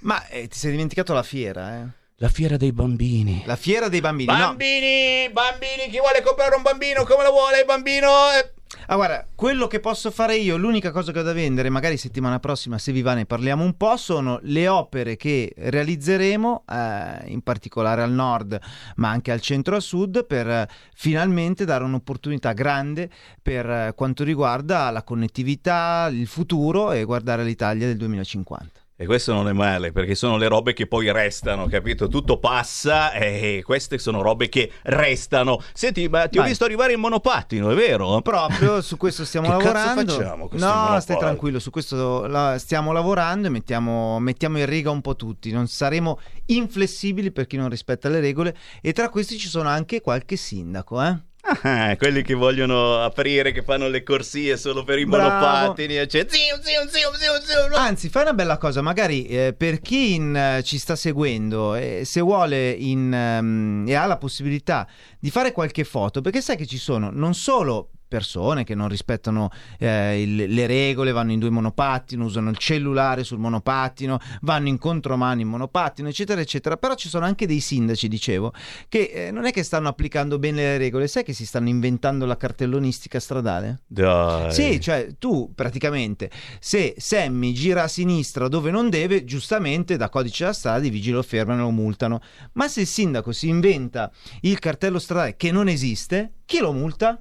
[0.00, 2.02] Ma eh, ti sei dimenticato la fiera, eh?
[2.18, 3.42] La fiera dei bambini.
[3.44, 4.30] La fiera dei bambini.
[4.30, 4.38] no.
[4.38, 8.08] Bambini, bambini, chi vuole comprare un bambino come lo vuole il bambino?
[8.32, 8.52] Eh,
[8.86, 12.38] Ah, guarda, quello che posso fare io, l'unica cosa che ho da vendere, magari settimana
[12.38, 17.40] prossima, se vi va, ne parliamo un po', sono le opere che realizzeremo, eh, in
[17.40, 18.58] particolare al nord,
[18.96, 23.08] ma anche al centro e al sud, per eh, finalmente dare un'opportunità grande
[23.40, 28.83] per eh, quanto riguarda la connettività, il futuro e guardare l'Italia del 2050.
[28.96, 32.06] E questo non è male, perché sono le robe che poi restano, capito?
[32.06, 35.60] Tutto passa e queste sono robe che restano.
[35.72, 36.50] Senti, ma ti ho Vai.
[36.50, 38.20] visto arrivare in monopattino, è vero?
[38.22, 40.12] Proprio su questo stiamo lavorando.
[40.12, 41.00] facciamo no, monopattini?
[41.00, 45.50] stai tranquillo, su questo la- stiamo lavorando e mettiamo, mettiamo in riga un po' tutti.
[45.50, 48.56] Non saremo inflessibili per chi non rispetta le regole.
[48.80, 51.18] E tra questi ci sono anche qualche sindaco, eh?
[51.62, 55.28] Ah, quelli che vogliono aprire, che fanno le corsie solo per i Bravo.
[55.28, 56.08] monopattini.
[56.08, 57.68] Cioè, zio, zio, zio, zio, zio.
[57.68, 57.76] no.
[57.76, 62.02] Anzi, fai una bella cosa, magari eh, per chi in, eh, ci sta seguendo, eh,
[62.04, 64.88] se vuole in, ehm, e ha la possibilità
[65.18, 69.50] di fare qualche foto, perché sai che ci sono non solo persone che non rispettano
[69.78, 74.78] eh, il- le regole, vanno in due monopattino, usano il cellulare sul monopattino, vanno in
[74.78, 76.76] contromano in monopattino, eccetera, eccetera.
[76.76, 78.52] Però ci sono anche dei sindaci, dicevo,
[78.88, 82.26] che eh, non è che stanno applicando bene le regole, sai che si stanno inventando
[82.26, 83.82] la cartellonistica stradale?
[83.86, 84.52] Dai.
[84.52, 90.42] Sì, cioè tu praticamente se Sammy gira a sinistra dove non deve, giustamente da codice
[90.44, 92.20] della strada i vigili lo fermano e lo multano.
[92.52, 94.10] Ma se il sindaco si inventa
[94.42, 97.20] il cartello stradale che non esiste, chi lo multa?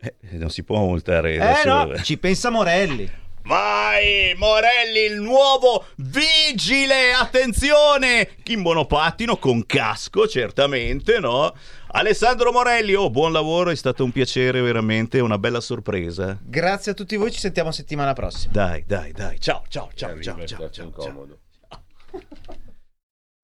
[0.00, 1.68] Eh, non si può multare Eh adesso.
[1.68, 3.26] no, ci pensa Morelli.
[3.48, 7.12] Vai, Morelli, il nuovo vigile!
[7.14, 8.28] Attenzione!
[8.48, 11.54] In monopattino, con casco, certamente, no?
[11.92, 16.36] Alessandro Morelli, oh, buon lavoro, è stato un piacere, veramente, una bella sorpresa.
[16.42, 18.52] Grazie a tutti voi, ci sentiamo settimana prossima.
[18.52, 21.38] Dai, dai, dai, ciao, ciao, ciao, ciao, ciao, ciao, ciao.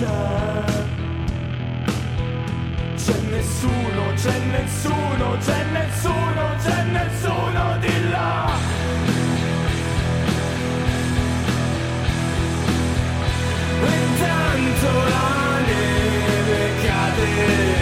[0.00, 0.06] C'è.
[2.96, 8.50] C'è nessuno, c'è nessuno, c'è nessuno, c'è nessuno di là.
[13.82, 17.79] Intanto la neve cade,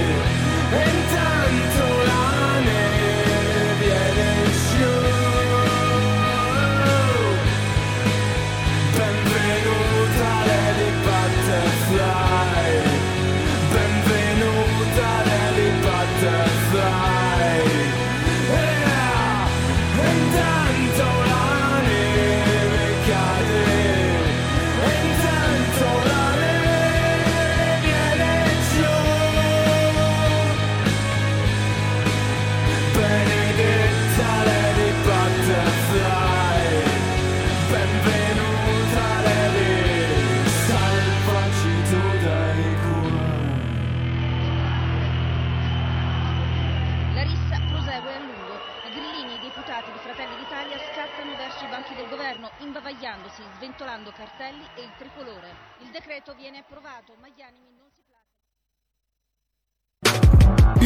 [54.48, 55.48] cartelli e il tricolore.
[55.82, 58.02] Il decreto viene approvato, ma gli animi non si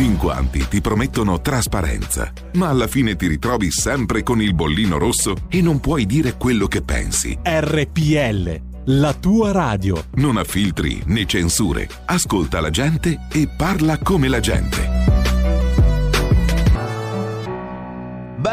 [0.00, 5.34] In quanti ti promettono trasparenza, ma alla fine ti ritrovi sempre con il bollino rosso
[5.48, 7.38] e non puoi dire quello che pensi.
[7.42, 10.06] RPL, la tua radio.
[10.14, 11.88] Non ha filtri né censure.
[12.06, 15.11] Ascolta la gente e parla come la gente.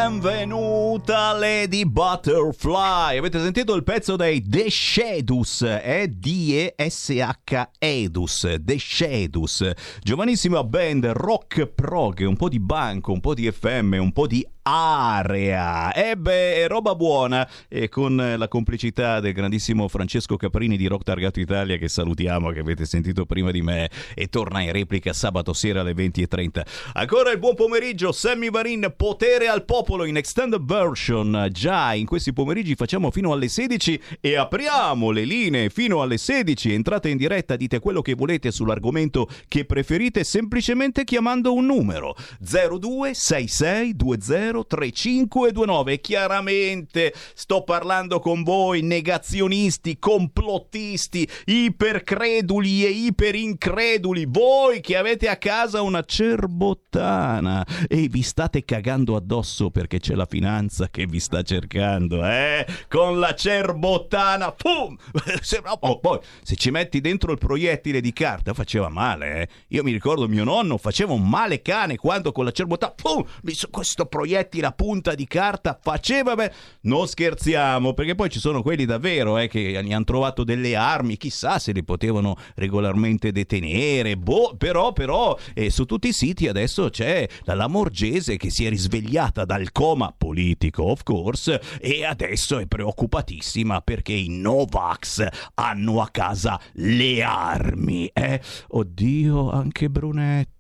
[0.02, 3.18] Benvenuta Lady Butterfly.
[3.18, 5.62] Avete sentito il pezzo dei The Shadus?
[5.64, 8.60] È D-E-S-H Edus.
[8.62, 9.70] The Shadus.
[10.02, 14.48] Giovanissima band rock prog, un po' di banco, un po' di FM, un po' di
[14.72, 15.94] area.
[15.94, 21.40] Ebbe è roba buona e con la complicità del grandissimo Francesco Caprini di Rock Targato
[21.40, 25.82] Italia che salutiamo, che avete sentito prima di me e torna in replica sabato sera
[25.82, 26.62] alle 20.30.
[26.94, 31.48] Ancora il buon pomeriggio, Sammy Varin, potere al popolo in extended version.
[31.52, 36.74] Già, in questi pomeriggi facciamo fino alle 16 e apriamo le linee fino alle 16.
[36.74, 44.59] Entrate in diretta, dite quello che volete sull'argomento che preferite semplicemente chiamando un numero 026620
[44.66, 55.28] 3529 e chiaramente sto parlando con voi negazionisti, complottisti, ipercreduli e iperincreduli, voi che avete
[55.28, 61.20] a casa una cerbottana e vi state cagando addosso perché c'è la finanza che vi
[61.20, 62.66] sta cercando, eh?
[62.88, 64.98] Con la cerbottana, pum!
[65.42, 69.48] Se, oh, poi se ci metti dentro il proiettile di carta faceva male, eh?
[69.70, 73.24] Io mi ricordo mio nonno faceva un male cane quando con la cerbottana, pum!
[73.70, 76.52] Questo proiettile a punta di carta faceva beh,
[76.82, 81.18] non scherziamo perché poi ci sono quelli davvero eh, che ne hanno trovato delle armi
[81.18, 86.90] chissà se le potevano regolarmente detenere boh, però però eh, su tutti i siti adesso
[86.90, 92.66] c'è la Lamorgese che si è risvegliata dal coma politico of course e adesso è
[92.66, 98.42] preoccupatissima perché i Novax hanno a casa le armi eh?
[98.70, 99.90] oddio anche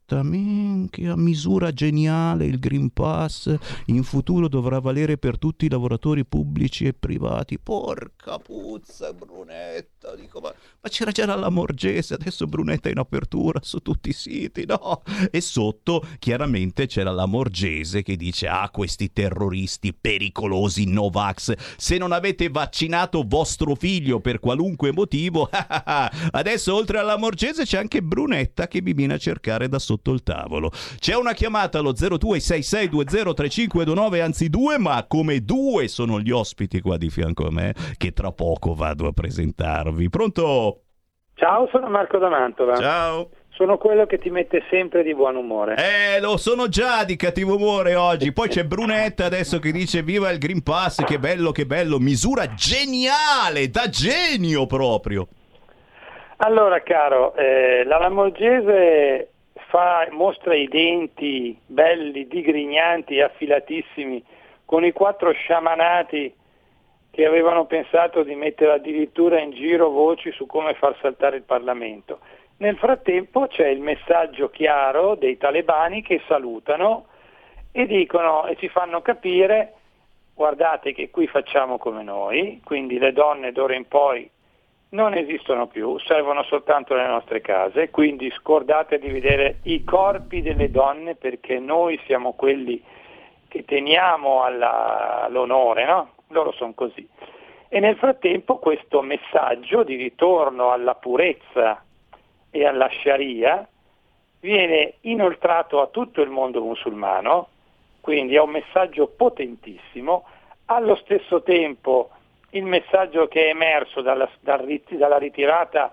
[0.10, 3.53] Brunetta minchia, misura geniale il Green Pass
[3.86, 7.60] in futuro dovrà valere per tutti i lavoratori pubblici e privati.
[7.60, 13.80] Porca puzza, Brunetta, dico, ma, ma c'era già la Lamorgese, adesso Brunetta in apertura su
[13.80, 15.01] tutti i siti, no?
[15.30, 22.13] E sotto chiaramente c'era la Lamorgese che dice "Ah, questi terroristi pericolosi Novax, se non
[22.13, 25.49] avete vaccinato vostro figlio per qualunque motivo,
[26.31, 30.23] adesso oltre alla Lamorgese c'è anche Brunetta che vi viene a cercare da sotto il
[30.23, 30.71] tavolo.
[30.97, 37.09] C'è una chiamata allo 0266203529, anzi due, ma come due sono gli ospiti qua di
[37.09, 39.11] fianco a me che tra poco vado a
[39.89, 40.09] presentarvi.
[40.09, 40.81] Pronto?
[41.35, 42.75] Ciao, sono Marco da Mantova.
[42.77, 43.29] Ciao.
[43.49, 45.75] Sono quello che ti mette sempre di buon umore.
[45.75, 48.31] Eh, lo sono già di cattivo umore oggi.
[48.31, 51.99] Poi c'è Brunetta adesso che dice viva il Green Pass, che bello, che bello.
[51.99, 55.27] Misura geniale, da genio proprio.
[56.37, 59.31] Allora, caro, eh, la Lamorgese
[59.67, 64.23] fa, mostra i denti belli, digrignanti affilatissimi
[64.63, 66.33] con i quattro sciamanati
[67.11, 72.19] che avevano pensato di mettere addirittura in giro voci su come far saltare il Parlamento.
[72.57, 77.06] Nel frattempo c'è il messaggio chiaro dei talebani che salutano
[77.72, 79.73] e dicono e ci fanno capire
[80.34, 84.30] guardate che qui facciamo come noi, quindi le donne d'ora in poi
[84.91, 90.72] non esistono più, servono soltanto le nostre case, quindi scordate di vedere i corpi delle
[90.72, 92.81] donne perché noi siamo quelli
[93.48, 96.11] che teniamo alla, all'onore, no?
[96.30, 97.07] Loro sono così.
[97.68, 101.84] E nel frattempo questo messaggio di ritorno alla purezza
[102.51, 103.68] e alla Sharia
[104.39, 107.49] viene inoltrato a tutto il mondo musulmano,
[108.01, 110.26] quindi è un messaggio potentissimo,
[110.65, 112.10] allo stesso tempo
[112.51, 115.91] il messaggio che è emerso dalla, dal, dalla ritirata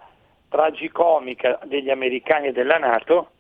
[0.48, 3.30] tragicomica degli americani e della Nato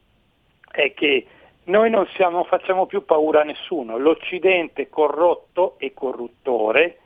[0.70, 1.26] è che
[1.66, 6.98] noi non, siamo, facciamo più paura a nessuno, l'Occidente corrotto e corruttore,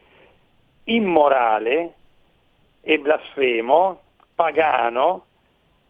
[0.84, 1.94] immorale
[2.82, 4.00] e blasfemo,
[4.34, 5.24] pagano,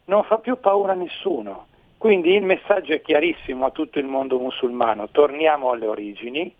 [0.05, 1.67] non fa più paura a nessuno.
[1.97, 6.55] Quindi il messaggio è chiarissimo a tutto il mondo musulmano, torniamo alle origini.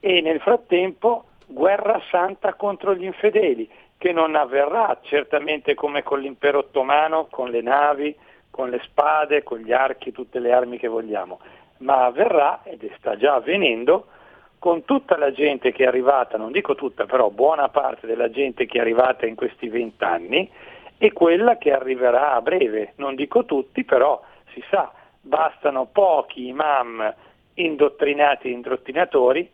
[0.00, 3.68] E nel frattempo guerra santa contro gli infedeli,
[3.98, 8.16] che non avverrà certamente come con l'impero ottomano, con le navi,
[8.50, 11.40] con le spade, con gli archi, tutte le armi che vogliamo,
[11.78, 14.06] ma avverrà, ed sta già avvenendo,
[14.58, 18.66] con tutta la gente che è arrivata, non dico tutta, però buona parte della gente
[18.66, 20.50] che è arrivata in questi vent'anni
[20.98, 24.20] e quella che arriverà a breve, non dico tutti, però
[24.52, 27.14] si sa, bastano pochi imam
[27.54, 29.50] indottrinati e indottrinatori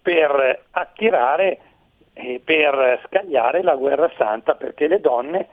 [0.00, 1.58] per attirare
[2.12, 5.48] e per scagliare la guerra santa, perché le donne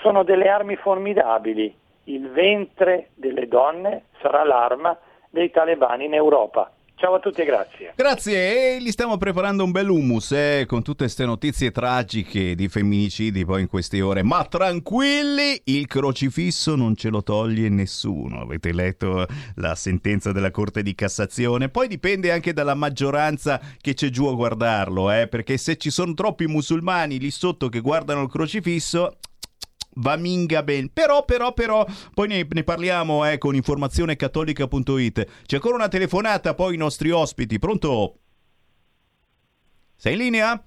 [0.00, 1.74] sono delle armi formidabili.
[2.04, 4.98] Il ventre delle donne sarà l'arma
[5.30, 6.70] dei talebani in Europa.
[6.96, 7.92] Ciao a tutti e grazie.
[7.96, 12.68] Grazie, e gli stiamo preparando un bel hummus eh, con tutte queste notizie tragiche di
[12.68, 14.22] femminicidi poi in queste ore.
[14.22, 18.42] Ma tranquilli, il crocifisso non ce lo toglie nessuno.
[18.42, 19.26] Avete letto
[19.56, 21.68] la sentenza della Corte di Cassazione?
[21.68, 26.14] Poi dipende anche dalla maggioranza che c'è giù a guardarlo, eh, perché se ci sono
[26.14, 29.16] troppi musulmani lì sotto che guardano il crocifisso,
[29.96, 30.90] va minga ben.
[30.92, 35.26] Però, però, però, poi ne, ne parliamo eh, con informazionecattolica.it.
[35.46, 37.58] C'è ancora una telefonata, poi i nostri ospiti.
[37.58, 38.18] Pronto?
[39.96, 40.64] Sei in linea?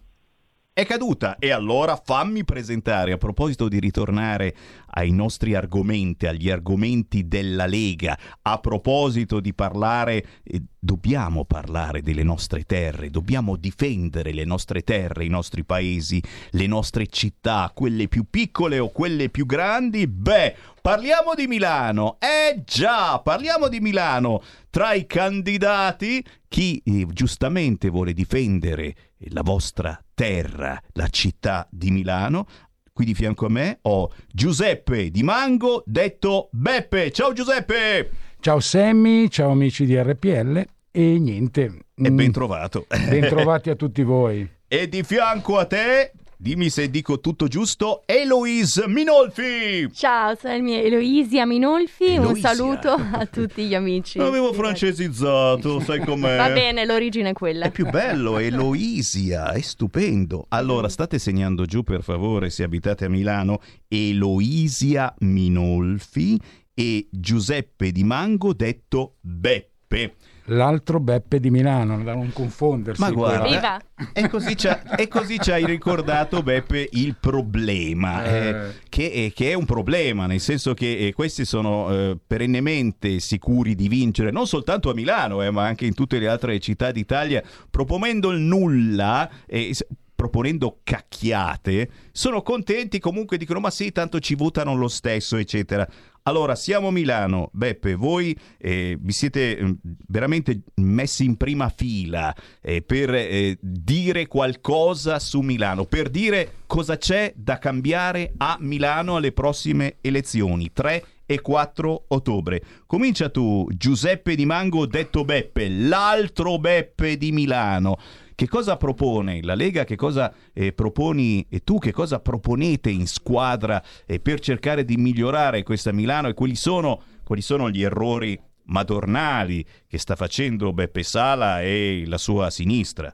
[0.77, 1.37] È caduta.
[1.39, 4.55] E allora fammi presentare, a proposito di ritornare
[4.91, 12.21] ai nostri argomenti, agli argomenti della Lega, a proposito di parlare, eh, dobbiamo parlare delle
[12.21, 16.21] nostre terre, dobbiamo difendere le nostre terre, i nostri paesi,
[16.51, 20.05] le nostre città, quelle più piccole o quelle più grandi.
[20.05, 22.17] Beh, parliamo di Milano.
[22.19, 24.43] Eh già, parliamo di Milano.
[24.69, 28.95] Tra i candidati, chi eh, giustamente vuole difendere
[29.29, 32.45] la vostra terra, la città di Milano.
[32.91, 37.11] Qui di fianco a me ho Giuseppe Di Mango, detto Beppe.
[37.11, 38.09] Ciao Giuseppe!
[38.39, 41.63] Ciao Sammy, ciao amici di RPL e niente.
[41.95, 42.85] E mm, ben trovato.
[42.87, 44.49] Ben trovati a tutti voi.
[44.67, 49.89] E di fianco a te, dimmi se dico tutto giusto, Eloise Minolfi.
[49.91, 52.49] Ciao, sono il mio Eloisia Minolfi, un Eloisia.
[52.53, 54.19] saluto a tutti gli amici.
[54.19, 56.37] L'avevo francesizzato, sai com'è?
[56.37, 57.65] Va bene, l'origine è quella.
[57.65, 60.45] È più bello, Eloisia, è stupendo.
[60.49, 66.39] Allora, state segnando giù per favore, se abitate a Milano, Eloisia Minolfi
[66.73, 70.15] e Giuseppe Di Mango, detto Beppe.
[70.49, 73.01] L'altro Beppe di Milano, da non confondersi.
[73.01, 73.81] Ma guarda, Viva!
[74.13, 74.55] E così,
[74.97, 78.73] e così ci hai ricordato, Beppe, il problema, eh, Eh.
[78.87, 83.75] che, è, che è un problema, nel senso che eh, questi sono eh, perennemente sicuri
[83.75, 87.43] di vincere, non soltanto a Milano, eh, ma anche in tutte le altre città d'Italia,
[87.69, 89.29] proponendo il nulla.
[89.45, 89.73] eh,
[90.17, 95.87] proponendo cacchiate, sono contenti comunque dicono ma sì, tanto ci votano lo stesso, eccetera.
[96.27, 99.75] Allora, siamo a Milano, Beppe, voi eh, vi siete eh,
[100.09, 106.97] veramente messi in prima fila eh, per eh, dire qualcosa su Milano, per dire cosa
[106.97, 112.61] c'è da cambiare a Milano alle prossime elezioni, 3 e 4 ottobre.
[112.85, 117.97] Comincia tu, Giuseppe Di Mango, detto Beppe, l'altro Beppe di Milano.
[118.37, 119.83] Che cosa propone la Lega?
[119.83, 121.79] Che cosa eh, proponi e tu?
[121.79, 126.27] Che cosa proponete in squadra eh, per cercare di migliorare questa Milano?
[126.27, 132.19] E quali sono, quali sono gli errori madornali che sta facendo Beppe Sala e la
[132.19, 133.11] sua sinistra?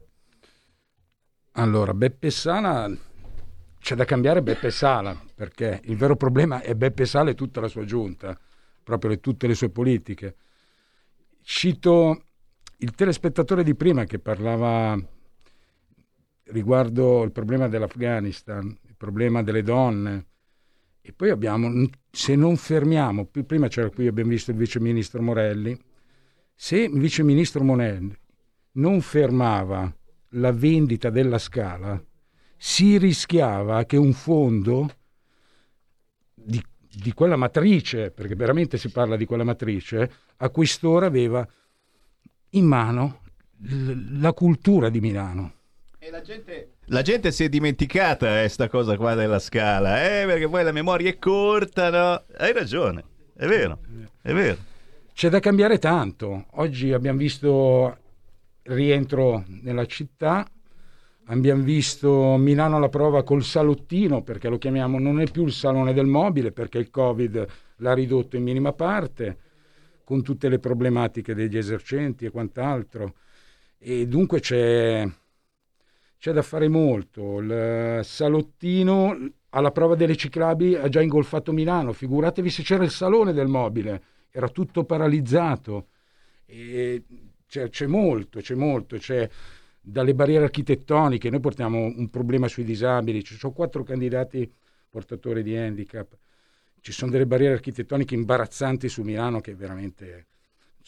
[1.54, 2.92] Allora, Beppe Sala,
[3.80, 7.70] c'è da cambiare Beppe Sala, perché il vero problema è Beppe Sala e tutta la
[7.70, 8.38] sua giunta,
[8.84, 10.36] proprio le- tutte le sue politiche.
[11.42, 12.26] Cito
[12.84, 15.00] il telespettatore di prima che parlava
[16.48, 20.26] riguardo il problema dell'Afghanistan, il problema delle donne.
[21.02, 25.78] E poi abbiamo, se non fermiamo, prima c'era qui, abbiamo visto il vice ministro Morelli,
[26.54, 28.16] se il vice ministro Morelli
[28.74, 29.94] non fermava
[30.36, 32.02] la vendita della scala,
[32.58, 34.90] si rischiava che un fondo
[36.34, 41.48] di, di quella matrice, perché veramente si parla di quella matrice, a quest'ora aveva
[42.56, 43.22] in mano
[43.62, 45.54] l- la cultura di Milano.
[46.88, 50.72] La gente si è dimenticata eh, sta cosa qua della scala, eh, perché poi la
[50.72, 52.24] memoria è corta, no?
[52.38, 53.04] Hai ragione,
[53.36, 53.80] è vero,
[54.22, 54.58] è vero.
[55.14, 56.48] C'è da cambiare tanto.
[56.56, 57.98] Oggi abbiamo visto
[58.64, 60.46] il rientro nella città,
[61.28, 65.94] abbiamo visto Milano alla prova col salottino, perché lo chiamiamo, non è più il salone
[65.94, 67.48] del mobile, perché il Covid
[67.78, 69.38] l'ha ridotto in minima parte,
[70.04, 73.16] con tutte le problematiche degli esercenti e quant'altro.
[73.78, 75.08] E dunque c'è,
[76.18, 77.40] c'è da fare molto.
[77.40, 79.16] Il salottino
[79.50, 84.04] alla prova delle ciclabili ha già ingolfato Milano, figuratevi se c'era il salone del mobile,
[84.32, 85.88] era tutto paralizzato.
[86.46, 89.30] C'è, c'è molto, c'è molto, c'è
[89.80, 94.52] dalle barriere architettoniche, noi portiamo un problema sui disabili, ci sono quattro candidati
[94.90, 96.16] portatori di handicap,
[96.84, 100.28] ci sono delle barriere architettoniche imbarazzanti su Milano che veramente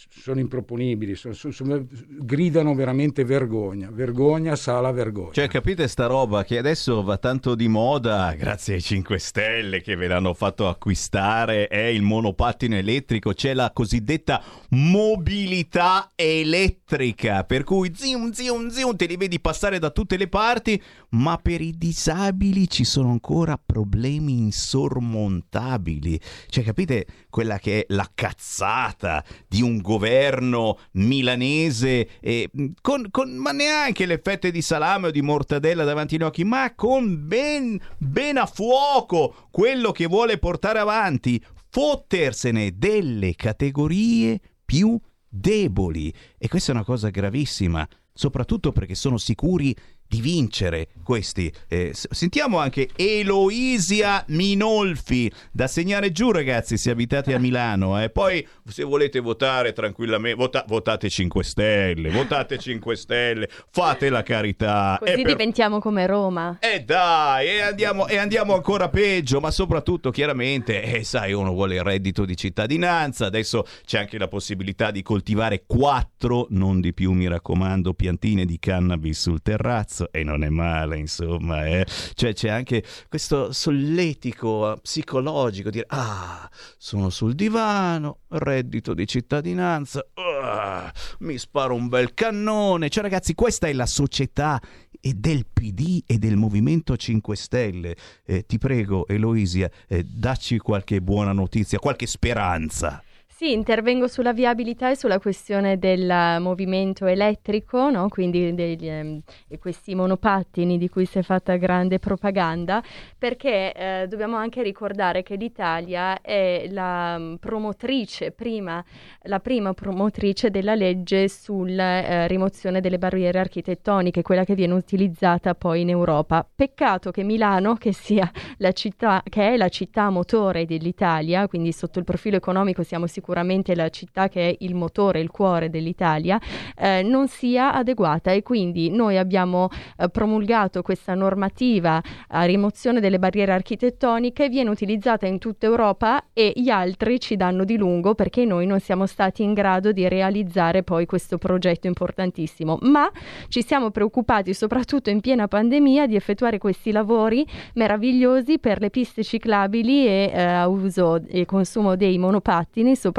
[0.09, 1.85] sono improponibili, sono- sono-
[2.19, 5.31] gridano veramente vergogna, vergogna, sala, vergogna.
[5.31, 9.95] Cioè, capite sta roba che adesso va tanto di moda, grazie ai 5 Stelle che
[9.95, 17.91] ve l'hanno fatto acquistare, è il monopattino elettrico, c'è la cosiddetta mobilità elettrica, per cui
[17.95, 20.81] zium zium zium te li vedi passare da tutte le parti,
[21.11, 26.19] ma per i disabili ci sono ancora problemi insormontabili.
[26.47, 32.49] Cioè, capite quella che è la cazzata di un governo milanese eh,
[32.81, 36.73] con, con- ma neanche le fette di salame o di mortadella davanti agli occhi, ma
[36.75, 44.99] con ben, ben a fuoco quello che vuole portare avanti, fottersene delle categorie più
[45.29, 46.13] deboli.
[46.37, 49.75] E questa è una cosa gravissima, soprattutto perché sono sicuri
[50.07, 51.51] di vincere questi.
[51.67, 58.01] Eh, sentiamo anche Eloisia Minolfi da segnare giù, ragazzi, se abitate a Milano.
[58.01, 58.09] eh.
[58.09, 64.97] Poi, se volete votare tranquillamente, vota- votate 5 Stelle, votate 5 Stelle, fate la carità.
[64.99, 66.57] Così per- diventiamo come Roma.
[66.59, 71.75] e dai, e andiamo, e andiamo ancora peggio, ma soprattutto chiaramente, eh, sai, uno vuole
[71.75, 77.11] il reddito di cittadinanza, adesso c'è anche la possibilità di coltivare quattro, non di più
[77.11, 81.85] mi raccomando, piantine di cannabis sul terrazzo e non è male, insomma, eh.
[82.13, 90.05] Cioè c'è anche questo solletico eh, psicologico, dire, ah, sono sul divano, reddito di cittadinanza,
[90.13, 94.61] ah, mi sparo un bel cannone, cioè ragazzi, questa è la società
[94.99, 97.95] e del PD e del Movimento 5 Stelle.
[98.25, 103.03] Eh, ti prego, Eloisia, eh, dacci qualche buona notizia, qualche speranza.
[103.37, 108.07] Sì, intervengo sulla viabilità e sulla questione del movimento elettrico, no?
[108.07, 109.19] quindi degli, ehm,
[109.59, 112.81] questi monopattini di cui si è fatta grande propaganda,
[113.17, 118.81] perché eh, dobbiamo anche ricordare che l'Italia è la mm, promotrice, prima,
[119.23, 125.55] la prima promotrice della legge sulla eh, rimozione delle barriere architettoniche, quella che viene utilizzata
[125.55, 126.47] poi in Europa.
[126.55, 131.99] Peccato che Milano, che, sia la città, che è la città motore dell'Italia, quindi sotto
[131.99, 136.39] il profilo economico siamo sicuramente la città che è il motore, il cuore dell'Italia,
[136.77, 143.19] eh, non sia adeguata e quindi noi abbiamo eh, promulgato questa normativa a rimozione delle
[143.19, 148.45] barriere architettoniche, viene utilizzata in tutta Europa e gli altri ci danno di lungo perché
[148.45, 153.09] noi non siamo stati in grado di realizzare poi questo progetto importantissimo, ma
[153.47, 159.23] ci siamo preoccupati soprattutto in piena pandemia di effettuare questi lavori meravigliosi per le piste
[159.23, 163.13] ciclabili e eh, a uso e consumo dei monopattini soprattutto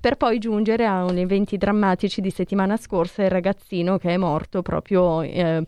[0.00, 4.62] per poi giungere a un eventi drammatici di settimana scorsa il ragazzino che è morto
[4.62, 5.64] proprio eh,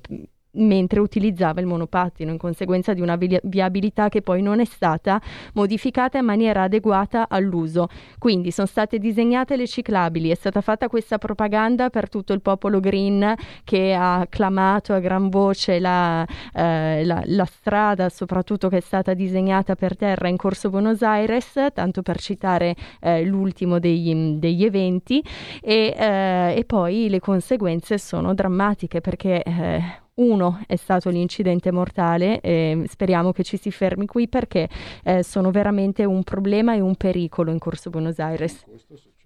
[0.58, 5.20] mentre utilizzava il monopattino in conseguenza di una vi- viabilità che poi non è stata
[5.54, 7.88] modificata in maniera adeguata all'uso.
[8.18, 12.80] Quindi sono state disegnate le ciclabili, è stata fatta questa propaganda per tutto il popolo
[12.80, 18.80] green che ha clamato a gran voce la, eh, la, la strada, soprattutto che è
[18.80, 24.64] stata disegnata per terra in Corso Buenos Aires, tanto per citare eh, l'ultimo degli, degli
[24.64, 25.22] eventi,
[25.60, 29.82] e, eh, e poi le conseguenze sono drammatiche perché eh,
[30.18, 34.68] uno è stato l'incidente mortale e speriamo che ci si fermi qui perché
[35.04, 38.64] eh, sono veramente un problema e un pericolo in Corso Buenos Aires.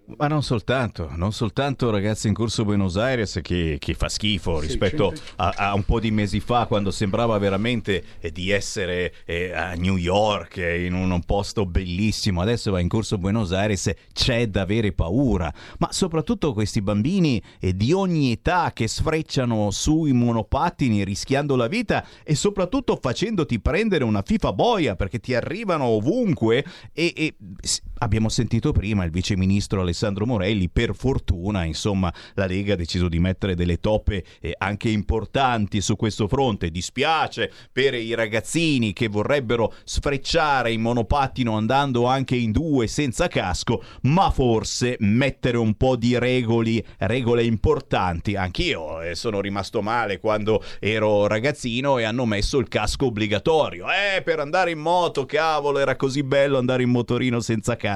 [0.05, 5.13] Ma non soltanto, non soltanto ragazzi in corso Buenos Aires che, che fa schifo rispetto
[5.37, 9.75] a, a un po' di mesi fa quando sembrava veramente eh, di essere eh, a
[9.75, 14.47] New York eh, in un, un posto bellissimo, adesso va in corso Buenos Aires, c'è
[14.47, 21.05] da avere paura, ma soprattutto questi bambini eh, di ogni età che sfrecciano sui monopattini
[21.05, 27.13] rischiando la vita e soprattutto facendoti prendere una FIFA boia perché ti arrivano ovunque e,
[27.15, 27.35] e
[28.03, 33.19] abbiamo sentito prima il viceministro Alessandro Morelli, per fortuna, insomma, la Lega ha deciso di
[33.19, 36.69] mettere delle toppe eh, anche importanti su questo fronte.
[36.69, 43.83] Dispiace per i ragazzini che vorrebbero sfrecciare in monopattino andando anche in due senza casco,
[44.01, 48.35] ma forse mettere un po' di regoli, regole importanti.
[48.35, 53.85] Anch'io eh, sono rimasto male quando ero ragazzino e hanno messo il casco obbligatorio.
[53.87, 57.92] Eh, per andare in moto, cavolo, era così bello andare in motorino senza casco.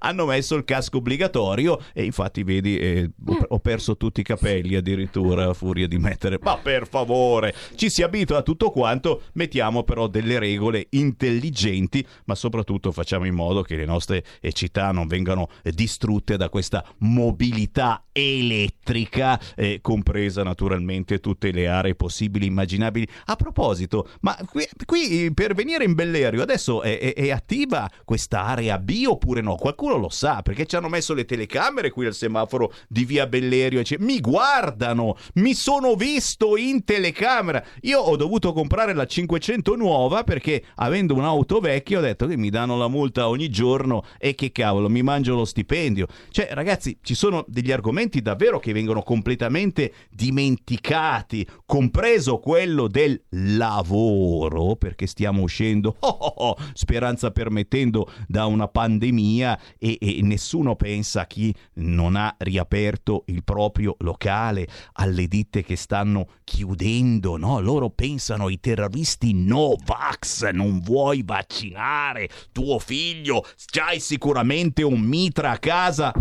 [0.00, 4.74] Hanno messo il casco obbligatorio e infatti vedi eh, ho, ho perso tutti i capelli
[4.74, 6.38] addirittura a furia di mettere.
[6.40, 12.34] Ma per favore ci si abitua a tutto quanto mettiamo però delle regole intelligenti ma
[12.34, 18.05] soprattutto facciamo in modo che le nostre eh, città non vengano distrutte da questa mobilità
[18.16, 25.54] elettrica eh, compresa naturalmente tutte le aree possibili immaginabili a proposito ma qui, qui, per
[25.54, 30.08] venire in Bellerio adesso è, è- è attiva questa area B oppure no qualcuno lo
[30.08, 33.80] sa perché ci hanno messo le telecamere qui al semaforo di via Bellerio.
[33.80, 37.62] e Mi guardano, mi sono visto in telecamera.
[37.82, 42.50] Io ho dovuto comprare la 500 nuova perché avendo un'auto vecchia ho detto che mi
[42.50, 46.06] danno la multa ogni giorno e che cavolo, mi mangio lo stipendio.
[46.30, 54.76] Cioè, ragazzi, ci sono degli argomenti davvero che vengono completamente dimenticati, compreso quello del lavoro,
[54.76, 61.22] perché stiamo uscendo, oh, oh, oh, speranza permettendo, da una pandemia e, e nessuno pensa
[61.22, 67.60] a chi non ha riaperto il proprio locale, alle ditte che stanno chiudendo, no?
[67.60, 75.50] Loro pensano ai terroristi no vax, non vuoi vaccinare tuo figlio, c'hai sicuramente un mitra
[75.52, 76.12] a casa.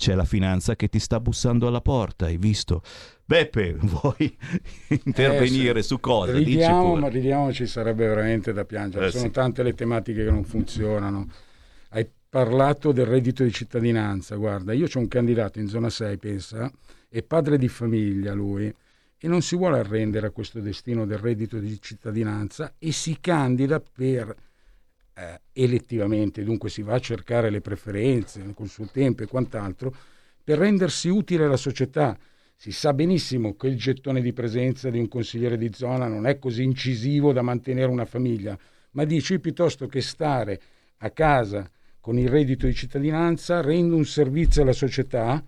[0.00, 2.80] C'è la finanza che ti sta bussando alla porta, hai visto?
[3.22, 4.34] Beppe, vuoi
[4.88, 5.88] intervenire Eh, sì.
[5.88, 6.32] su cosa?
[6.32, 9.08] Dici Ridiamo, ma ridiamo ci sarebbe veramente da piangere.
[9.08, 9.30] Eh, Sono sì.
[9.30, 11.28] tante le tematiche che non funzionano.
[11.90, 14.36] Hai parlato del reddito di cittadinanza.
[14.36, 16.72] Guarda, io ho un candidato in zona 6, pensa,
[17.06, 18.74] è padre di famiglia lui,
[19.22, 23.80] e non si vuole arrendere a questo destino del reddito di cittadinanza e si candida
[23.80, 24.34] per
[25.14, 29.94] eh, elettivamente, dunque si va a cercare le preferenze col suo tempo e quant'altro,
[30.42, 32.18] per rendersi utile alla società.
[32.56, 36.38] Si sa benissimo che il gettone di presenza di un consigliere di zona non è
[36.38, 38.58] così incisivo da mantenere una famiglia,
[38.92, 40.60] ma dici piuttosto che stare
[40.98, 41.70] a casa
[42.00, 45.42] con il reddito di cittadinanza rendo un servizio alla società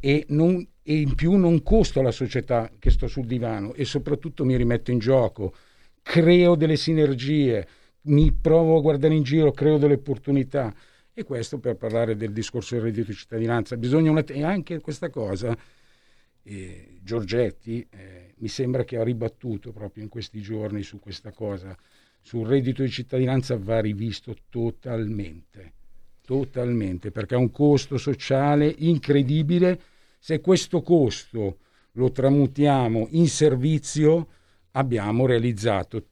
[0.00, 4.44] e, non- e in più non costo alla società che sto sul divano e soprattutto
[4.44, 5.54] mi rimetto in gioco,
[6.02, 7.66] creo delle sinergie,
[8.02, 10.74] mi provo a guardare in giro, creo delle opportunità.
[11.14, 13.76] E questo per parlare del discorso del reddito di cittadinanza.
[13.76, 15.54] Bisogna una, e anche questa cosa,
[16.42, 21.76] eh, Giorgetti eh, mi sembra che ha ribattuto proprio in questi giorni su questa cosa.
[22.20, 25.72] Sul reddito di cittadinanza va rivisto totalmente,
[26.24, 29.80] totalmente, perché ha un costo sociale incredibile.
[30.18, 31.58] Se questo costo
[31.92, 34.28] lo tramutiamo in servizio,
[34.72, 36.06] abbiamo realizzato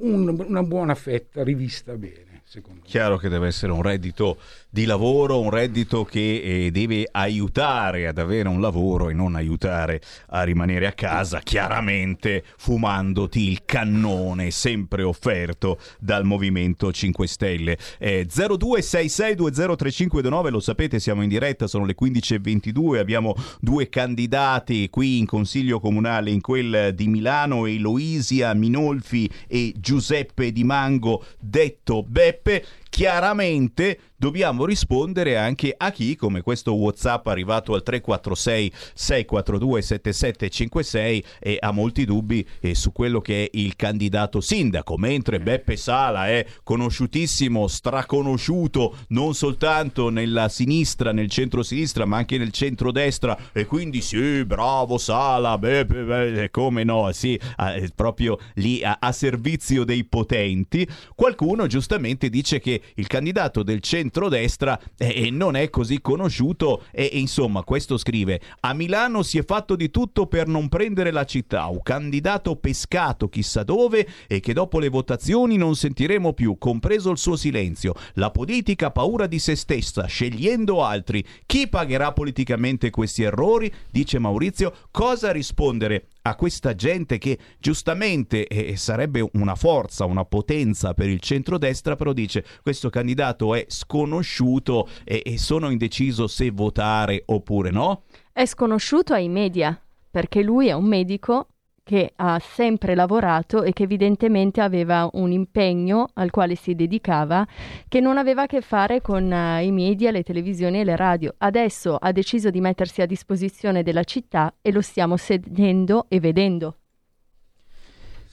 [0.00, 2.88] un- una buona fetta rivista bene, secondo me.
[2.88, 4.38] Chiaro che deve essere un reddito
[4.68, 10.00] di lavoro, un reddito che eh, deve aiutare ad avere un lavoro e non aiutare
[10.30, 17.78] a rimanere a casa, chiaramente fumandoti il cannone sempre offerto dal Movimento 5 Stelle.
[17.98, 25.26] Eh, 0266203529, lo sapete, siamo in diretta, sono le 15.22, abbiamo due candidati qui in
[25.26, 32.38] Consiglio Comunale, in quel di Milano, Eloisia Minolfi e Giuseppe Di Mango, detto Beppe.
[32.44, 32.66] Bit.
[32.90, 41.56] Chiaramente dobbiamo rispondere anche a chi, come questo WhatsApp arrivato al 346 642 7756 e
[41.58, 46.44] ha molti dubbi eh, su quello che è il candidato sindaco, mentre Beppe Sala è
[46.62, 53.38] conosciutissimo, straconosciuto non soltanto nella sinistra, nel centro-sinistra, ma anche nel centro-destra.
[53.52, 59.12] E quindi sì, bravo Sala, Beppe, beh, come no, sì, è proprio lì a, a
[59.12, 60.86] servizio dei potenti.
[61.14, 67.18] Qualcuno giustamente dice che il candidato del centrodestra eh, non è così conosciuto e, e
[67.18, 71.66] insomma questo scrive a Milano si è fatto di tutto per non prendere la città,
[71.66, 77.18] un candidato pescato chissà dove e che dopo le votazioni non sentiremo più, compreso il
[77.18, 77.94] suo silenzio.
[78.14, 81.24] La politica ha paura di se stessa, scegliendo altri.
[81.46, 83.72] Chi pagherà politicamente questi errori?
[83.90, 90.94] Dice Maurizio, cosa rispondere a questa gente che giustamente eh, sarebbe una forza, una potenza
[90.94, 97.22] per il centrodestra, però dice questo candidato è sconosciuto e, e sono indeciso se votare
[97.26, 98.02] oppure no.
[98.32, 101.48] È sconosciuto ai media, perché lui è un medico
[101.90, 107.44] che ha sempre lavorato e che evidentemente aveva un impegno al quale si dedicava
[107.88, 111.34] che non aveva a che fare con eh, i media, le televisioni e le radio.
[111.36, 116.79] Adesso ha deciso di mettersi a disposizione della città e lo stiamo sedendo e vedendo.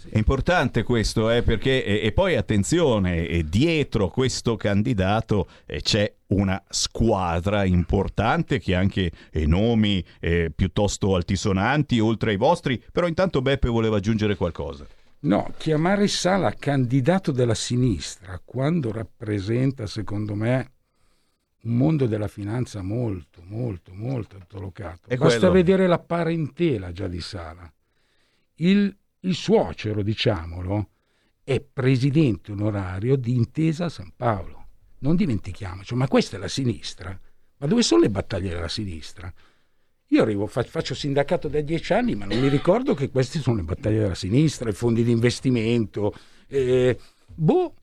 [0.09, 7.63] È importante questo, eh, perché e, poi attenzione, dietro questo candidato eh, c'è una squadra
[7.63, 13.69] importante che ha anche eh, nomi eh, piuttosto altisonanti oltre ai vostri, però intanto Beppe
[13.69, 14.85] voleva aggiungere qualcosa.
[15.19, 20.71] No, chiamare Sala candidato della sinistra quando rappresenta, secondo me,
[21.63, 25.07] un mondo della finanza molto, molto, molto altolocato.
[25.07, 25.51] Basta quello.
[25.51, 27.71] vedere la parentela già di Sala.
[28.55, 28.95] Il,
[29.27, 30.89] il suocero, diciamolo,
[31.43, 34.65] è presidente onorario di Intesa San Paolo.
[34.99, 37.17] Non dimentichiamoci, ma questa è la sinistra.
[37.57, 39.31] Ma dove sono le battaglie della sinistra?
[40.07, 43.57] Io arrivo, fa- faccio sindacato da dieci anni, ma non mi ricordo che queste sono
[43.57, 46.13] le battaglie della sinistra, i fondi di investimento.
[46.47, 46.97] eh,
[47.27, 47.73] boh,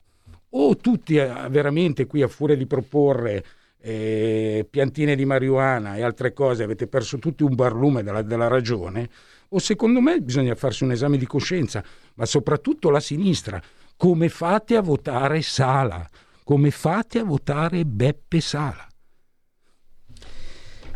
[0.57, 3.45] o tutti veramente qui a furia di proporre
[3.79, 9.09] eh, piantine di marijuana e altre cose avete perso tutti un barlume della, della ragione,
[9.55, 11.81] o secondo me bisogna farsi un esame di coscienza,
[12.15, 13.61] ma soprattutto la sinistra.
[13.95, 16.07] Come fate a votare Sala?
[16.43, 18.85] Come fate a votare Beppe Sala?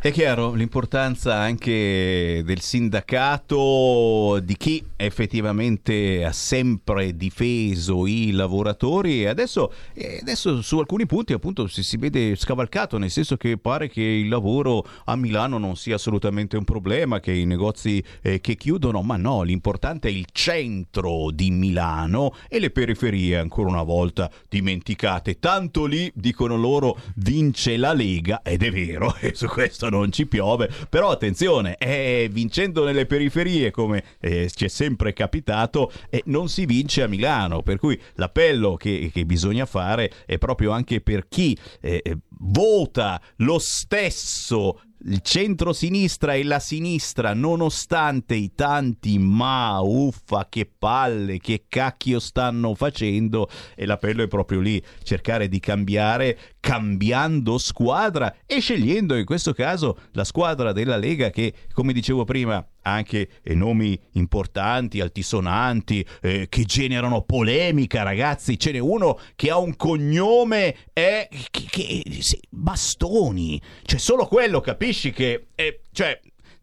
[0.01, 9.27] È chiaro l'importanza anche del sindacato, di chi effettivamente ha sempre difeso i lavoratori e
[9.27, 9.73] adesso,
[10.21, 14.29] adesso su alcuni punti appunto si, si vede scavalcato, nel senso che pare che il
[14.29, 19.17] lavoro a Milano non sia assolutamente un problema, che i negozi eh, che chiudono, ma
[19.17, 25.39] no, l'importante è il centro di Milano e le periferie ancora una volta dimenticate.
[25.39, 30.25] Tanto lì, dicono loro, vince la Lega ed è vero, e su questo non ci
[30.27, 36.49] piove, però attenzione, eh, vincendo nelle periferie come eh, ci è sempre capitato, eh, non
[36.49, 41.27] si vince a Milano, per cui l'appello che, che bisogna fare è proprio anche per
[41.27, 49.79] chi eh, eh, vota lo stesso il centro-sinistra e la sinistra, nonostante i tanti ma,
[49.79, 56.37] uffa, che palle, che cacchio stanno facendo, e l'appello è proprio lì, cercare di cambiare,
[56.59, 62.65] cambiando squadra e scegliendo in questo caso la squadra della Lega che, come dicevo prima,
[62.89, 68.57] anche eh, nomi importanti, altisonanti, eh, che generano polemica, ragazzi.
[68.59, 72.03] Ce n'è uno che ha un cognome è che, che-
[72.49, 73.61] Bastoni.
[73.83, 76.19] Cioè, solo quello capisci che è, cioè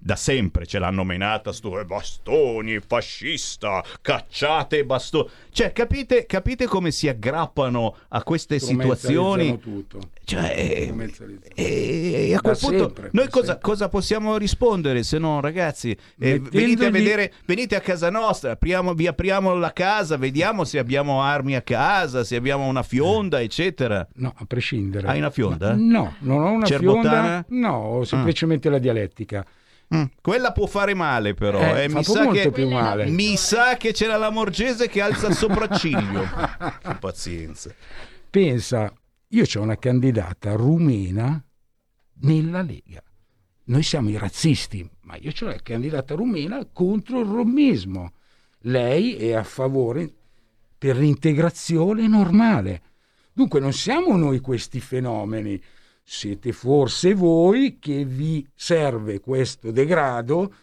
[0.07, 5.29] da sempre ce l'hanno menata sto eh, bastoni, fascista, cacciate bastoni.
[5.51, 9.59] Cioè, capite, capite come si aggrappano a queste situazioni?
[9.59, 9.99] Tutto.
[10.25, 11.55] Cioè, eh, Strumentalizzano.
[11.57, 16.41] e a quel Da punto sempre, noi cosa, cosa possiamo rispondere se no ragazzi eh,
[16.41, 21.23] venite a vedere venite a casa nostra apriamo- vi apriamo la casa vediamo se abbiamo
[21.23, 25.75] armi a casa se abbiamo una fionda eccetera no a prescindere hai una fionda?
[25.77, 27.45] No, non ho una Cerbottana?
[27.49, 29.45] fionda, no, ho semplicemente la dialettica.
[29.95, 33.07] Mm, quella può fare male però Eh, eh, mi, sa molto che, più male.
[33.07, 36.25] mi sa che c'era la Morgese che alza il sopracciglio
[36.83, 37.73] Che pazienza
[38.29, 38.93] Pensa,
[39.29, 41.43] io ho una candidata rumena
[42.21, 43.03] nella Lega.
[43.65, 48.13] Noi siamo i razzisti, ma io ho la candidata rumena contro il rommismo.
[48.61, 50.13] Lei è a favore
[50.77, 52.83] per l'integrazione normale.
[53.33, 55.61] Dunque non siamo noi questi fenomeni,
[56.09, 60.55] siete forse voi che vi serve questo degrado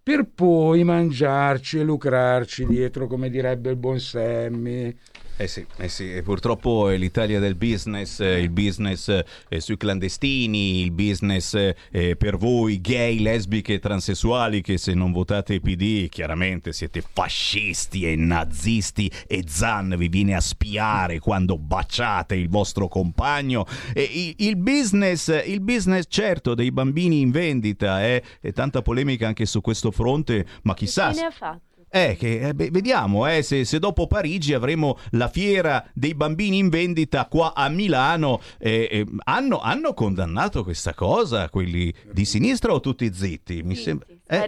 [0.00, 4.96] per poi mangiarci e lucrarci dietro, come direbbe il buon Sammy.
[5.38, 9.08] Eh sì, eh sì, e purtroppo è l'Italia del business, eh, il business
[9.48, 11.54] eh, sui clandestini, il business
[11.90, 18.10] eh, per voi gay, lesbiche e transessuali che se non votate PD chiaramente siete fascisti
[18.10, 23.66] e nazisti e Zan vi viene a spiare quando baciate il vostro compagno.
[23.92, 29.44] E il, business, il business certo dei bambini in vendita, eh, e tanta polemica anche
[29.44, 31.10] su questo fronte, ma chissà...
[31.10, 31.65] Chi ne ha fatto?
[31.88, 36.68] Eh, che, eh, vediamo eh, se, se dopo Parigi avremo la fiera dei bambini in
[36.68, 38.40] vendita qua a Milano.
[38.58, 43.62] eh, eh, hanno, hanno condannato questa cosa quelli di sinistra o tutti zitti?
[43.62, 44.06] Mi sembra.
[44.28, 44.38] Eh?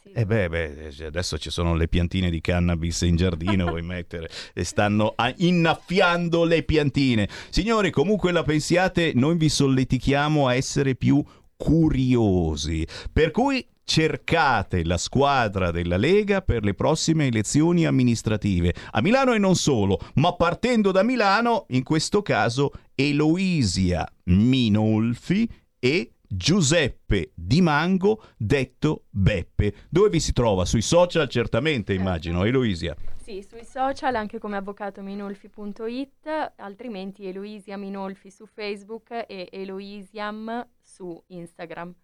[0.00, 0.18] Spari.
[0.20, 4.28] Eh beh, beh, eh, adesso ci sono le piantine di cannabis in giardino, vuoi mettere,
[4.52, 7.28] e stanno innaffiando le piantine.
[7.50, 11.24] Signori, comunque la pensiate, noi vi solletichiamo a essere più
[11.56, 12.86] curiosi.
[13.12, 18.74] Per cui cercate la squadra della Lega per le prossime elezioni amministrative.
[18.90, 26.12] A Milano e non solo, ma partendo da Milano, in questo caso Eloisia Minolfi e
[26.28, 29.72] Giuseppe Di Mango, detto Beppe.
[29.88, 30.66] Dove vi si trova?
[30.66, 32.44] Sui social certamente, immagino.
[32.44, 32.94] Eloisia.
[33.16, 41.94] Sì, sui social anche come avvocatominolfi.it, altrimenti Eloisia Minolfi su Facebook e Eloisiam su Instagram.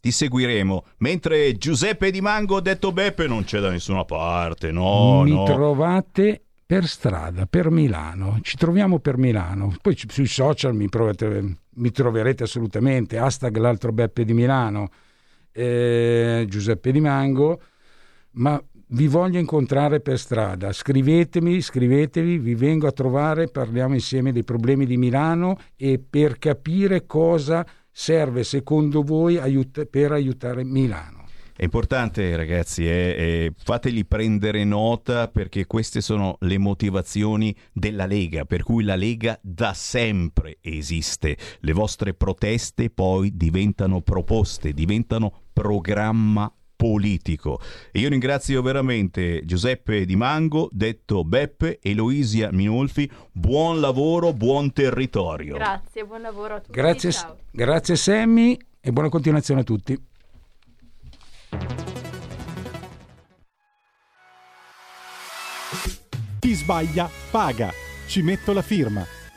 [0.00, 0.84] Ti seguiremo.
[0.98, 4.72] Mentre Giuseppe Di Mango, detto Beppe, non c'è da nessuna parte.
[4.72, 5.44] No, mi no.
[5.44, 8.38] trovate per strada, per Milano.
[8.40, 9.74] Ci troviamo per Milano.
[9.82, 13.18] Poi sui social mi, provate- mi troverete assolutamente.
[13.18, 14.88] Hashtag l'altro Beppe di Milano,
[15.52, 17.60] eh, Giuseppe Di Mango.
[18.32, 18.62] Ma
[18.92, 20.72] vi voglio incontrare per strada.
[20.72, 27.04] Scrivetemi, scrivetevi, vi vengo a trovare, parliamo insieme dei problemi di Milano e per capire
[27.06, 31.20] cosa serve secondo voi aiut- per aiutare Milano.
[31.60, 38.46] È importante, ragazzi, eh, eh, fategli prendere nota perché queste sono le motivazioni della Lega,
[38.46, 41.36] per cui la Lega da sempre esiste.
[41.58, 47.60] Le vostre proteste poi diventano proposte, diventano programma politico.
[47.92, 53.10] E io ringrazio veramente Giuseppe Di Mango, detto Beppe, Eloisia Minolfi.
[53.30, 55.56] Buon lavoro, buon territorio.
[55.56, 56.72] Grazie, buon lavoro a tutti.
[56.72, 57.36] Grazie, Ciao.
[57.50, 60.02] grazie Sammy e buona continuazione a tutti.
[66.38, 67.70] Chi sbaglia paga.
[68.06, 69.19] Ci metto la firma.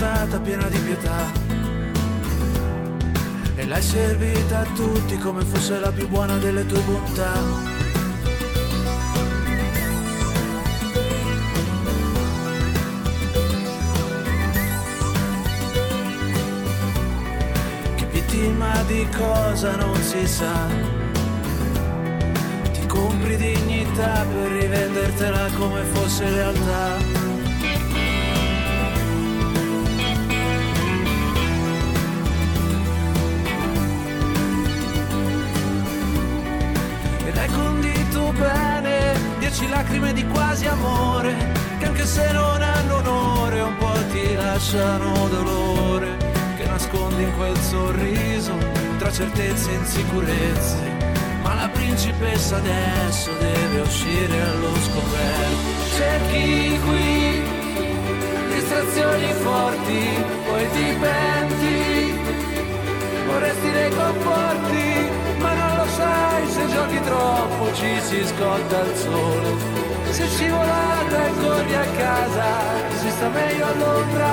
[0.00, 1.30] Crostata piena di pietà
[3.54, 7.32] e l'hai servita a tutti come fosse la più buona delle tue bontà.
[17.96, 20.66] Che vittima di cosa non si sa.
[22.72, 27.09] Ti compri dignità per rivendertela come fosse realtà.
[39.60, 41.34] Dieci lacrime di quasi amore
[41.78, 46.16] che anche se non hanno onore un po' ti lasciano dolore
[46.56, 48.56] che nascondi in quel sorriso
[48.98, 50.98] tra certezze e insicurezze.
[51.42, 55.96] Ma la principessa adesso deve uscire allo scoperto.
[55.96, 57.42] Cerchi qui
[58.54, 62.18] distrazioni forti poi ti penti
[63.26, 65.19] vorresti dei conforti,
[66.48, 69.80] se giochi troppo ci si scotta il sole.
[70.10, 72.46] Se scivolata e corri a casa,
[72.98, 74.28] si sta meglio all'ombra.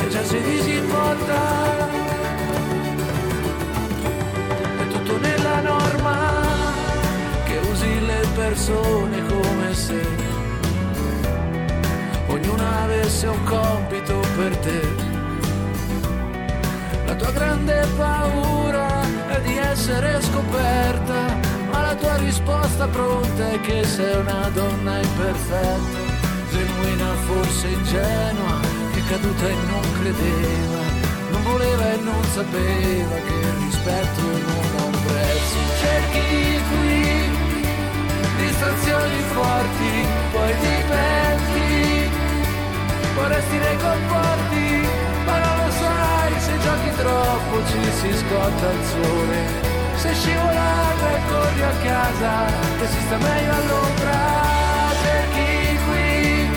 [0.00, 1.86] E già sei disinvolta.
[4.78, 6.16] È tutto nella norma
[7.44, 10.06] che usi le persone come se
[12.26, 14.80] ognuna avesse un compito per te.
[17.06, 18.57] La tua grande paura
[19.40, 21.36] di essere scoperta,
[21.70, 25.98] ma la tua risposta pronta è che sei una donna imperfetta,
[26.50, 28.60] genuina forse ingenua,
[28.92, 30.82] che caduta e non credeva,
[31.30, 35.58] non voleva e non sapeva che il rispetto non ha un prezzo.
[35.80, 36.98] Cerchi qui
[38.38, 42.10] distrazioni forti, poi ti penti,
[43.14, 44.67] vorresti dei comporti,
[46.78, 49.66] giochi troppo ci si scotta il sole.
[49.96, 52.46] Se scivolata e corri a casa,
[52.78, 56.50] che si sta meglio all'ombra, cerchi qui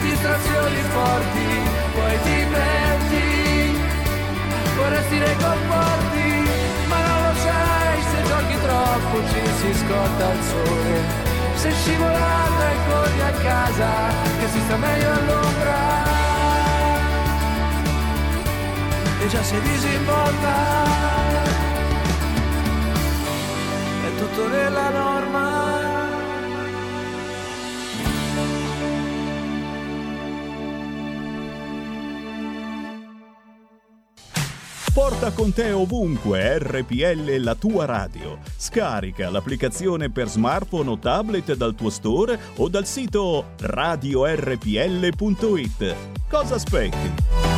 [0.00, 1.48] distrazioni forti,
[1.94, 3.78] poi ti penti,
[4.76, 6.48] vorresti dei comporti,
[6.88, 11.28] ma non lo sai se giochi troppo ci si scotta il sole.
[11.56, 13.90] Se scivolata e corri a casa,
[14.38, 16.09] che si sta meglio all'ombra
[19.20, 20.54] e già sei disinvolta.
[24.02, 25.58] È tutto nella norma.
[34.92, 38.38] Porta con te ovunque RPL la tua radio.
[38.56, 44.64] Scarica l'applicazione per smartphone o tablet dal tuo store o dal sito radiorpl.it.
[46.28, 47.49] Cosa aspetti?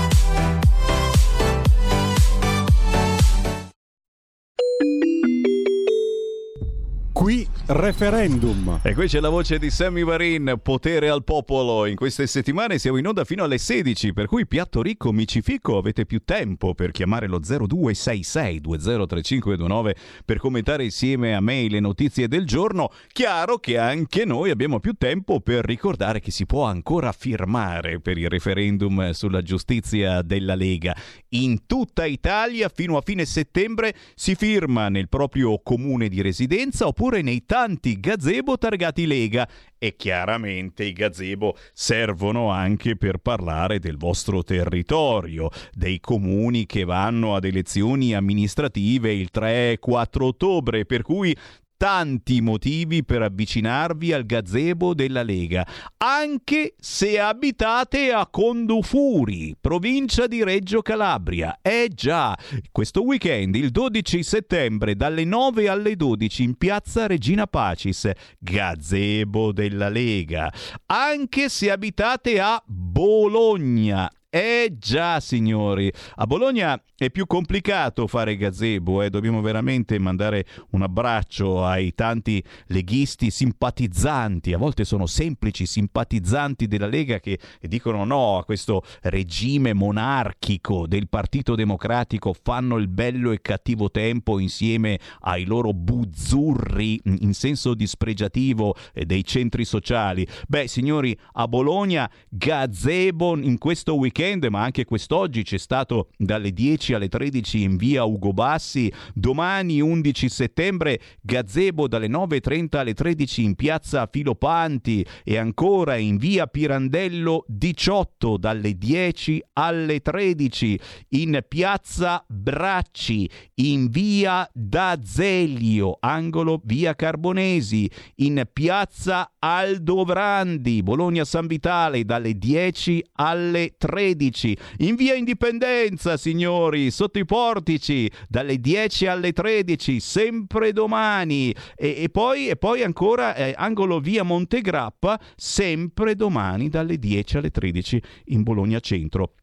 [7.66, 8.80] Referendum.
[8.82, 11.86] E qui c'è la voce di Sammy Varin, potere al popolo.
[11.86, 16.04] In queste settimane siamo in onda fino alle 16, per cui piatto ricco, micifico, avete
[16.04, 19.92] più tempo per chiamare lo 0266203529
[20.24, 22.90] per commentare insieme a me le notizie del giorno.
[23.08, 28.18] Chiaro che anche noi abbiamo più tempo per ricordare che si può ancora firmare per
[28.18, 30.96] il referendum sulla giustizia della Lega.
[31.30, 37.22] In tutta Italia fino a fine settembre si firma nel proprio comune di residenza oppure
[37.22, 37.60] nei tanti
[37.98, 39.48] gazebo targati Lega.
[39.78, 47.34] E chiaramente i gazebo servono anche per parlare del vostro territorio, dei comuni che vanno
[47.34, 51.36] ad elezioni amministrative il 3 e 4 ottobre, per cui
[51.82, 60.44] tanti motivi per avvicinarvi al gazebo della Lega, anche se abitate a Condufuri, provincia di
[60.44, 61.58] Reggio Calabria.
[61.60, 62.38] Eh già,
[62.70, 69.88] questo weekend, il 12 settembre, dalle 9 alle 12 in piazza Regina Pacis, gazebo della
[69.88, 70.52] Lega,
[70.86, 74.08] anche se abitate a Bologna.
[74.34, 79.10] Eh già, signori, a Bologna è più complicato fare gazebo, eh?
[79.10, 86.86] dobbiamo veramente mandare un abbraccio ai tanti leghisti simpatizzanti, a volte sono semplici simpatizzanti della
[86.86, 93.42] Lega che dicono no a questo regime monarchico del Partito Democratico, fanno il bello e
[93.42, 100.26] cattivo tempo insieme ai loro buzzurri in senso dispregiativo eh, dei centri sociali.
[100.48, 106.52] Beh, signori, a Bologna gazebo in questo weekend weekend, ma anche quest'oggi c'è stato dalle
[106.52, 113.42] 10 alle 13 in via Ugo Bassi, domani 11 settembre gazebo dalle 9.30 alle 13
[113.42, 115.04] in piazza Filopanti.
[115.24, 120.78] E ancora in via Pirandello 18 dalle 10 alle 13
[121.10, 132.04] in piazza Bracci, in via D'Azeglio, angolo via Carbonesi, in piazza Aldovrandi, Bologna San Vitale
[132.04, 139.32] dalle 10 alle 13 13, in via Indipendenza, signori, sotto i portici, dalle 10 alle
[139.32, 141.54] 13, sempre domani.
[141.76, 147.50] E, e poi, e poi ancora eh, angolo via Montegrappa, sempre domani, dalle 10 alle
[147.50, 149.34] 13 in Bologna Centro.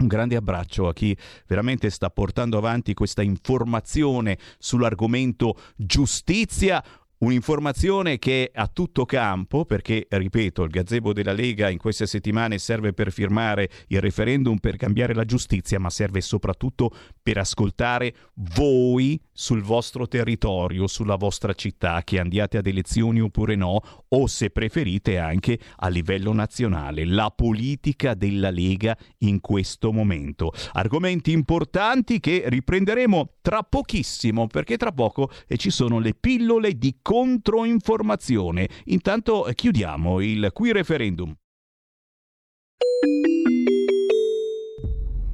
[0.00, 1.14] Un grande abbraccio a chi
[1.46, 6.82] veramente sta portando avanti questa informazione sull'argomento giustizia,
[7.22, 12.56] Un'informazione che è a tutto campo, perché, ripeto, il gazebo della Lega in queste settimane
[12.56, 16.90] serve per firmare il referendum per cambiare la giustizia, ma serve soprattutto
[17.22, 18.14] per ascoltare
[18.56, 24.48] voi sul vostro territorio, sulla vostra città, che andiate ad elezioni oppure no, o se
[24.48, 30.54] preferite anche a livello nazionale, la politica della Lega in questo momento.
[30.72, 36.96] Argomenti importanti che riprenderemo tra pochissimo, perché tra poco eh, ci sono le pillole di
[37.10, 38.68] controinformazione.
[38.84, 41.34] Intanto eh, chiudiamo il qui referendum.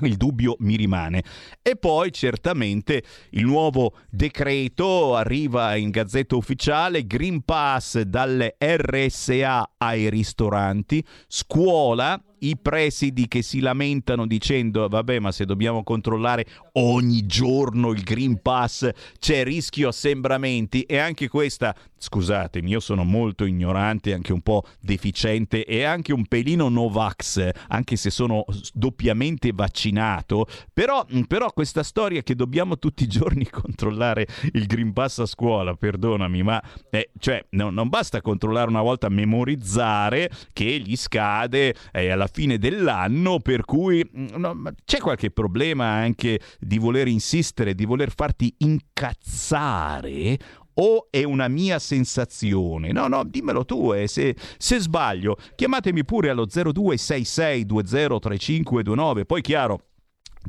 [0.00, 1.22] il dubbio mi rimane.
[1.60, 3.02] E poi certamente
[3.32, 12.56] il nuovo decreto arriva in gazzetta ufficiale, Green Pass dalle RSA ai ristoranti, scuola, i
[12.56, 18.88] presidi che si lamentano dicendo vabbè ma se dobbiamo controllare ogni giorno il Green Pass
[19.18, 20.82] c'è rischio assembramenti.
[20.82, 26.26] E anche questa scusatemi io sono molto ignorante anche un po' deficiente e anche un
[26.26, 30.46] pelino Novax anche se sono doppiamente vaccinato.
[30.72, 35.74] Però, però questa storia che dobbiamo tutti i giorni controllare il Green Pass a scuola
[35.74, 42.10] perdonami ma eh, cioè no, non basta controllare una volta memorizzare che gli scade eh,
[42.10, 47.84] alla fine dell'anno, per cui mm, no, c'è qualche problema anche di voler insistere, di
[47.84, 50.38] voler farti incazzare
[50.80, 52.92] o è una mia sensazione?
[52.92, 59.24] No, no, dimmelo tu e se, se sbaglio chiamatemi pure allo 0266203529.
[59.24, 59.82] Poi chiaro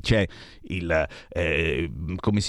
[0.02, 0.28] c'è
[0.62, 1.92] il, eh,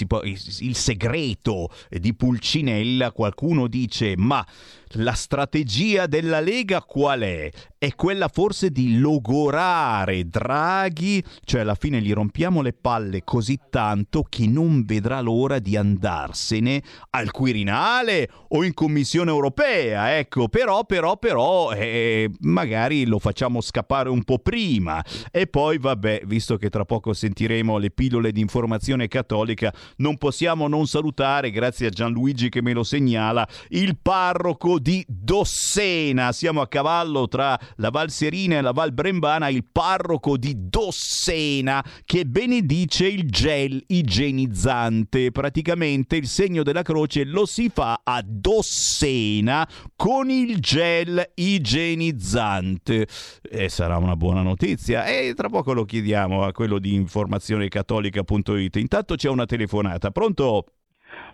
[0.07, 4.45] può, il, il segreto di Pulcinella, qualcuno dice ma
[4.93, 7.49] la strategia della Lega qual è?
[7.77, 14.23] È quella forse di logorare Draghi, cioè alla fine gli rompiamo le palle così tanto
[14.29, 21.17] che non vedrà l'ora di andarsene al Quirinale o in Commissione Europea, ecco, però, però,
[21.17, 25.03] però, eh, magari lo facciamo scappare un po' prima.
[25.31, 30.67] E poi, vabbè, visto che tra poco sentiremo le pillole di informazione cattolica, non possiamo
[30.67, 36.31] non salutare, grazie a Gianluigi che me lo segnala, il parroco di Dossena.
[36.31, 41.83] Siamo a cavallo tra la Val Serina e la Val Brembana, il parroco di Dossena
[42.03, 45.31] che benedice il gel igienizzante.
[45.31, 53.07] Praticamente il segno della croce lo si fa a Dossena con il gel igienizzante.
[53.41, 55.05] E sarà una buona notizia.
[55.05, 58.75] E tra poco lo chiediamo a quello di informazionecattolica.it.
[58.77, 60.09] Intanto c'è una telefonata.
[60.11, 60.65] Pronto?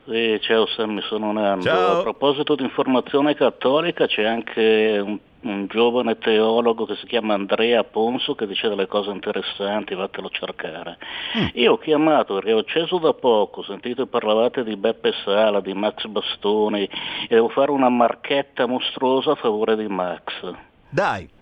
[0.06, 1.65] Sì, ciao Sammy, sono Nando.
[1.65, 1.99] Ciao.
[1.99, 7.83] A proposito di informazione cattolica c'è anche un, un giovane teologo che si chiama Andrea
[7.83, 10.97] Ponso che dice delle cose interessanti, vatelo a cercare.
[11.56, 15.59] Io ho chiamato perché ho acceso da poco, ho sentito che parlavate di Beppe Sala,
[15.59, 16.89] di Max Bastoni e
[17.27, 20.53] devo fare una marchetta mostruosa a favore di Max.
[20.89, 21.35] Dai.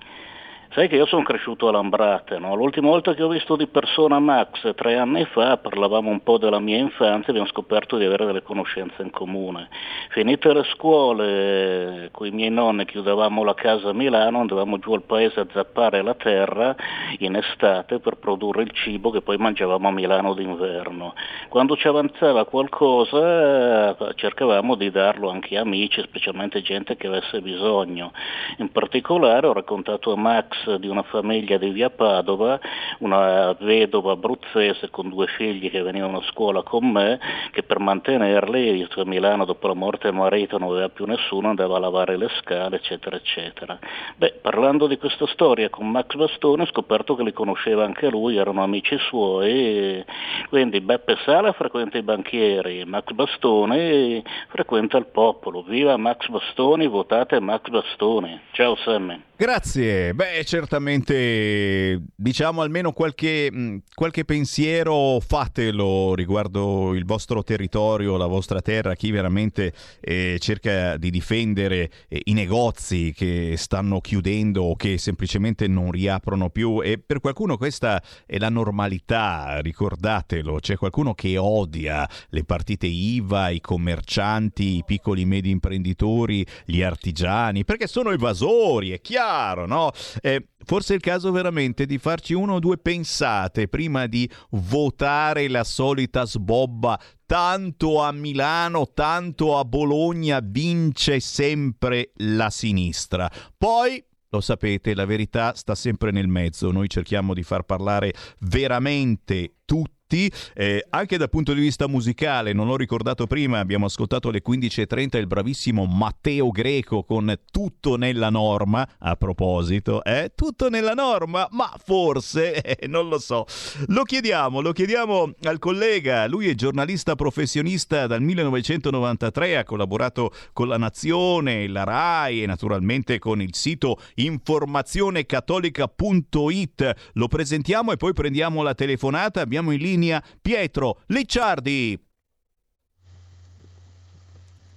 [0.75, 2.53] Sai che io sono cresciuto a Lambrate, no?
[2.53, 6.59] l'ultima volta che ho visto di persona Max, tre anni fa, parlavamo un po' della
[6.59, 9.69] mia infanzia e abbiamo scoperto di avere delle conoscenze in comune.
[10.09, 15.03] Finite le scuole, con i miei nonni chiudevamo la casa a Milano, andavamo giù al
[15.03, 16.75] paese a zappare la terra
[17.19, 21.13] in estate per produrre il cibo che poi mangiavamo a Milano d'inverno.
[21.47, 28.11] Quando ci avanzava qualcosa cercavamo di darlo anche a amici, specialmente gente che avesse bisogno.
[28.57, 32.59] In particolare ho raccontato a Max di una famiglia di via Padova,
[32.99, 37.19] una vedova abruzzese con due figli che venivano a scuola con me,
[37.51, 41.77] che per mantenerli, a Milano dopo la morte del marito non aveva più nessuno, andava
[41.77, 43.77] a lavare le scale, eccetera, eccetera.
[44.15, 48.37] Beh, parlando di questa storia con Max Bastone ho scoperto che li conosceva anche lui,
[48.37, 50.03] erano amici suoi,
[50.49, 55.63] quindi Beppe Sala frequenta i banchieri, Max Bastone frequenta il popolo.
[55.63, 58.39] Viva Max Bastoni, votate Max Bastoni.
[58.51, 59.21] Ciao Sammy.
[59.37, 68.61] Grazie, beh certamente diciamo almeno qualche, qualche pensiero fatelo riguardo il vostro territorio, la vostra
[68.61, 74.97] terra, chi veramente eh, cerca di difendere eh, i negozi che stanno chiudendo o che
[74.97, 81.37] semplicemente non riaprono più e per qualcuno questa è la normalità, ricordatelo, c'è qualcuno che
[81.37, 88.11] odia le partite IVA, i commercianti, i piccoli e medi imprenditori, gli artigiani, perché sono
[88.11, 89.91] evasori, è chiaro, no?
[90.21, 95.47] Eh, forse è il caso veramente di farci uno o due pensate prima di votare
[95.47, 96.99] la solita sbobba.
[97.25, 103.29] Tanto a Milano, tanto a Bologna vince sempre la sinistra.
[103.57, 106.71] Poi lo sapete, la verità sta sempre nel mezzo.
[106.71, 109.94] Noi cerchiamo di far parlare veramente tutti.
[110.07, 115.17] Eh, anche dal punto di vista musicale, non l'ho ricordato prima, abbiamo ascoltato alle 15.30
[115.17, 120.31] il bravissimo Matteo Greco con Tutto nella norma, a proposito, eh?
[120.35, 123.47] Tutto nella norma, ma forse, eh, non lo so.
[123.87, 130.67] Lo chiediamo, lo chiediamo al collega, lui è giornalista professionista dal 1993, ha collaborato con
[130.67, 136.93] La Nazione, la RAI e naturalmente con il sito informazionecattolica.it.
[137.13, 141.99] Lo presentiamo e poi prendiamo la telefonata, abbiamo in linea Pietro Licciardi.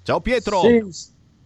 [0.02, 0.60] Ciao Pietro.
[0.60, 0.82] Sì,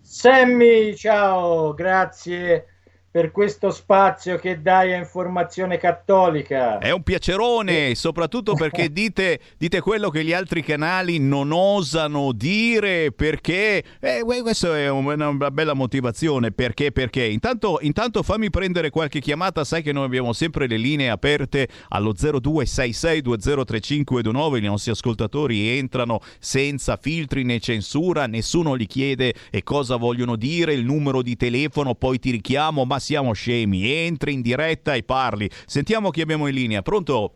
[0.02, 2.66] Sammy, ciao, grazie
[3.12, 6.78] per questo spazio che dai a informazione cattolica.
[6.78, 13.12] È un piacerone, soprattutto perché dite, dite quello che gli altri canali non osano dire,
[13.12, 17.26] perché eh, questa è una bella motivazione, perché, perché.
[17.26, 22.14] Intanto, intanto fammi prendere qualche chiamata, sai che noi abbiamo sempre le linee aperte allo
[22.14, 30.36] 0266203529, i nostri ascoltatori entrano senza filtri né censura, nessuno gli chiede e cosa vogliono
[30.36, 35.02] dire, il numero di telefono, poi ti richiamo, ma siamo scemi, entri in diretta e
[35.02, 35.48] parli.
[35.50, 36.82] Sentiamo chi abbiamo in linea.
[36.82, 37.34] Pronto?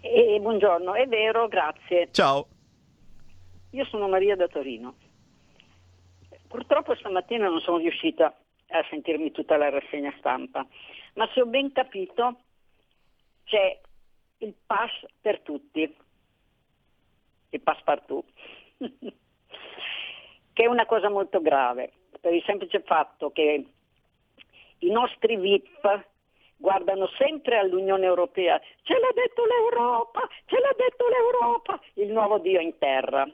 [0.00, 2.08] Eh, buongiorno, è vero, grazie.
[2.12, 2.46] Ciao.
[3.70, 4.94] Io sono Maria da Torino.
[6.46, 8.26] Purtroppo stamattina non sono riuscita
[8.68, 10.64] a sentirmi tutta la rassegna stampa,
[11.14, 12.38] ma se ho ben capito
[13.44, 13.80] c'è
[14.38, 15.96] il pass per tutti,
[17.50, 18.24] il pass partout.
[20.54, 23.64] che è una cosa molto grave, per il semplice fatto che
[24.78, 26.04] i nostri VIP
[26.56, 32.60] guardano sempre all'Unione Europea, ce l'ha detto l'Europa, ce l'ha detto l'Europa, il nuovo Dio
[32.60, 33.28] in terra.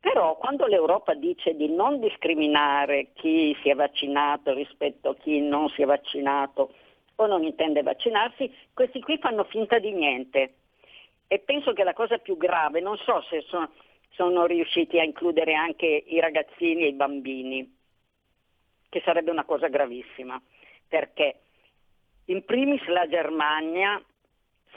[0.00, 5.68] Però quando l'Europa dice di non discriminare chi si è vaccinato rispetto a chi non
[5.68, 6.74] si è vaccinato
[7.14, 10.54] o non intende vaccinarsi, questi qui fanno finta di niente.
[11.28, 13.70] E penso che la cosa più grave, non so se sono,
[14.10, 17.81] sono riusciti a includere anche i ragazzini e i bambini,
[18.92, 20.38] che sarebbe una cosa gravissima,
[20.86, 21.40] perché
[22.26, 23.98] in primis la Germania,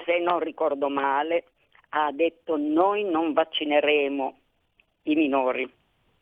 [0.06, 1.48] se non ricordo male,
[1.90, 4.40] ha detto noi non vaccineremo
[5.04, 5.70] i minori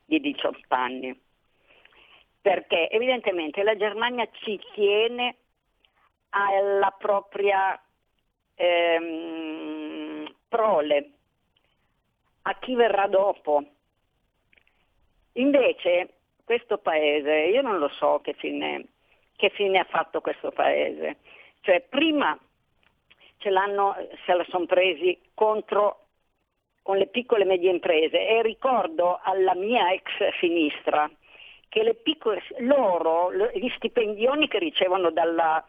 [0.05, 1.21] di 18 anni,
[2.41, 5.35] perché evidentemente la Germania ci tiene
[6.29, 7.79] alla propria
[8.55, 11.11] ehm, prole,
[12.41, 13.63] a chi verrà dopo.
[15.33, 18.85] Invece questo paese, io non lo so che fine,
[19.35, 21.17] che fine ha fatto questo paese,
[21.61, 22.37] cioè prima
[23.37, 26.03] ce l'hanno, se la sono presi contro
[26.81, 28.27] con le piccole e medie imprese.
[28.27, 31.09] E ricordo alla mia ex sinistra
[31.69, 35.65] che le piccole, loro, gli stipendioni che ricevono dalla,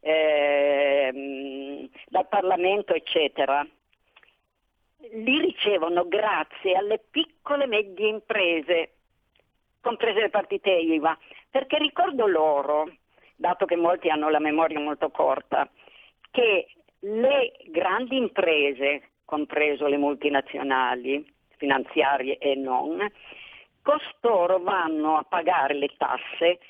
[0.00, 3.66] eh, dal Parlamento, eccetera,
[5.14, 8.92] li ricevono grazie alle piccole e medie imprese,
[9.82, 11.18] comprese le partite IVA,
[11.50, 12.88] perché ricordo loro,
[13.36, 15.68] dato che molti hanno la memoria molto corta,
[16.30, 16.68] che
[17.00, 21.24] le grandi imprese compreso le multinazionali
[21.56, 22.98] finanziarie e non,
[23.82, 26.60] costoro vanno a pagare le tasse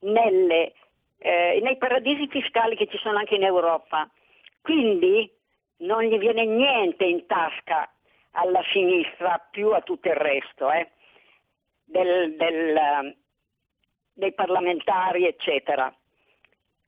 [0.00, 0.74] nelle,
[1.18, 4.08] eh, nei paradisi fiscali che ci sono anche in Europa.
[4.60, 5.30] Quindi
[5.78, 7.90] non gli viene niente in tasca
[8.32, 10.90] alla sinistra più a tutto il resto, eh,
[11.88, 13.16] del, del,
[14.12, 15.92] dei parlamentari, eccetera.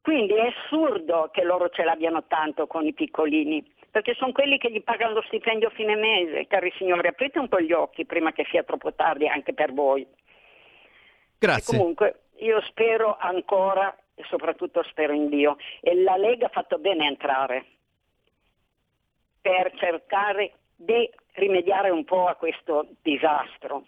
[0.01, 4.71] Quindi è assurdo che loro ce l'abbiano tanto con i piccolini perché sono quelli che
[4.71, 6.47] gli pagano lo stipendio a fine mese.
[6.47, 10.07] Cari signori, aprite un po' gli occhi prima che sia troppo tardi anche per voi.
[11.39, 11.75] Grazie.
[11.75, 16.79] E comunque io spero ancora e soprattutto spero in Dio e la Lega ha fatto
[16.79, 17.65] bene a entrare
[19.41, 23.87] per cercare di rimediare un po' a questo disastro.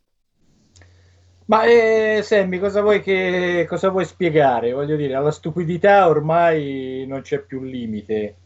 [1.46, 4.72] Ma eh, Sammy, cosa vuoi, che, cosa vuoi spiegare?
[4.72, 8.36] Voglio dire, alla stupidità ormai non c'è più limite.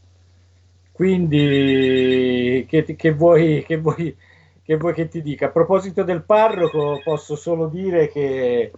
[0.99, 4.17] Quindi, che, che, vuoi, che, vuoi,
[4.61, 5.47] che vuoi che ti dica?
[5.47, 8.73] A proposito del parroco, posso solo dire che,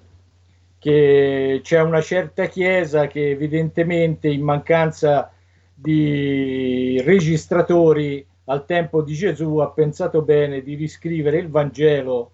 [0.78, 5.32] che c'è una certa chiesa che evidentemente in mancanza
[5.72, 12.32] di registratori al tempo di Gesù ha pensato bene di riscrivere il Vangelo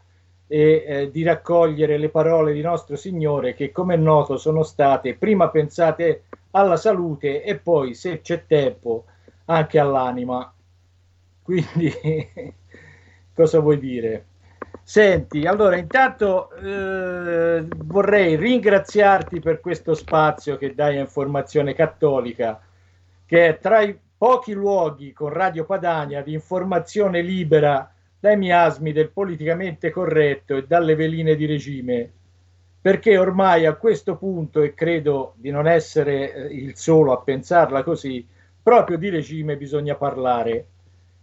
[0.48, 5.14] e eh, di raccogliere le parole di nostro Signore che come è noto sono state
[5.14, 9.04] prima pensate alla salute e poi se c'è tempo
[9.46, 10.52] anche all'anima.
[11.42, 11.92] Quindi,
[13.34, 14.26] cosa vuoi dire?
[14.82, 22.60] Senti, allora intanto eh, vorrei ringraziarti per questo spazio che dai a Informazione Cattolica,
[23.24, 29.10] che è tra i pochi luoghi con Radio Padania di informazione libera dai miasmi del
[29.10, 32.12] politicamente corretto e dalle veline di regime,
[32.80, 37.82] perché ormai a questo punto, e credo di non essere eh, il solo a pensarla
[37.82, 38.26] così,
[38.66, 40.66] proprio di regime bisogna parlare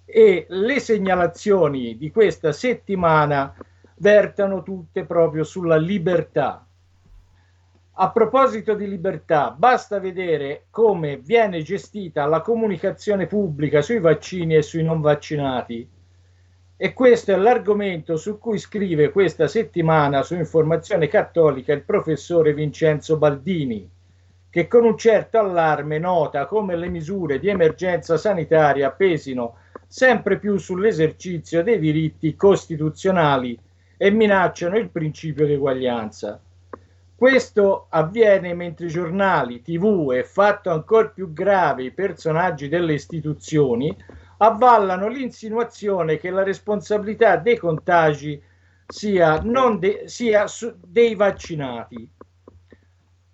[0.06, 3.54] e le segnalazioni di questa settimana
[3.98, 6.66] vertano tutte proprio sulla libertà.
[7.96, 14.62] A proposito di libertà, basta vedere come viene gestita la comunicazione pubblica sui vaccini e
[14.62, 15.86] sui non vaccinati.
[16.78, 23.18] E questo è l'argomento su cui scrive questa settimana su Informazione Cattolica il professore Vincenzo
[23.18, 23.90] Baldini,
[24.54, 29.56] che con un certo allarme nota come le misure di emergenza sanitaria pesino
[29.88, 33.58] sempre più sull'esercizio dei diritti costituzionali
[33.98, 36.40] e minacciano il principio di eguaglianza.
[37.16, 43.98] Questo avviene mentre giornali, tv e, fatto ancora più grave, i personaggi delle istituzioni
[44.38, 48.40] avvallano l'insinuazione che la responsabilità dei contagi
[48.86, 49.40] sia,
[49.80, 50.46] de- sia
[50.86, 52.08] dei vaccinati,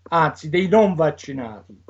[0.09, 1.81] anzi dei non vaccinati.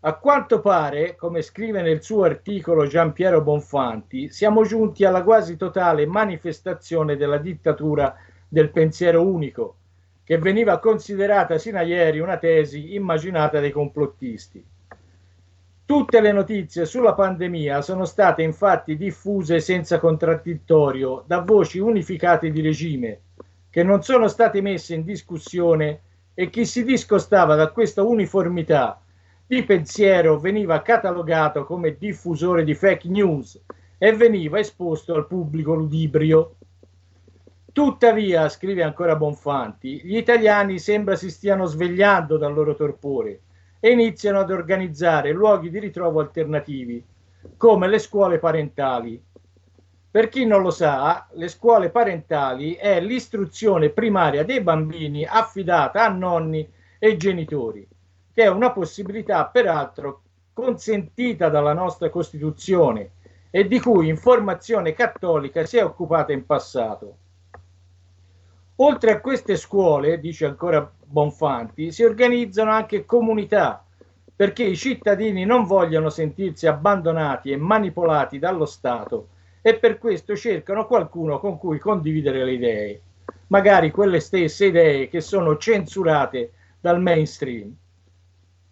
[0.00, 6.06] A quanto pare, come scrive nel suo articolo Giampiero Bonfanti, siamo giunti alla quasi totale
[6.06, 8.16] manifestazione della dittatura
[8.48, 9.76] del pensiero unico,
[10.24, 14.64] che veniva considerata sino a ieri una tesi immaginata dai complottisti.
[15.84, 22.60] Tutte le notizie sulla pandemia sono state infatti diffuse senza contraddittorio da voci unificate di
[22.60, 23.20] regime,
[23.68, 26.02] che non sono state messe in discussione
[26.40, 29.02] e chi si discostava da questa uniformità
[29.44, 33.60] di pensiero veniva catalogato come diffusore di fake news
[33.98, 36.54] e veniva esposto al pubblico ludibrio.
[37.72, 43.40] Tuttavia, scrive ancora Bonfanti, gli italiani sembra si stiano svegliando dal loro torpore
[43.80, 47.04] e iniziano ad organizzare luoghi di ritrovo alternativi,
[47.56, 49.20] come le scuole parentali.
[50.18, 56.08] Per chi non lo sa, le scuole parentali è l'istruzione primaria dei bambini affidata a
[56.08, 57.86] nonni e genitori,
[58.34, 60.22] che è una possibilità peraltro
[60.52, 63.12] consentita dalla nostra Costituzione
[63.48, 67.16] e di cui Informazione Cattolica si è occupata in passato.
[68.74, 73.84] Oltre a queste scuole, dice ancora Bonfanti, si organizzano anche comunità
[74.34, 79.36] perché i cittadini non vogliono sentirsi abbandonati e manipolati dallo Stato
[79.68, 83.00] e per questo cercano qualcuno con cui condividere le idee,
[83.48, 87.70] magari quelle stesse idee che sono censurate dal mainstream.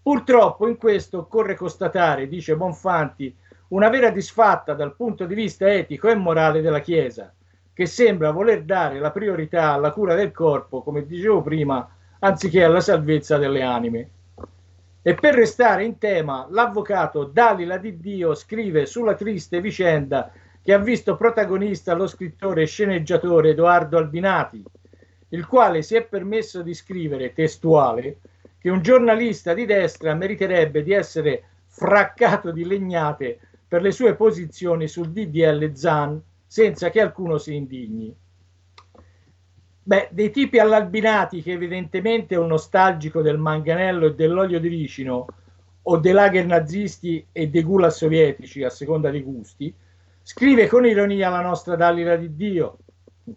[0.00, 3.36] Purtroppo in questo occorre constatare, dice Bonfanti,
[3.68, 7.30] una vera disfatta dal punto di vista etico e morale della Chiesa,
[7.74, 11.86] che sembra voler dare la priorità alla cura del corpo, come dicevo prima,
[12.20, 14.10] anziché alla salvezza delle anime.
[15.02, 20.32] E per restare in tema, l'avvocato Dalila di Dio scrive sulla triste vicenda
[20.66, 24.64] che ha visto protagonista lo scrittore e sceneggiatore Edoardo Albinati,
[25.28, 28.16] il quale si è permesso di scrivere testuale
[28.58, 33.38] che un giornalista di destra meriterebbe di essere fraccato di legnate
[33.68, 38.12] per le sue posizioni sul DDL Zan senza che alcuno si indigni.
[39.84, 45.26] Beh, dei tipi all'albinati che evidentemente è un nostalgico del manganello e dell'olio di ricino
[45.82, 49.72] o dei lager nazisti e dei gulag sovietici a seconda dei gusti,
[50.28, 52.78] scrive con ironia la nostra Dalila di Dio,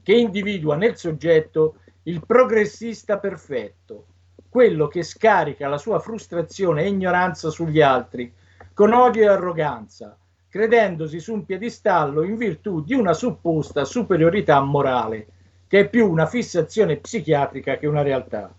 [0.02, 4.08] che individua nel soggetto il progressista perfetto,
[4.50, 8.34] quello che scarica la sua frustrazione e ignoranza sugli altri
[8.74, 10.18] con odio e arroganza,
[10.50, 15.28] credendosi su un piedistallo in virtù di una supposta superiorità morale,
[15.68, 18.52] che è più una fissazione psichiatrica che una realtà.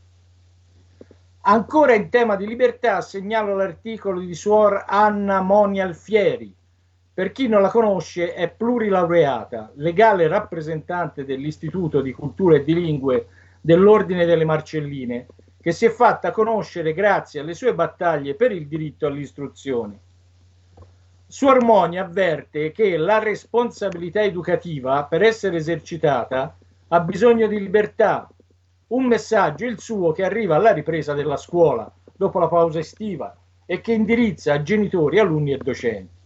[1.41, 6.59] Ancora in tema di libertà segnalo l'articolo di Suor Anna Moni Alfieri.
[7.20, 13.26] Per chi non la conosce è plurilaureata, legale rappresentante dell'Istituto di Cultura e di Lingue
[13.60, 15.26] dell'Ordine delle Marcelline,
[15.60, 19.99] che si è fatta conoscere grazie alle sue battaglie per il diritto all'istruzione.
[21.26, 26.57] Suor Moni avverte che la responsabilità educativa, per essere esercitata,
[26.89, 28.31] ha bisogno di libertà.
[28.86, 33.82] Un messaggio, il suo, che arriva alla ripresa della scuola, dopo la pausa estiva, e
[33.82, 36.18] che indirizza a genitori, alunni e docenti.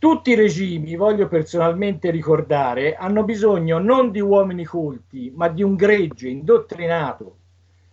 [0.00, 5.74] Tutti i regimi, voglio personalmente ricordare, hanno bisogno non di uomini colti, ma di un
[5.74, 7.36] gregge indottrinato.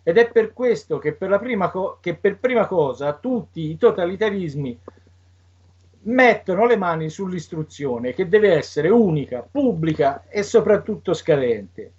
[0.04, 4.80] Ed è per questo che per, prima co- che per prima cosa tutti i totalitarismi
[6.04, 11.92] mettono le mani sull'istruzione, che deve essere unica, pubblica e soprattutto scadente.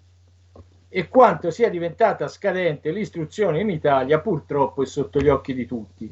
[0.88, 6.10] E quanto sia diventata scadente l'istruzione in Italia purtroppo è sotto gli occhi di tutti.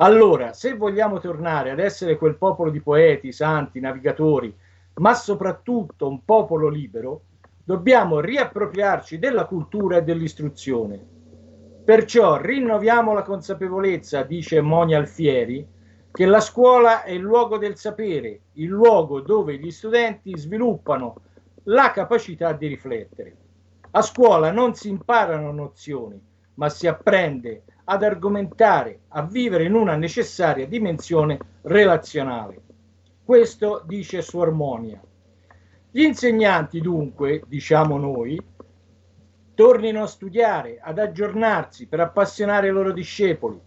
[0.00, 4.56] Allora, se vogliamo tornare ad essere quel popolo di poeti, santi, navigatori,
[4.94, 7.22] ma soprattutto un popolo libero,
[7.64, 11.04] dobbiamo riappropriarci della cultura e dell'istruzione.
[11.84, 15.66] Perciò rinnoviamo la consapevolezza, dice Moni Alfieri,
[16.12, 21.16] che la scuola è il luogo del sapere, il luogo dove gli studenti sviluppano
[21.64, 23.36] la capacità di riflettere.
[23.90, 26.22] A scuola non si imparano nozioni,
[26.54, 32.60] ma si apprende ad argomentare, a vivere in una necessaria dimensione relazionale.
[33.24, 35.00] Questo dice su Armonia.
[35.90, 38.38] Gli insegnanti dunque, diciamo noi,
[39.54, 43.58] tornino a studiare, ad aggiornarsi per appassionare i loro discepoli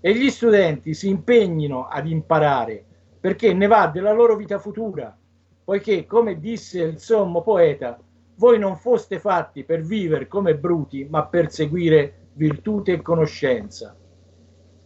[0.00, 2.84] e gli studenti si impegnino ad imparare
[3.18, 5.16] perché ne va della loro vita futura,
[5.64, 7.98] poiché, come disse il sommo poeta,
[8.34, 13.96] voi non foste fatti per vivere come bruti, ma per seguire virtù e conoscenza.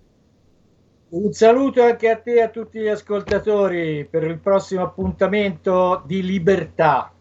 [1.10, 6.22] Un saluto anche a te e a tutti gli ascoltatori per il prossimo appuntamento di
[6.22, 7.12] Libertà.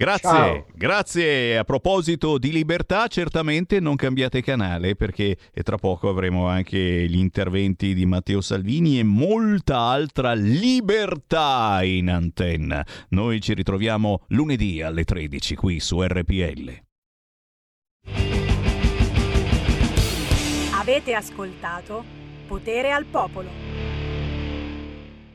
[0.00, 0.66] Grazie, Ciao.
[0.72, 1.58] grazie.
[1.58, 7.92] A proposito di libertà, certamente non cambiate canale perché tra poco avremo anche gli interventi
[7.92, 12.82] di Matteo Salvini e molta altra libertà in antenna.
[13.10, 16.82] Noi ci ritroviamo lunedì alle 13 qui su RPL.
[20.78, 22.02] Avete ascoltato
[22.46, 23.69] Potere al Popolo.